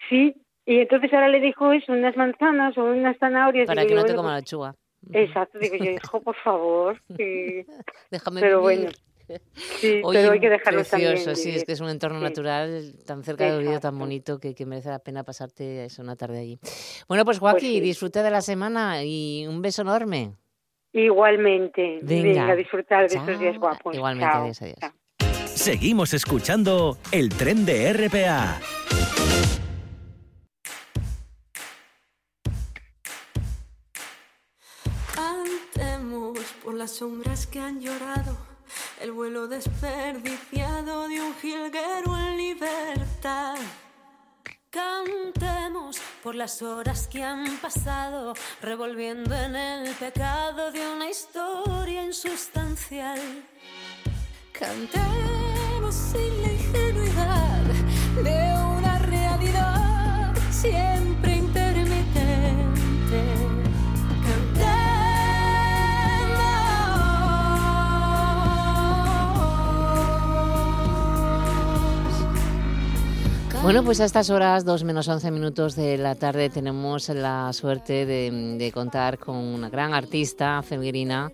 Sí, 0.08 0.34
y 0.66 0.80
entonces 0.80 1.12
ahora 1.12 1.28
le 1.28 1.40
dijo 1.40 1.72
eso, 1.72 1.92
unas 1.92 2.16
manzanas 2.16 2.76
o 2.78 2.84
unas 2.84 3.18
zanahorias. 3.18 3.66
Para 3.66 3.86
que 3.86 3.94
no 3.94 4.04
te 4.04 4.14
coma 4.14 4.30
la 4.30 4.38
lechuga. 4.38 4.74
Exacto, 5.12 5.58
digo 5.58 5.76
yo, 5.76 5.90
hijo, 5.90 6.20
por 6.20 6.36
favor. 6.36 7.00
Déjame 8.10 8.40
Pero 8.40 8.60
bueno. 8.60 8.90
Sí, 9.56 10.02
pero 10.12 10.32
hay 10.32 10.40
que 10.40 10.50
dejarlo 10.50 10.84
precioso, 10.84 11.34
sí, 11.34 11.50
es 11.50 11.64
que 11.64 11.72
es 11.72 11.80
un 11.80 11.88
entorno 11.88 12.20
natural 12.20 12.94
tan 13.06 13.24
cerca 13.24 13.46
de 13.46 13.56
Oviedo, 13.56 13.80
tan 13.80 13.98
bonito, 13.98 14.38
que, 14.38 14.54
que, 14.54 14.66
merece 14.66 14.90
la 14.90 14.98
pena 14.98 15.24
pasarte 15.24 15.86
eso 15.86 16.02
una 16.02 16.14
tarde 16.14 16.40
allí. 16.40 16.58
Bueno, 17.08 17.24
pues 17.24 17.38
Joaquín, 17.38 17.72
pues 17.72 17.84
disfruta 17.84 18.22
de 18.22 18.30
la 18.30 18.42
semana 18.42 19.02
y 19.02 19.46
un 19.46 19.62
beso 19.62 19.80
enorme. 19.80 20.34
Igualmente. 20.92 22.00
Venga, 22.02 22.50
a 22.50 22.56
disfrutar 22.56 23.08
de 23.08 23.16
estos 23.16 23.38
días 23.38 23.58
guapos. 23.58 23.96
Igualmente, 23.96 24.32
adiós, 24.32 24.62
adiós. 24.62 24.78
Seguimos 25.46 26.12
escuchando 26.14 26.98
el 27.10 27.30
tren 27.30 27.64
de 27.64 27.92
RPA. 27.92 28.60
Las 36.84 36.96
sombras 36.96 37.46
que 37.46 37.58
han 37.58 37.80
llorado, 37.80 38.36
el 39.00 39.10
vuelo 39.10 39.48
desperdiciado 39.48 41.08
de 41.08 41.18
un 41.18 41.34
jilguero 41.36 42.14
en 42.14 42.36
libertad. 42.36 43.56
Cantemos 44.68 45.98
por 46.22 46.34
las 46.34 46.60
horas 46.60 47.08
que 47.08 47.24
han 47.24 47.56
pasado, 47.56 48.34
revolviendo 48.60 49.34
en 49.34 49.56
el 49.56 49.94
pecado 49.94 50.70
de 50.72 50.86
una 50.86 51.08
historia 51.08 52.04
insustancial. 52.04 53.18
Cantemos 54.52 55.94
sin 55.94 56.42
la 56.42 56.52
ingenuidad 56.52 57.62
de 58.22 58.78
una 58.78 58.98
realidad 58.98 60.34
siempre 60.50 61.13
Bueno, 73.64 73.82
pues 73.82 73.98
a 74.00 74.04
estas 74.04 74.28
horas, 74.28 74.66
dos 74.66 74.84
menos 74.84 75.08
once 75.08 75.30
minutos 75.30 75.74
de 75.74 75.96
la 75.96 76.16
tarde, 76.16 76.50
tenemos 76.50 77.08
la 77.08 77.50
suerte 77.54 78.04
de, 78.04 78.70
contar 78.74 79.18
con 79.18 79.36
una 79.36 79.70
gran 79.70 79.94
artista 79.94 80.60
femenina 80.60 81.32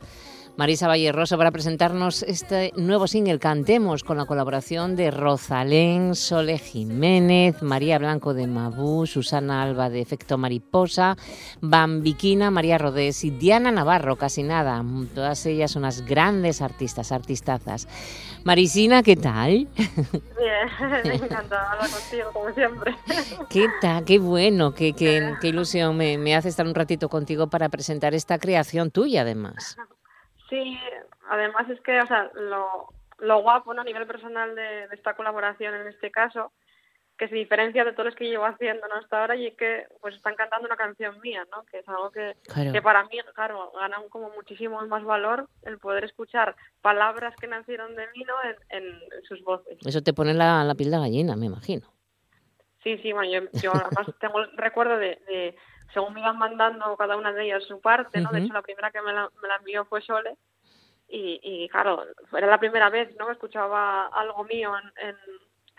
Marisa 0.57 0.87
Valle 0.87 1.11
Rosso 1.11 1.37
para 1.37 1.51
presentarnos 1.51 2.23
este 2.23 2.73
nuevo 2.77 3.09
single 3.09 3.41
Cantemos 3.41 4.05
con 4.05 4.17
la 4.17 4.27
colaboración 4.27 4.95
de 4.95 5.11
Rosalén, 5.11 6.15
Sole 6.15 6.59
Jiménez, 6.59 7.63
María 7.63 7.99
Blanco 7.99 8.33
de 8.33 8.47
Mabú, 8.47 9.07
Susana 9.07 9.63
Alba 9.63 9.91
de 9.91 10.01
Efecto 10.01 10.39
Mariposa, 10.39 11.17
Bambiquina, 11.61 12.53
María 12.53 12.79
Rodés 12.79 13.25
y 13.25 13.31
Diana 13.31 13.73
Navarro, 13.73 14.15
casi 14.17 14.45
nada. 14.45 14.85
Todas 15.15 15.47
ellas 15.47 15.75
unas 15.75 16.03
grandes 16.07 16.63
artistas, 16.63 17.11
artistazas. 17.11 17.89
Marisina, 18.45 19.03
¿qué 19.03 19.17
tal? 19.17 19.69
Bien, 20.39 20.69
me 21.05 21.15
encanta 21.15 21.73
hablar 21.73 21.91
contigo, 21.91 22.33
como 22.33 22.51
siempre. 22.53 22.95
¿Qué 23.51 23.69
tal? 23.81 24.05
Qué 24.05 24.19
bueno, 24.19 24.75
qué, 24.75 24.95
qué, 24.95 25.35
qué 25.41 25.49
ilusión 25.49 25.97
me, 25.97 26.19
me 26.19 26.35
hace 26.35 26.49
estar 26.49 26.67
un 26.67 26.75
ratito 26.75 27.09
contigo 27.09 27.49
para 27.49 27.69
presentar 27.69 28.15
esta 28.15 28.39
creación 28.39 28.91
tuya, 28.91 29.23
además. 29.23 29.77
Sí, 30.49 30.79
además 31.29 31.69
es 31.71 31.81
que, 31.83 32.01
o 32.01 32.07
sea, 32.07 32.31
lo, 32.35 32.89
lo 33.21 33.43
guapo 33.43 33.75
¿no? 33.75 33.83
a 33.83 33.85
nivel 33.85 34.07
personal 34.07 34.55
de, 34.55 34.85
esta 34.93 35.15
colaboración 35.15 35.75
en 35.75 35.87
este 35.87 36.11
caso, 36.11 36.53
que 37.21 37.29
se 37.29 37.35
diferencia 37.35 37.85
de 37.85 37.93
todos 37.93 38.07
los 38.07 38.15
que 38.15 38.31
llevo 38.31 38.47
haciendo 38.47 38.89
¿no? 38.89 38.95
hasta 38.95 39.21
ahora 39.21 39.37
y 39.37 39.49
es 39.49 39.55
que 39.55 39.87
pues 40.01 40.15
están 40.15 40.35
cantando 40.37 40.67
una 40.67 40.77
canción 40.77 41.21
mía, 41.21 41.47
¿no? 41.53 41.65
que 41.65 41.81
es 41.81 41.89
algo 41.89 42.11
que, 42.11 42.35
que 42.73 42.81
para 42.81 43.05
mí, 43.05 43.19
claro, 43.35 43.71
gana 43.79 43.99
como 44.09 44.31
muchísimo 44.31 44.81
más 44.87 45.05
valor 45.05 45.47
el 45.65 45.79
poder 45.79 46.05
escuchar 46.05 46.57
palabras 46.81 47.37
que 47.37 47.47
nacieron 47.47 47.95
de 47.95 48.07
mí 48.17 48.25
¿no? 48.25 48.35
en, 48.71 48.85
sus 49.29 49.45
voces. 49.45 49.77
Eso 49.85 50.03
te 50.03 50.15
pone 50.15 50.33
la, 50.33 50.65
la 50.65 50.75
piel 50.75 50.91
de 50.91 50.99
gallina, 50.99 51.37
me 51.37 51.45
imagino. 51.45 51.93
Sí, 52.83 52.97
sí, 53.03 53.13
bueno, 53.13 53.31
yo, 53.31 53.61
yo 53.61 53.73
además 53.75 54.07
tengo 54.19 54.41
el 54.41 54.57
recuerdo 54.57 54.97
de 54.97 55.55
según 55.93 56.15
me 56.15 56.21
iban 56.21 56.39
mandando 56.39 56.97
cada 56.97 57.19
una 57.19 57.33
de 57.33 57.45
ellas 57.45 57.65
su 57.65 57.81
parte, 57.83 58.21
¿no? 58.21 58.31
De 58.31 58.41
hecho, 58.41 58.55
la 58.55 58.63
primera 58.63 58.91
que 58.91 59.03
me 59.03 59.13
la, 59.13 59.29
me 59.43 59.49
la 59.49 59.57
envió 59.57 59.85
fue 59.85 60.01
Sole. 60.01 60.37
Y, 61.09 61.41
y, 61.43 61.69
claro, 61.69 62.05
era 62.33 62.47
la 62.47 62.59
primera 62.59 62.89
vez, 62.89 63.15
¿no? 63.19 63.27
Que 63.27 63.33
escuchaba 63.33 64.07
algo 64.07 64.45
mío 64.45 64.73
en, 64.79 65.09
en, 65.09 65.17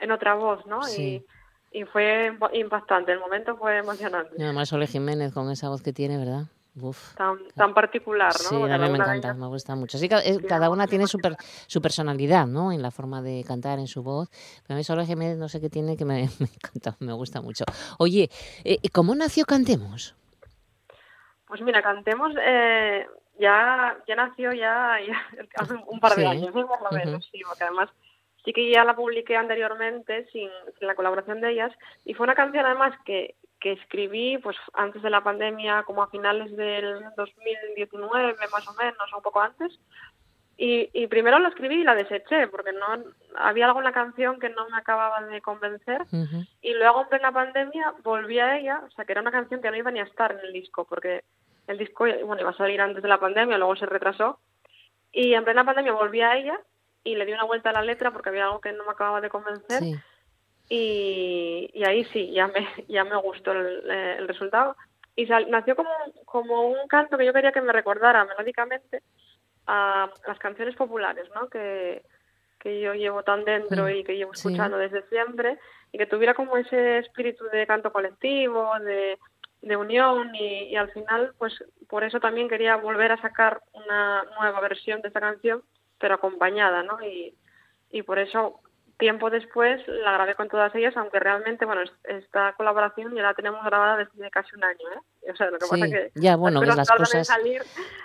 en 0.02 0.12
otra 0.12 0.34
voz, 0.34 0.66
¿no? 0.66 0.80
Y, 0.98 1.26
y 1.72 1.84
fue 1.86 2.38
impactante, 2.54 3.14
el 3.14 3.20
momento 3.20 3.56
fue 3.56 3.78
emocionante. 3.78 4.36
Y 4.38 4.44
además 4.44 4.70
Sole 4.70 4.88
Jiménez 4.88 5.34
con 5.34 5.50
esa 5.50 5.70
voz 5.70 5.82
que 5.82 5.94
tiene, 5.94 6.18
¿verdad? 6.18 6.48
tan, 7.56 7.74
particular, 7.74 8.32
¿no? 8.44 8.50
Sí, 8.50 8.72
a 8.72 8.78
mí 8.78 8.90
me 8.90 8.98
encanta, 8.98 9.34
me 9.34 9.48
gusta 9.48 9.76
mucho. 9.76 9.98
Sí, 9.98 10.08
cada 10.48 10.70
una 10.70 10.88
tiene 10.88 11.06
su, 11.08 11.20
su 11.68 11.82
personalidad, 11.82 12.48
¿no? 12.48 12.72
En 12.72 12.82
la 12.82 12.92
forma 12.92 13.22
de 13.22 13.44
cantar, 13.46 13.80
en 13.80 13.88
su 13.88 14.04
voz. 14.04 14.30
Pero 14.64 14.76
a 14.76 14.78
mí 14.78 14.84
solo 14.84 15.06
Jiménez 15.06 15.38
no 15.38 15.50
sé 15.50 15.60
qué 15.60 15.70
tiene 15.70 15.98
que 15.98 16.06
me, 16.06 16.24
encanta, 16.40 16.96
me 17.00 17.14
gusta 17.14 17.42
mucho. 17.42 17.66
Oye, 17.98 18.30
eh, 18.64 18.78
¿cómo 18.94 19.16
nació 19.16 19.46
Cantemos? 19.46 20.16
Pues 21.46 21.62
mira, 21.62 21.82
Cantemos 21.82 22.32
eh, 22.42 23.06
ya, 23.38 23.98
ya 24.08 24.16
nació 24.16 24.54
ya, 24.54 24.96
hace 25.56 25.74
un 25.88 26.00
par 26.00 26.16
de 26.16 26.26
años, 26.26 26.52
por 26.52 26.82
lo 26.82 26.92
menos, 26.92 27.28
sí, 27.32 27.42
porque 27.46 27.66
además 27.66 27.90
sí 28.44 28.54
que 28.54 28.70
ya 28.70 28.84
la 28.84 28.96
publiqué 28.96 29.36
anteriormente 29.36 30.26
sin, 30.32 30.50
sin, 30.78 30.88
la 30.88 30.96
colaboración 30.96 31.42
de 31.42 31.52
ellas 31.52 31.72
y 32.06 32.14
fue 32.14 32.24
una 32.26 32.36
canción 32.36 32.66
además 32.66 32.94
que, 33.06 33.36
que 33.62 33.74
escribí 33.74 34.40
pues 34.40 34.58
antes 34.74 35.02
de 35.02 35.10
la 35.10 35.24
pandemia, 35.24 35.84
como 35.84 36.04
a 36.04 36.10
finales 36.10 36.54
del 36.58 37.04
2019 37.16 38.36
más 38.52 38.68
o 38.68 38.74
menos, 38.74 39.14
o 39.14 39.18
un 39.18 39.24
poco 39.24 39.40
antes. 39.40 39.80
Y, 40.58 40.90
y 40.94 41.08
primero 41.08 41.40
la 41.40 41.50
escribí 41.50 41.76
y 41.76 41.84
la 41.84 41.96
deseché, 41.96 42.48
porque 42.48 42.72
no 42.74 43.04
había 43.36 43.68
la 43.68 43.92
canción 43.92 44.40
que 44.40 44.50
no 44.50 44.68
me 44.70 44.78
acababa 44.78 45.22
de 45.22 45.42
convencer. 45.42 46.02
Y 46.62 46.74
luego 46.74 47.04
en 47.04 47.10
plena 47.10 47.32
pandemia 47.32 47.94
volví 48.04 48.40
a 48.40 48.58
ella, 48.58 48.82
o 48.86 48.92
sea 48.92 49.06
que 49.06 49.12
era 49.12 49.22
una 49.22 49.32
canción 49.32 49.62
que 49.62 49.70
no 49.70 49.78
iba 49.78 49.92
ni 49.92 50.00
a 50.00 50.04
estar 50.04 50.32
en 50.32 50.40
el 50.40 50.54
disco, 50.54 50.86
porque 50.86 51.24
el 51.68 51.78
disco 51.78 52.06
bueno, 52.26 52.42
iba 52.42 52.50
a 52.50 52.58
salir 52.58 52.82
antes 52.82 53.02
de 53.02 53.10
la 53.10 53.20
pandemia, 53.20 53.58
luego 53.58 53.76
se 53.76 53.86
retrasó. 53.86 54.40
Y 55.12 55.34
en 55.34 55.44
plena 55.44 55.66
pandemia 55.66 55.94
volví 55.94 56.22
a 56.22 56.36
ella 56.36 56.60
y 57.04 57.16
le 57.16 57.26
di 57.26 57.34
una 57.34 57.46
vuelta 57.46 57.70
a 57.70 57.74
la 57.74 57.82
letra 57.82 58.12
porque 58.12 58.30
había 58.30 58.46
algo 58.46 58.62
que 58.62 58.74
no 58.74 58.86
me 58.86 58.92
acababa 58.92 59.22
de 59.22 59.30
convencer. 59.30 59.84
Y, 60.70 61.84
ahí 61.86 62.06
sí, 62.06 62.32
ya 62.32 62.48
me, 62.48 62.68
ya 62.88 63.04
me 63.04 63.18
gustó 63.18 63.52
el, 63.52 63.90
el 63.90 64.28
resultado. 64.28 64.76
Y 65.16 65.26
nació 65.26 65.76
como, 65.76 65.90
como 66.26 66.70
un 66.70 66.88
canto 66.88 67.18
que 67.18 67.26
yo 67.26 67.34
quería 67.34 67.52
que 67.52 67.62
me 67.62 67.74
recordara 67.74 68.24
melódicamente 68.26 69.04
a 69.68 70.10
las 70.28 70.40
canciones 70.40 70.76
populares, 70.76 71.30
¿no? 71.36 71.50
Que, 71.50 72.04
que 72.60 72.80
yo 72.80 72.94
llevo 72.94 73.24
tan 73.24 73.44
dentro 73.44 73.86
mm, 73.86 73.90
y 73.90 74.04
que 74.04 74.16
llevo 74.16 74.34
escuchando 74.34 74.78
desde 74.78 75.02
siempre 75.10 75.58
y 75.92 75.98
que 75.98 76.06
tuviera 76.06 76.34
como 76.34 76.58
ese 76.58 77.00
espíritu 77.00 77.46
de 77.52 77.68
canto 77.68 77.92
colectivo, 77.92 78.72
de, 78.80 79.18
de 79.62 79.76
unión 79.76 80.34
y, 80.36 80.70
y, 80.70 80.76
al 80.76 80.92
final 80.92 81.34
pues 81.38 81.64
por 81.90 82.04
eso 82.04 82.20
también 82.20 82.48
quería 82.48 82.76
volver 82.78 83.12
a 83.12 83.22
sacar 83.22 83.62
una 83.74 84.24
nueva 84.40 84.62
versión 84.62 85.02
de 85.02 85.10
esta 85.10 85.20
canción 85.20 85.64
pero 86.02 86.16
acompañada, 86.16 86.84
¿no? 86.84 87.02
Y, 87.02 87.38
y 87.92 88.04
por 88.04 88.20
eso 88.20 88.60
tiempo 89.02 89.32
después 89.32 89.82
la 89.88 90.12
grabé 90.12 90.36
con 90.36 90.48
todas 90.48 90.74
ellas, 90.76 90.96
aunque 90.96 91.20
realmente, 91.20 91.66
bueno, 91.66 91.82
esta 92.04 92.54
colaboración 92.54 93.16
ya 93.16 93.24
la 93.24 93.34
tenemos 93.34 93.66
grabada 93.66 93.98
desde 93.98 94.30
casi 94.30 94.56
un 94.56 94.64
año, 94.64 94.88
¿eh? 94.96 95.32
O 95.32 95.36
sea, 95.36 95.48
lo 95.50 95.58
que 95.58 95.66
pasa 95.68 95.86
que 95.88 96.12
ya, 96.14 96.36
bueno, 96.36 96.62
las, 96.62 96.88
cosas, 96.88 97.28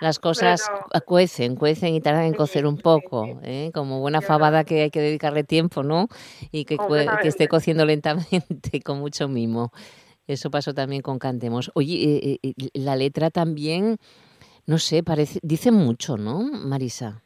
las 0.01 0.17
cosas 0.17 0.71
cuecen, 1.05 1.55
cuecen 1.55 1.93
y 1.93 2.01
tardan 2.01 2.23
en 2.23 2.33
cocer 2.33 2.65
un 2.65 2.79
poco, 2.79 3.39
¿eh? 3.43 3.69
Como 3.75 3.99
buena 3.99 4.21
fabada 4.21 4.63
que 4.63 4.81
hay 4.81 4.89
que 4.89 4.99
dedicarle 4.99 5.43
tiempo, 5.43 5.83
¿no? 5.83 6.07
Y 6.51 6.65
que, 6.65 6.77
que 7.21 7.27
esté 7.27 7.47
cociendo 7.47 7.85
lentamente, 7.85 8.81
con 8.83 8.97
mucho 8.97 9.27
mimo. 9.27 9.71
Eso 10.25 10.49
pasó 10.49 10.73
también 10.73 11.03
con 11.03 11.19
Cantemos. 11.19 11.69
Oye, 11.75 11.93
eh, 11.93 12.39
eh, 12.41 12.53
la 12.73 12.95
letra 12.95 13.29
también, 13.29 13.97
no 14.65 14.79
sé, 14.79 15.03
parece, 15.03 15.39
dice 15.43 15.69
mucho, 15.69 16.17
¿no, 16.17 16.39
Marisa? 16.39 17.21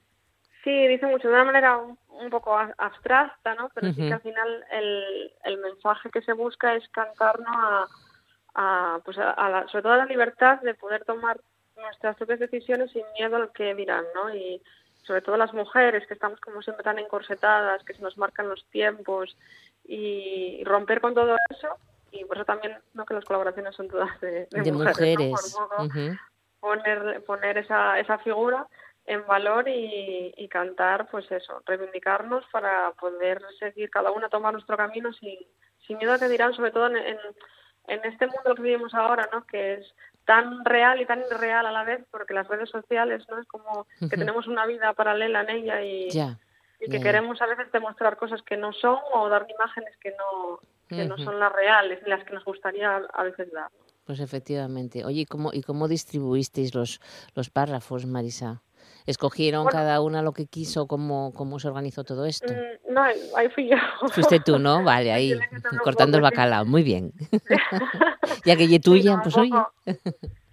Sí, 0.64 0.88
dice 0.88 1.07
mucho, 1.07 1.28
de 1.28 1.34
una 1.34 1.45
manera 1.45 1.78
un 1.78 2.30
poco 2.30 2.55
abstracta, 2.55 3.55
¿no? 3.55 3.70
Pero 3.74 3.93
sí 3.93 4.07
que 4.07 4.14
al 4.14 4.22
final 4.22 4.66
el, 4.72 5.34
el 5.43 5.57
mensaje 5.57 6.12
que 6.12 6.22
se 6.22 6.34
busca 6.34 6.76
es 6.76 6.88
cantarnos 6.89 7.47
a, 7.47 7.88
a 8.53 8.99
pues 9.03 9.18
a, 9.18 9.49
la, 9.49 9.68
sobre 9.68 9.84
todo 9.84 9.93
a 9.93 9.97
la 9.97 10.05
libertad 10.05 10.62
de 10.62 10.76
poder 10.76 11.03
tomar 11.05 11.39
nuestras 11.78 12.16
propias 12.18 12.39
decisiones 12.39 12.91
sin 12.91 13.03
miedo 13.18 13.38
al 13.38 13.51
que 13.53 13.74
dirán, 13.74 14.05
¿no? 14.14 14.34
Y 14.36 14.62
sobre 15.03 15.22
todo 15.22 15.36
las 15.36 15.53
mujeres 15.53 16.05
que 16.07 16.14
estamos 16.14 16.39
como 16.39 16.62
siempre 16.62 16.84
tan 16.84 16.99
encorsetadas, 16.99 17.84
que 17.84 17.95
se 17.95 18.03
nos 18.03 18.18
marcan 18.18 18.47
los 18.47 18.64
tiempos 18.66 19.36
y 19.86 20.64
romper 20.64 21.01
con 21.01 21.16
todo 21.16 21.36
eso 21.49 21.70
y 22.12 22.24
por 22.26 22.38
eso 22.38 22.45
también 22.45 22.78
no 22.93 23.05
que 23.05 23.16
las 23.16 23.26
colaboraciones 23.26 23.76
son 23.76 23.88
todas 23.88 24.20
de, 24.22 24.47
mujeres, 24.72 25.57
poner 26.59 27.24
poner 27.24 27.57
esa 27.57 27.99
esa 27.99 28.20
figura 28.20 28.68
en 29.06 29.26
valor 29.26 29.66
y, 29.68 30.47
cantar, 30.49 31.08
pues 31.10 31.32
eso, 31.32 31.62
reivindicarnos 31.66 32.43
para 32.52 32.91
poder 32.91 33.41
seguir 33.60 33.89
cada 33.89 34.12
una 34.12 34.30
tomar 34.30 34.54
nuestro 34.54 34.78
camino 34.78 35.12
sin, 35.14 35.38
sin 35.88 35.97
miedo 35.97 36.14
a 36.14 36.20
que 36.20 36.28
dirán, 36.28 36.54
sobre 36.54 36.72
todo 36.72 36.88
en, 36.88 36.97
en, 36.97 38.06
este 38.06 38.28
mundo 38.28 38.54
que 38.56 38.62
vivimos 38.62 38.93
ahora, 38.93 39.30
¿no? 39.32 39.45
Que 39.45 39.76
es 39.76 39.95
tan 40.26 40.64
real 40.66 41.02
y 41.02 41.06
tan 41.06 41.22
irreal 41.32 41.66
a 41.66 41.72
la 41.72 41.84
vez, 41.84 42.06
porque 42.12 42.34
las 42.34 42.47
redes 42.47 42.70
sociales, 42.70 43.24
¿no? 43.30 43.39
Es 43.39 43.47
como 43.47 43.88
que 43.99 44.18
tenemos 44.18 44.47
una 44.47 44.66
vida 44.66 44.93
paralela 44.93 45.41
en 45.41 45.49
ella 45.49 45.82
y, 45.82 46.08
y 46.08 46.89
que 46.89 47.02
queremos 47.02 47.41
a 47.41 47.47
veces 47.47 47.72
demostrar 47.72 48.18
cosas 48.18 48.41
que 48.43 48.58
no 48.58 48.74
son 48.74 48.97
o 49.14 49.30
dar 49.30 49.47
imágenes 49.49 49.95
que 49.97 50.12
no, 50.12 50.60
que 50.88 51.06
no 51.06 51.18
son 51.18 51.39
las 51.39 51.52
reales 51.52 51.99
y 52.06 52.10
las 52.10 52.24
que 52.24 52.34
nos 52.34 52.45
gustaría 52.45 52.97
a 52.97 53.24
veces 53.24 53.52
dar. 53.52 53.72
Pues 54.06 54.20
efectivamente. 54.20 55.06
Oye, 55.06 55.22
¿y 55.22 55.26
cómo, 55.26 55.52
y 55.54 55.62
cómo 55.62 55.88
distribuisteis 55.88 56.76
los, 56.76 56.99
los 57.34 57.49
párrafos, 57.49 58.06
Marisa? 58.06 58.62
¿Escogieron 59.06 59.68
cada 59.68 60.02
una 60.02 60.22
lo 60.22 60.34
que 60.34 60.45
quiso? 60.45 60.88
¿Cómo, 60.88 61.32
¿Cómo 61.36 61.60
se 61.60 61.68
organizó 61.68 62.04
todo 62.04 62.26
esto? 62.26 62.52
Mm, 62.52 62.93
no, 62.93 63.04
ahí 63.04 63.49
fui 63.54 63.70
yo. 63.70 63.78
Fuiste 64.12 64.39
tú, 64.39 64.60
¿no? 64.60 64.84
Vale, 64.84 65.12
ahí 65.14 65.34
cortando 65.84 66.18
el 66.18 66.24
bacalao. 66.24 66.66
Muy 66.66 66.84
bien. 66.84 67.12
ya 68.45 68.56
que 68.56 68.80
tuya, 68.80 69.20
pues 69.22 69.38
oye. 69.38 69.52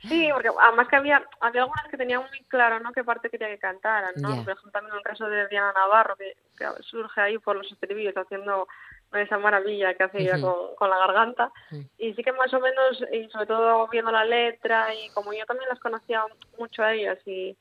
Sí, 0.03 0.28
porque 0.32 0.49
además 0.61 0.86
que 0.88 0.96
había, 0.96 1.26
había 1.40 1.62
algunas 1.62 1.88
que 1.88 1.96
tenían 1.96 2.20
muy 2.20 2.40
claro, 2.46 2.78
¿no? 2.80 2.92
Qué 2.92 3.03
parte 3.03 3.30
quería 3.30 3.49
que 3.49 3.59
cantaran, 3.59 4.12
¿no? 4.16 4.28
Por 4.44 4.53
ejemplo, 4.53 4.70
también 4.70 4.96
el 4.96 5.03
caso 5.03 5.28
de 5.28 5.49
Diana 5.49 5.72
Navarro, 5.72 6.14
que, 6.16 6.34
surge 6.82 7.20
ahí 7.20 7.38
por 7.38 7.57
los 7.57 7.70
estribillos, 7.70 8.16
haciendo 8.16 8.68
esa 9.12 9.38
maravilla 9.38 9.94
que 9.94 10.05
hace 10.05 10.22
ella 10.22 10.40
con, 10.40 10.55
con, 10.76 10.90
la 10.90 10.99
garganta. 10.99 11.51
Y 11.99 12.14
sí 12.14 12.22
que 12.22 12.32
más 12.32 12.53
o 12.55 12.61
menos, 12.61 13.05
y 13.12 13.28
sobre 13.30 13.46
todo 13.46 13.88
viendo 13.88 14.12
la 14.12 14.24
letra, 14.24 14.94
y 14.94 15.09
como 15.11 15.32
yo 15.32 15.44
también 15.46 15.68
las 15.68 15.80
conocía 15.80 16.22
mucho 16.59 16.82
a 16.82 16.94
ellas, 16.94 17.18
y 17.26 17.57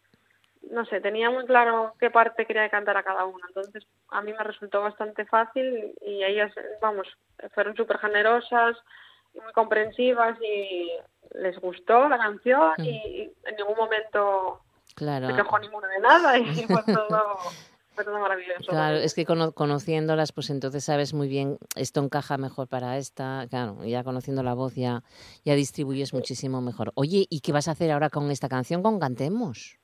no 0.72 0.86
sé, 0.86 1.02
tenía 1.02 1.30
muy 1.30 1.46
claro 1.46 1.94
qué 2.00 2.10
parte 2.10 2.46
quería 2.46 2.70
cantar 2.70 2.98
a 2.98 3.04
cada 3.04 3.26
una. 3.26 3.46
Entonces, 3.48 3.86
a 4.10 4.22
mí 4.22 4.34
me 4.34 4.44
resultó 4.44 4.82
bastante 4.82 5.26
fácil 5.26 5.94
y 6.02 6.24
ellas, 6.24 6.52
vamos, 6.82 7.08
fueron 7.54 7.76
súper 7.76 7.98
generosas 8.00 8.78
y 9.34 9.40
muy 9.40 9.54
comprensivas 9.54 10.38
y 10.42 10.92
les 11.36 11.58
gustó 11.60 12.08
la 12.10 12.18
canción 12.18 12.74
y 12.80 13.32
en 13.44 13.56
ningún 13.58 13.76
momento 13.76 14.62
claro. 14.96 15.28
se 15.28 15.36
quejó 15.36 15.60
ninguno 15.60 15.88
de 15.88 16.00
nada 16.00 16.38
y 16.38 16.46
fue 16.68 16.84
todo... 16.84 17.38
Fue 17.96 18.06
todo 18.06 18.20
maravilloso. 18.20 18.70
Claro, 18.70 18.98
es 18.98 19.16
que 19.16 19.26
conociéndolas, 19.26 20.32
pues 20.32 20.52
entonces 20.52 20.84
sabes 20.84 21.16
muy 21.16 21.28
bien, 21.28 21.58
esto 21.76 22.00
encaja 22.00 22.38
mejor 22.38 22.68
para 22.68 23.00
esta, 23.00 23.48
claro, 23.50 23.84
ya 23.86 24.04
conociendo 24.04 24.44
la 24.44 24.54
voz 24.54 24.76
ya, 24.76 25.02
ya 25.44 25.56
distribuyes 25.56 26.14
muchísimo 26.14 26.62
mejor. 26.62 26.92
Oye, 26.94 27.26
¿y 27.28 27.42
qué 27.42 27.54
vas 27.54 27.68
a 27.68 27.72
hacer 27.72 27.90
ahora 27.90 28.12
con 28.12 28.30
esta 28.30 28.50
canción, 28.50 28.84
con 28.84 29.00
Cantemos? 29.00 29.80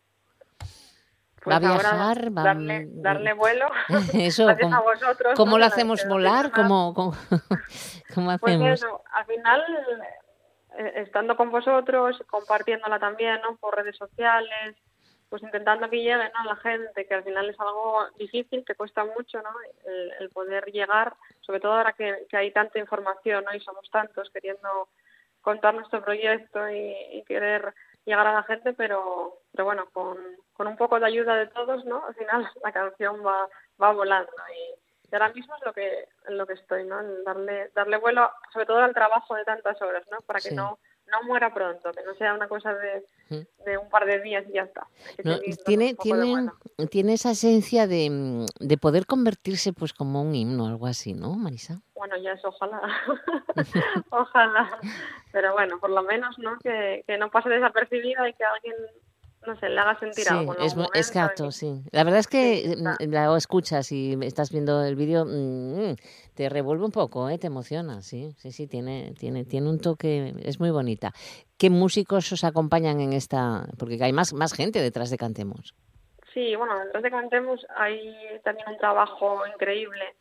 Pues 1.43 1.53
va 1.53 1.57
a 1.57 1.59
viajar, 1.59 2.37
va 2.37 2.43
darle, 2.43 2.87
darle 2.89 3.33
vuelo. 3.33 3.67
Eso, 4.13 4.47
¿cómo, 4.61 4.83
vosotros, 4.83 5.33
¿cómo 5.35 5.57
lo 5.57 5.65
hacemos 5.65 6.07
volar? 6.07 6.51
¿Cómo, 6.51 6.93
cómo, 6.93 7.11
cómo 8.15 8.37
pues 8.37 8.55
hacemos? 8.55 8.69
eso, 8.79 9.03
al 9.11 9.25
final, 9.25 9.63
eh, 10.77 10.93
estando 10.97 11.35
con 11.35 11.51
vosotros, 11.51 12.23
compartiéndola 12.27 12.99
también, 12.99 13.41
¿no? 13.41 13.57
Por 13.57 13.75
redes 13.75 13.97
sociales, 13.97 14.77
pues 15.27 15.43
intentando 15.43 15.89
que 15.89 15.97
llegue, 15.97 16.15
¿no? 16.15 16.39
A 16.39 16.45
la 16.45 16.55
gente, 16.55 17.05
que 17.05 17.13
al 17.13 17.23
final 17.23 17.49
es 17.49 17.59
algo 17.59 18.05
difícil, 18.17 18.63
que 18.65 18.75
cuesta 18.75 19.03
mucho, 19.03 19.41
¿no? 19.41 19.49
El, 20.19 20.29
poder 20.29 20.65
llegar, 20.71 21.13
sobre 21.41 21.59
todo 21.59 21.73
ahora 21.73 21.93
que, 21.93 22.25
que, 22.29 22.37
hay 22.37 22.51
tanta 22.51 22.79
información, 22.79 23.43
¿no? 23.43 23.53
Y 23.53 23.59
somos 23.59 23.89
tantos 23.91 24.29
queriendo 24.29 24.87
contar 25.41 25.73
nuestro 25.73 26.01
proyecto 26.01 26.69
y, 26.69 26.95
y 27.11 27.23
querer 27.23 27.73
llegar 28.05 28.27
a 28.27 28.33
la 28.33 28.43
gente, 28.43 28.73
pero, 28.73 29.39
pero 29.51 29.65
bueno, 29.65 29.87
con, 29.91 30.17
con 30.53 30.67
un 30.67 30.77
poco 30.77 30.99
de 30.99 31.05
ayuda 31.05 31.35
de 31.35 31.47
todos, 31.47 31.85
¿no? 31.85 32.05
Al 32.05 32.15
final 32.15 32.49
la 32.63 32.71
canción 32.71 33.25
va, 33.25 33.47
va 33.81 33.91
volando 33.91 34.31
y, 34.53 35.13
ahora 35.13 35.31
mismo 35.31 35.55
es 35.55 35.65
lo 35.65 35.73
que, 35.73 36.07
en 36.27 36.37
lo 36.39 36.47
que 36.47 36.53
estoy, 36.53 36.85
¿no? 36.85 36.99
En 36.99 37.23
darle, 37.23 37.69
darle 37.75 37.97
vuelo, 37.97 38.31
sobre 38.51 38.65
todo 38.65 38.79
al 38.79 38.95
trabajo 38.95 39.35
de 39.35 39.45
tantas 39.45 39.79
horas, 39.81 40.03
¿no? 40.09 40.17
Para 40.21 40.39
que 40.39 40.51
no 40.51 40.79
no 41.11 41.27
muera 41.27 41.53
pronto, 41.53 41.91
que 41.91 42.03
no 42.03 42.15
sea 42.15 42.33
una 42.33 42.47
cosa 42.47 42.73
de, 42.73 43.05
de 43.65 43.77
un 43.77 43.89
par 43.89 44.05
de 44.05 44.21
días 44.21 44.45
y 44.49 44.53
ya 44.53 44.63
está. 44.63 44.87
tiene 45.65 45.95
tiene, 45.95 46.49
tiene 46.89 47.13
esa 47.13 47.31
esencia 47.31 47.87
de, 47.87 48.45
de, 48.59 48.77
poder 48.77 49.05
convertirse 49.05 49.73
pues 49.73 49.93
como 49.93 50.21
un 50.21 50.33
himno, 50.33 50.67
algo 50.67 50.87
así, 50.87 51.13
¿no, 51.13 51.35
Marisa? 51.35 51.81
Bueno, 52.13 52.23
ya 52.23 52.33
es 52.33 52.45
ojalá, 52.45 52.81
ojalá, 54.11 54.79
pero 55.31 55.53
bueno, 55.53 55.79
por 55.79 55.89
lo 55.89 56.03
menos, 56.03 56.37
¿no? 56.37 56.57
Que, 56.59 57.03
que 57.07 57.17
no 57.17 57.29
pase 57.31 57.49
desapercibida 57.49 58.29
y 58.29 58.33
que 58.33 58.43
alguien 58.43 58.75
no 59.45 59.59
sé, 59.59 59.67
le 59.67 59.77
haga 59.77 59.99
sentir 59.99 60.25
algo. 60.29 60.55
Es, 60.57 60.73
exacto, 60.93 61.51
sí. 61.51 61.83
La 61.91 62.05
verdad 62.05 62.19
es 62.19 62.27
que 62.27 62.77
mm, 62.77 63.11
la 63.11 63.35
escuchas 63.35 63.91
y 63.91 64.17
estás 64.21 64.51
viendo 64.51 64.85
el 64.85 64.95
vídeo, 64.95 65.25
mm, 65.25 65.95
te 66.33 66.47
revuelve 66.47 66.85
un 66.85 66.91
poco, 66.91 67.29
¿eh? 67.29 67.37
te 67.37 67.47
emociona, 67.47 68.01
sí, 68.01 68.33
sí, 68.37 68.51
sí, 68.51 68.67
tiene, 68.67 69.13
tiene, 69.19 69.43
tiene 69.43 69.69
un 69.69 69.79
toque, 69.79 70.33
es 70.43 70.59
muy 70.59 70.69
bonita. 70.69 71.11
¿Qué 71.57 71.69
músicos 71.69 72.31
os 72.31 72.43
acompañan 72.43 73.01
en 73.01 73.11
esta? 73.11 73.65
Porque 73.77 74.01
hay 74.01 74.13
más, 74.13 74.33
más 74.33 74.53
gente 74.53 74.79
detrás 74.79 75.09
de 75.09 75.17
Cantemos. 75.17 75.75
Sí, 76.33 76.55
bueno, 76.55 76.79
detrás 76.79 77.03
de 77.03 77.11
Cantemos 77.11 77.65
hay 77.75 78.15
también 78.43 78.69
un 78.69 78.77
trabajo 78.77 79.45
increíble 79.53 80.15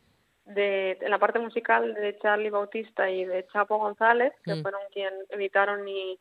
de, 0.45 0.99
en 1.01 1.11
la 1.11 1.19
parte 1.19 1.39
musical 1.39 1.95
de 1.95 2.19
Charlie 2.19 2.51
Bautista 2.51 3.11
y 3.11 3.25
de 3.25 3.47
Chapo 3.49 3.79
González, 3.79 4.33
que 4.45 4.55
mm. 4.55 4.63
fueron 4.63 4.81
quien 4.93 5.13
editaron 5.31 5.87
y 5.89 6.19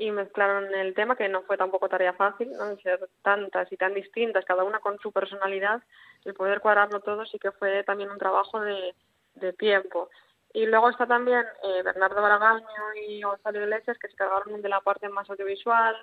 y 0.00 0.10
mezclaron 0.12 0.74
el 0.74 0.94
tema, 0.94 1.14
que 1.14 1.28
no 1.28 1.42
fue 1.42 1.58
tampoco 1.58 1.90
tarea 1.90 2.14
fácil, 2.14 2.50
¿no? 2.52 2.74
ser 2.76 3.06
tantas 3.20 3.70
y 3.70 3.76
tan 3.76 3.92
distintas, 3.92 4.46
cada 4.46 4.64
una 4.64 4.78
con 4.78 4.98
su 4.98 5.12
personalidad, 5.12 5.82
el 6.24 6.32
poder 6.32 6.60
cuadrarlo 6.60 7.00
todo 7.00 7.26
sí 7.26 7.38
que 7.38 7.52
fue 7.52 7.84
también 7.84 8.10
un 8.10 8.16
trabajo 8.16 8.60
de, 8.62 8.94
de 9.34 9.52
tiempo. 9.52 10.08
Y 10.54 10.64
luego 10.64 10.88
está 10.88 11.06
también 11.06 11.44
eh, 11.62 11.82
Bernardo 11.82 12.22
Baragaño 12.22 12.64
y 13.06 13.20
Gonzalo 13.20 13.60
Iglesias, 13.60 13.98
que 13.98 14.08
se 14.08 14.16
cargaron 14.16 14.62
de 14.62 14.68
la 14.70 14.80
parte 14.80 15.06
más 15.10 15.28
audiovisual, 15.28 15.94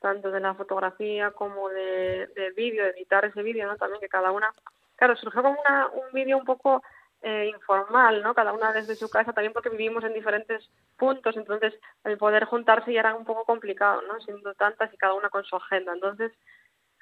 tanto 0.00 0.32
de 0.32 0.40
la 0.40 0.54
fotografía 0.54 1.30
como 1.30 1.68
de, 1.68 2.26
de 2.34 2.50
vídeo, 2.56 2.82
de 2.82 2.90
editar 2.90 3.24
ese 3.24 3.44
vídeo, 3.44 3.68
¿no? 3.68 3.76
También 3.76 4.00
que 4.00 4.08
cada 4.08 4.32
una, 4.32 4.52
claro, 4.96 5.14
surgió 5.14 5.44
como 5.44 5.60
una, 5.60 5.86
un 5.86 6.12
vídeo 6.12 6.36
un 6.38 6.44
poco 6.44 6.82
eh, 7.24 7.46
informal, 7.46 8.22
¿no? 8.22 8.34
Cada 8.34 8.52
una 8.52 8.72
desde 8.72 8.96
su 8.96 9.08
casa, 9.08 9.32
también 9.32 9.54
porque 9.54 9.70
vivimos 9.70 10.04
en 10.04 10.12
diferentes 10.12 10.70
puntos, 10.98 11.36
entonces 11.36 11.72
el 12.04 12.18
poder 12.18 12.44
juntarse 12.44 12.92
ya 12.92 13.00
era 13.00 13.14
un 13.14 13.24
poco 13.24 13.44
complicado, 13.44 14.02
¿no? 14.02 14.20
Siendo 14.20 14.52
tantas 14.54 14.92
y 14.92 14.98
cada 14.98 15.14
una 15.14 15.30
con 15.30 15.42
su 15.44 15.56
agenda. 15.56 15.94
Entonces, 15.94 16.32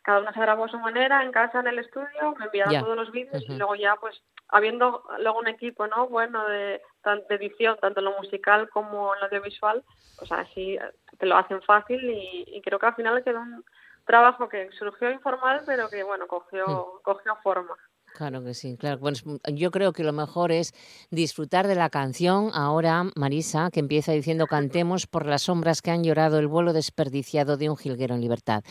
cada 0.04 0.20
una 0.20 0.32
se 0.32 0.40
grabó 0.40 0.66
a 0.66 0.68
su 0.68 0.78
manera, 0.78 1.24
en 1.24 1.32
casa, 1.32 1.58
en 1.58 1.66
el 1.66 1.80
estudio, 1.80 2.34
me 2.38 2.46
enviaron 2.46 2.84
todos 2.84 2.96
los 2.96 3.10
vídeos 3.10 3.42
y 3.48 3.56
luego 3.56 3.74
ya, 3.74 3.96
pues, 3.96 4.22
habiendo 4.48 5.04
luego 5.18 5.40
un 5.40 5.48
equipo, 5.48 5.88
¿no? 5.88 6.06
Bueno, 6.08 6.46
de, 6.46 6.80
de 7.04 7.34
edición, 7.34 7.76
tanto 7.80 7.98
en 7.98 8.04
lo 8.04 8.12
musical 8.12 8.68
como 8.70 9.14
en 9.14 9.20
lo 9.20 9.26
audiovisual, 9.26 9.82
pues 10.18 10.30
así 10.30 10.78
te 11.18 11.26
lo 11.26 11.36
hacen 11.36 11.60
fácil 11.62 12.00
y, 12.00 12.44
y 12.46 12.62
creo 12.62 12.78
que 12.78 12.86
al 12.86 12.94
final 12.94 13.24
quedó 13.24 13.40
un 13.40 13.64
trabajo 14.04 14.48
que 14.48 14.70
surgió 14.72 15.10
informal, 15.10 15.62
pero 15.66 15.88
que, 15.88 16.02
bueno, 16.02 16.26
cogió, 16.26 17.00
cogió 17.02 17.36
forma. 17.42 17.76
Claro 18.14 18.44
que 18.44 18.52
sí, 18.52 18.76
claro. 18.76 18.98
Bueno, 18.98 19.16
yo 19.54 19.70
creo 19.70 19.92
que 19.92 20.04
lo 20.04 20.12
mejor 20.12 20.52
es 20.52 20.74
disfrutar 21.10 21.66
de 21.66 21.74
la 21.74 21.88
canción 21.88 22.50
ahora, 22.52 23.10
Marisa, 23.16 23.70
que 23.72 23.80
empieza 23.80 24.12
diciendo 24.12 24.46
cantemos 24.46 25.06
por 25.06 25.26
las 25.26 25.42
sombras 25.42 25.80
que 25.80 25.90
han 25.90 26.04
llorado 26.04 26.38
el 26.38 26.46
vuelo 26.46 26.74
desperdiciado 26.74 27.56
de 27.56 27.70
un 27.70 27.76
jilguero 27.76 28.14
en 28.14 28.20
libertad. 28.20 28.62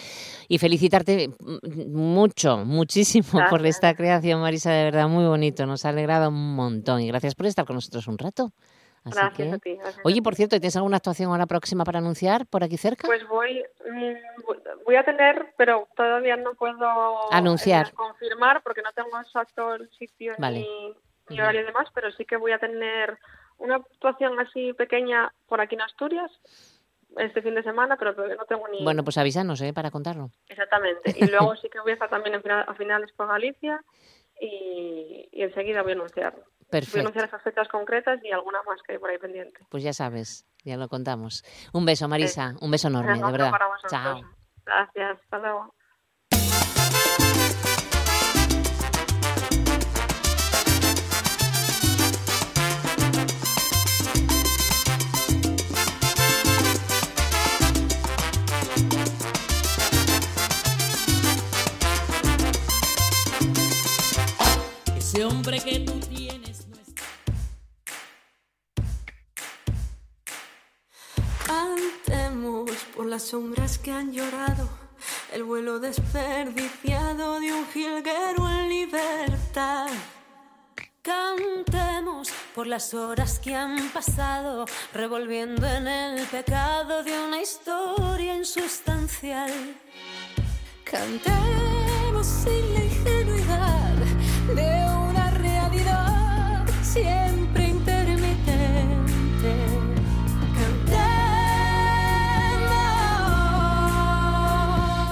Y 0.47 0.59
felicitarte 0.59 1.31
mucho, 1.87 2.57
muchísimo 2.65 3.41
por 3.49 3.65
esta 3.65 3.95
creación, 3.95 4.41
Marisa, 4.41 4.71
de 4.71 4.83
verdad, 4.83 5.07
muy 5.07 5.25
bonito. 5.25 5.65
Nos 5.65 5.85
ha 5.85 5.89
alegrado 5.89 6.29
un 6.29 6.55
montón 6.55 7.01
y 7.01 7.07
gracias 7.07 7.33
por 7.33 7.47
estar 7.47 7.65
con 7.65 7.75
nosotros 7.75 8.07
un 8.07 8.19
rato 8.19 8.53
gracias 9.03 9.53
a 9.53 9.57
ti. 9.59 9.77
Oye, 10.03 10.21
por 10.21 10.35
cierto, 10.35 10.59
¿tienes 10.59 10.75
alguna 10.75 10.97
actuación 10.97 11.31
ahora 11.31 11.45
próxima 11.45 11.83
para 11.83 11.99
anunciar 11.99 12.45
por 12.45 12.63
aquí 12.63 12.77
cerca? 12.77 13.07
Pues 13.07 13.27
voy, 13.27 13.63
mm, 13.85 14.83
voy 14.85 14.95
a 14.95 15.03
tener, 15.03 15.53
pero 15.57 15.87
todavía 15.95 16.37
no 16.37 16.53
puedo 16.53 17.33
anunciar, 17.33 17.87
eh, 17.87 17.93
confirmar 17.93 18.61
porque 18.63 18.81
no 18.81 18.91
tengo 18.93 19.19
exacto 19.19 19.75
el 19.75 19.89
sitio 19.91 20.33
ni, 20.39 20.93
horario 21.39 21.61
y 21.61 21.65
demás, 21.65 21.87
pero 21.93 22.11
sí 22.11 22.25
que 22.25 22.37
voy 22.37 22.51
a 22.51 22.59
tener 22.59 23.17
una 23.57 23.75
actuación 23.75 24.39
así 24.39 24.73
pequeña 24.73 25.33
por 25.47 25.61
aquí 25.61 25.75
en 25.75 25.81
Asturias 25.81 26.31
este 27.17 27.41
fin 27.41 27.55
de 27.55 27.63
semana, 27.63 27.97
pero 27.97 28.13
no 28.13 28.45
tengo 28.45 28.67
ni... 28.69 28.83
Bueno, 28.83 29.03
pues 29.03 29.17
avísanos, 29.17 29.61
¿eh? 29.61 29.73
Para 29.73 29.91
contarlo. 29.91 30.29
Exactamente. 30.47 31.13
Y 31.17 31.25
luego 31.31 31.55
sí 31.57 31.69
que 31.69 31.79
voy 31.81 31.91
a 31.91 31.93
estar 31.95 32.09
también 32.09 32.35
a 32.35 32.73
finales 32.75 33.11
por 33.11 33.27
Galicia 33.27 33.83
y, 34.39 35.27
y 35.31 35.41
enseguida 35.43 35.81
voy 35.81 35.91
a 35.91 35.95
anunciarlo. 35.95 36.45
Perfecto. 36.71 36.97
Voy 36.97 36.99
a 36.99 37.01
anunciar 37.01 37.25
esas 37.25 37.41
fechas 37.43 37.67
concretas 37.67 38.19
y 38.23 38.31
alguna 38.31 38.59
más 38.63 38.81
que 38.87 38.93
hay 38.93 38.97
por 38.97 39.09
ahí 39.09 39.17
pendiente. 39.17 39.59
Pues 39.69 39.83
ya 39.83 39.91
sabes, 39.91 40.47
ya 40.63 40.77
lo 40.77 40.87
contamos. 40.87 41.43
Un 41.73 41.85
beso, 41.85 42.07
Marisa, 42.07 42.55
un 42.61 42.71
beso 42.71 42.87
enorme, 42.87 43.17
de 43.17 43.31
verdad. 43.31 43.51
Chao. 43.89 44.21
Gracias, 44.65 45.19
hasta 45.21 45.39
luego. 45.39 45.75
Ese 64.95 65.25
hombre 65.25 65.59
que 65.59 65.79
tú 65.81 66.00
por 72.95 73.05
las 73.05 73.23
sombras 73.23 73.77
que 73.77 73.91
han 73.91 74.11
llorado, 74.11 74.69
el 75.33 75.43
vuelo 75.43 75.79
desperdiciado 75.79 77.39
de 77.39 77.51
un 77.51 77.65
jilguero 77.67 78.49
en 78.49 78.69
libertad. 78.69 79.87
Cantemos 81.01 82.29
por 82.53 82.67
las 82.67 82.93
horas 82.93 83.39
que 83.39 83.55
han 83.55 83.89
pasado, 83.89 84.65
revolviendo 84.93 85.65
en 85.65 85.87
el 85.87 86.27
pecado 86.27 87.03
de 87.03 87.19
una 87.19 87.41
historia 87.41 88.35
insustancial. 88.35 89.51
Cantemos 90.83 92.27
sin 92.27 92.73
la 92.73 92.83
ingenuidad 92.83 93.95
de 94.55 94.85
una 95.09 95.31
realidad 95.31 96.65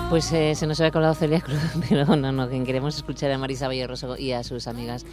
Pues 0.10 0.34
eh, 0.34 0.56
se 0.56 0.66
nos 0.66 0.80
había 0.80 0.90
colado 0.90 1.14
Celia 1.14 1.40
Cruz, 1.40 1.62
pero 1.90 2.04
no, 2.16 2.32
no, 2.32 2.50
que 2.50 2.64
queremos 2.64 2.96
escuchar 2.96 3.32
a 3.32 3.38
Marisa 3.38 3.68
Valleroso 3.68 4.18
y 4.18 4.32
a 4.32 4.44
sus 4.44 4.68
amigas 4.68 5.06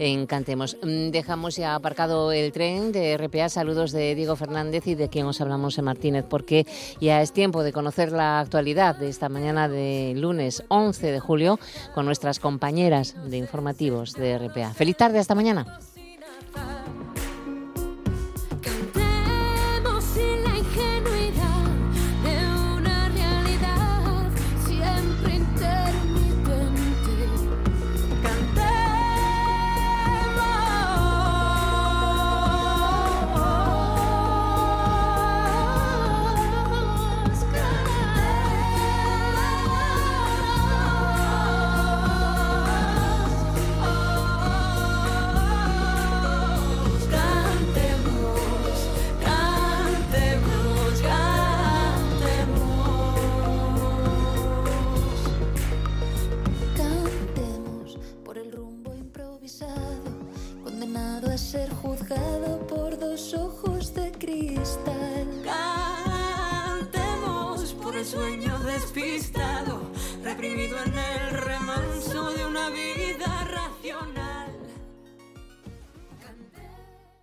en 0.00 0.26
Cantemos. 0.26 0.76
Mm, 0.82 1.10
dejamos 1.10 1.54
ya 1.54 1.76
aparcado 1.76 2.32
el 2.32 2.50
tren 2.50 2.90
de 2.90 3.16
RPA. 3.16 3.48
Saludos 3.48 3.92
de 3.92 4.16
Diego 4.16 4.34
Fernández 4.34 4.88
y 4.88 4.96
de 4.96 5.08
quien 5.08 5.26
os 5.26 5.40
hablamos 5.40 5.78
en 5.78 5.84
Martínez, 5.84 6.24
porque 6.28 6.66
ya 7.00 7.22
es 7.22 7.32
tiempo 7.32 7.62
de 7.62 7.72
conocer 7.72 8.10
la 8.10 8.40
actualidad 8.40 8.96
de 8.96 9.08
esta 9.08 9.28
mañana 9.28 9.68
de 9.68 10.14
lunes 10.16 10.64
11 10.66 11.12
de 11.12 11.20
julio 11.20 11.60
con 11.94 12.04
nuestras 12.04 12.40
compañeras 12.40 13.14
de 13.30 13.36
informativos 13.36 14.14
de 14.14 14.36
RPA. 14.36 14.74
Feliz 14.74 14.96
tarde, 14.96 15.20
hasta 15.20 15.36
mañana. 15.36 15.78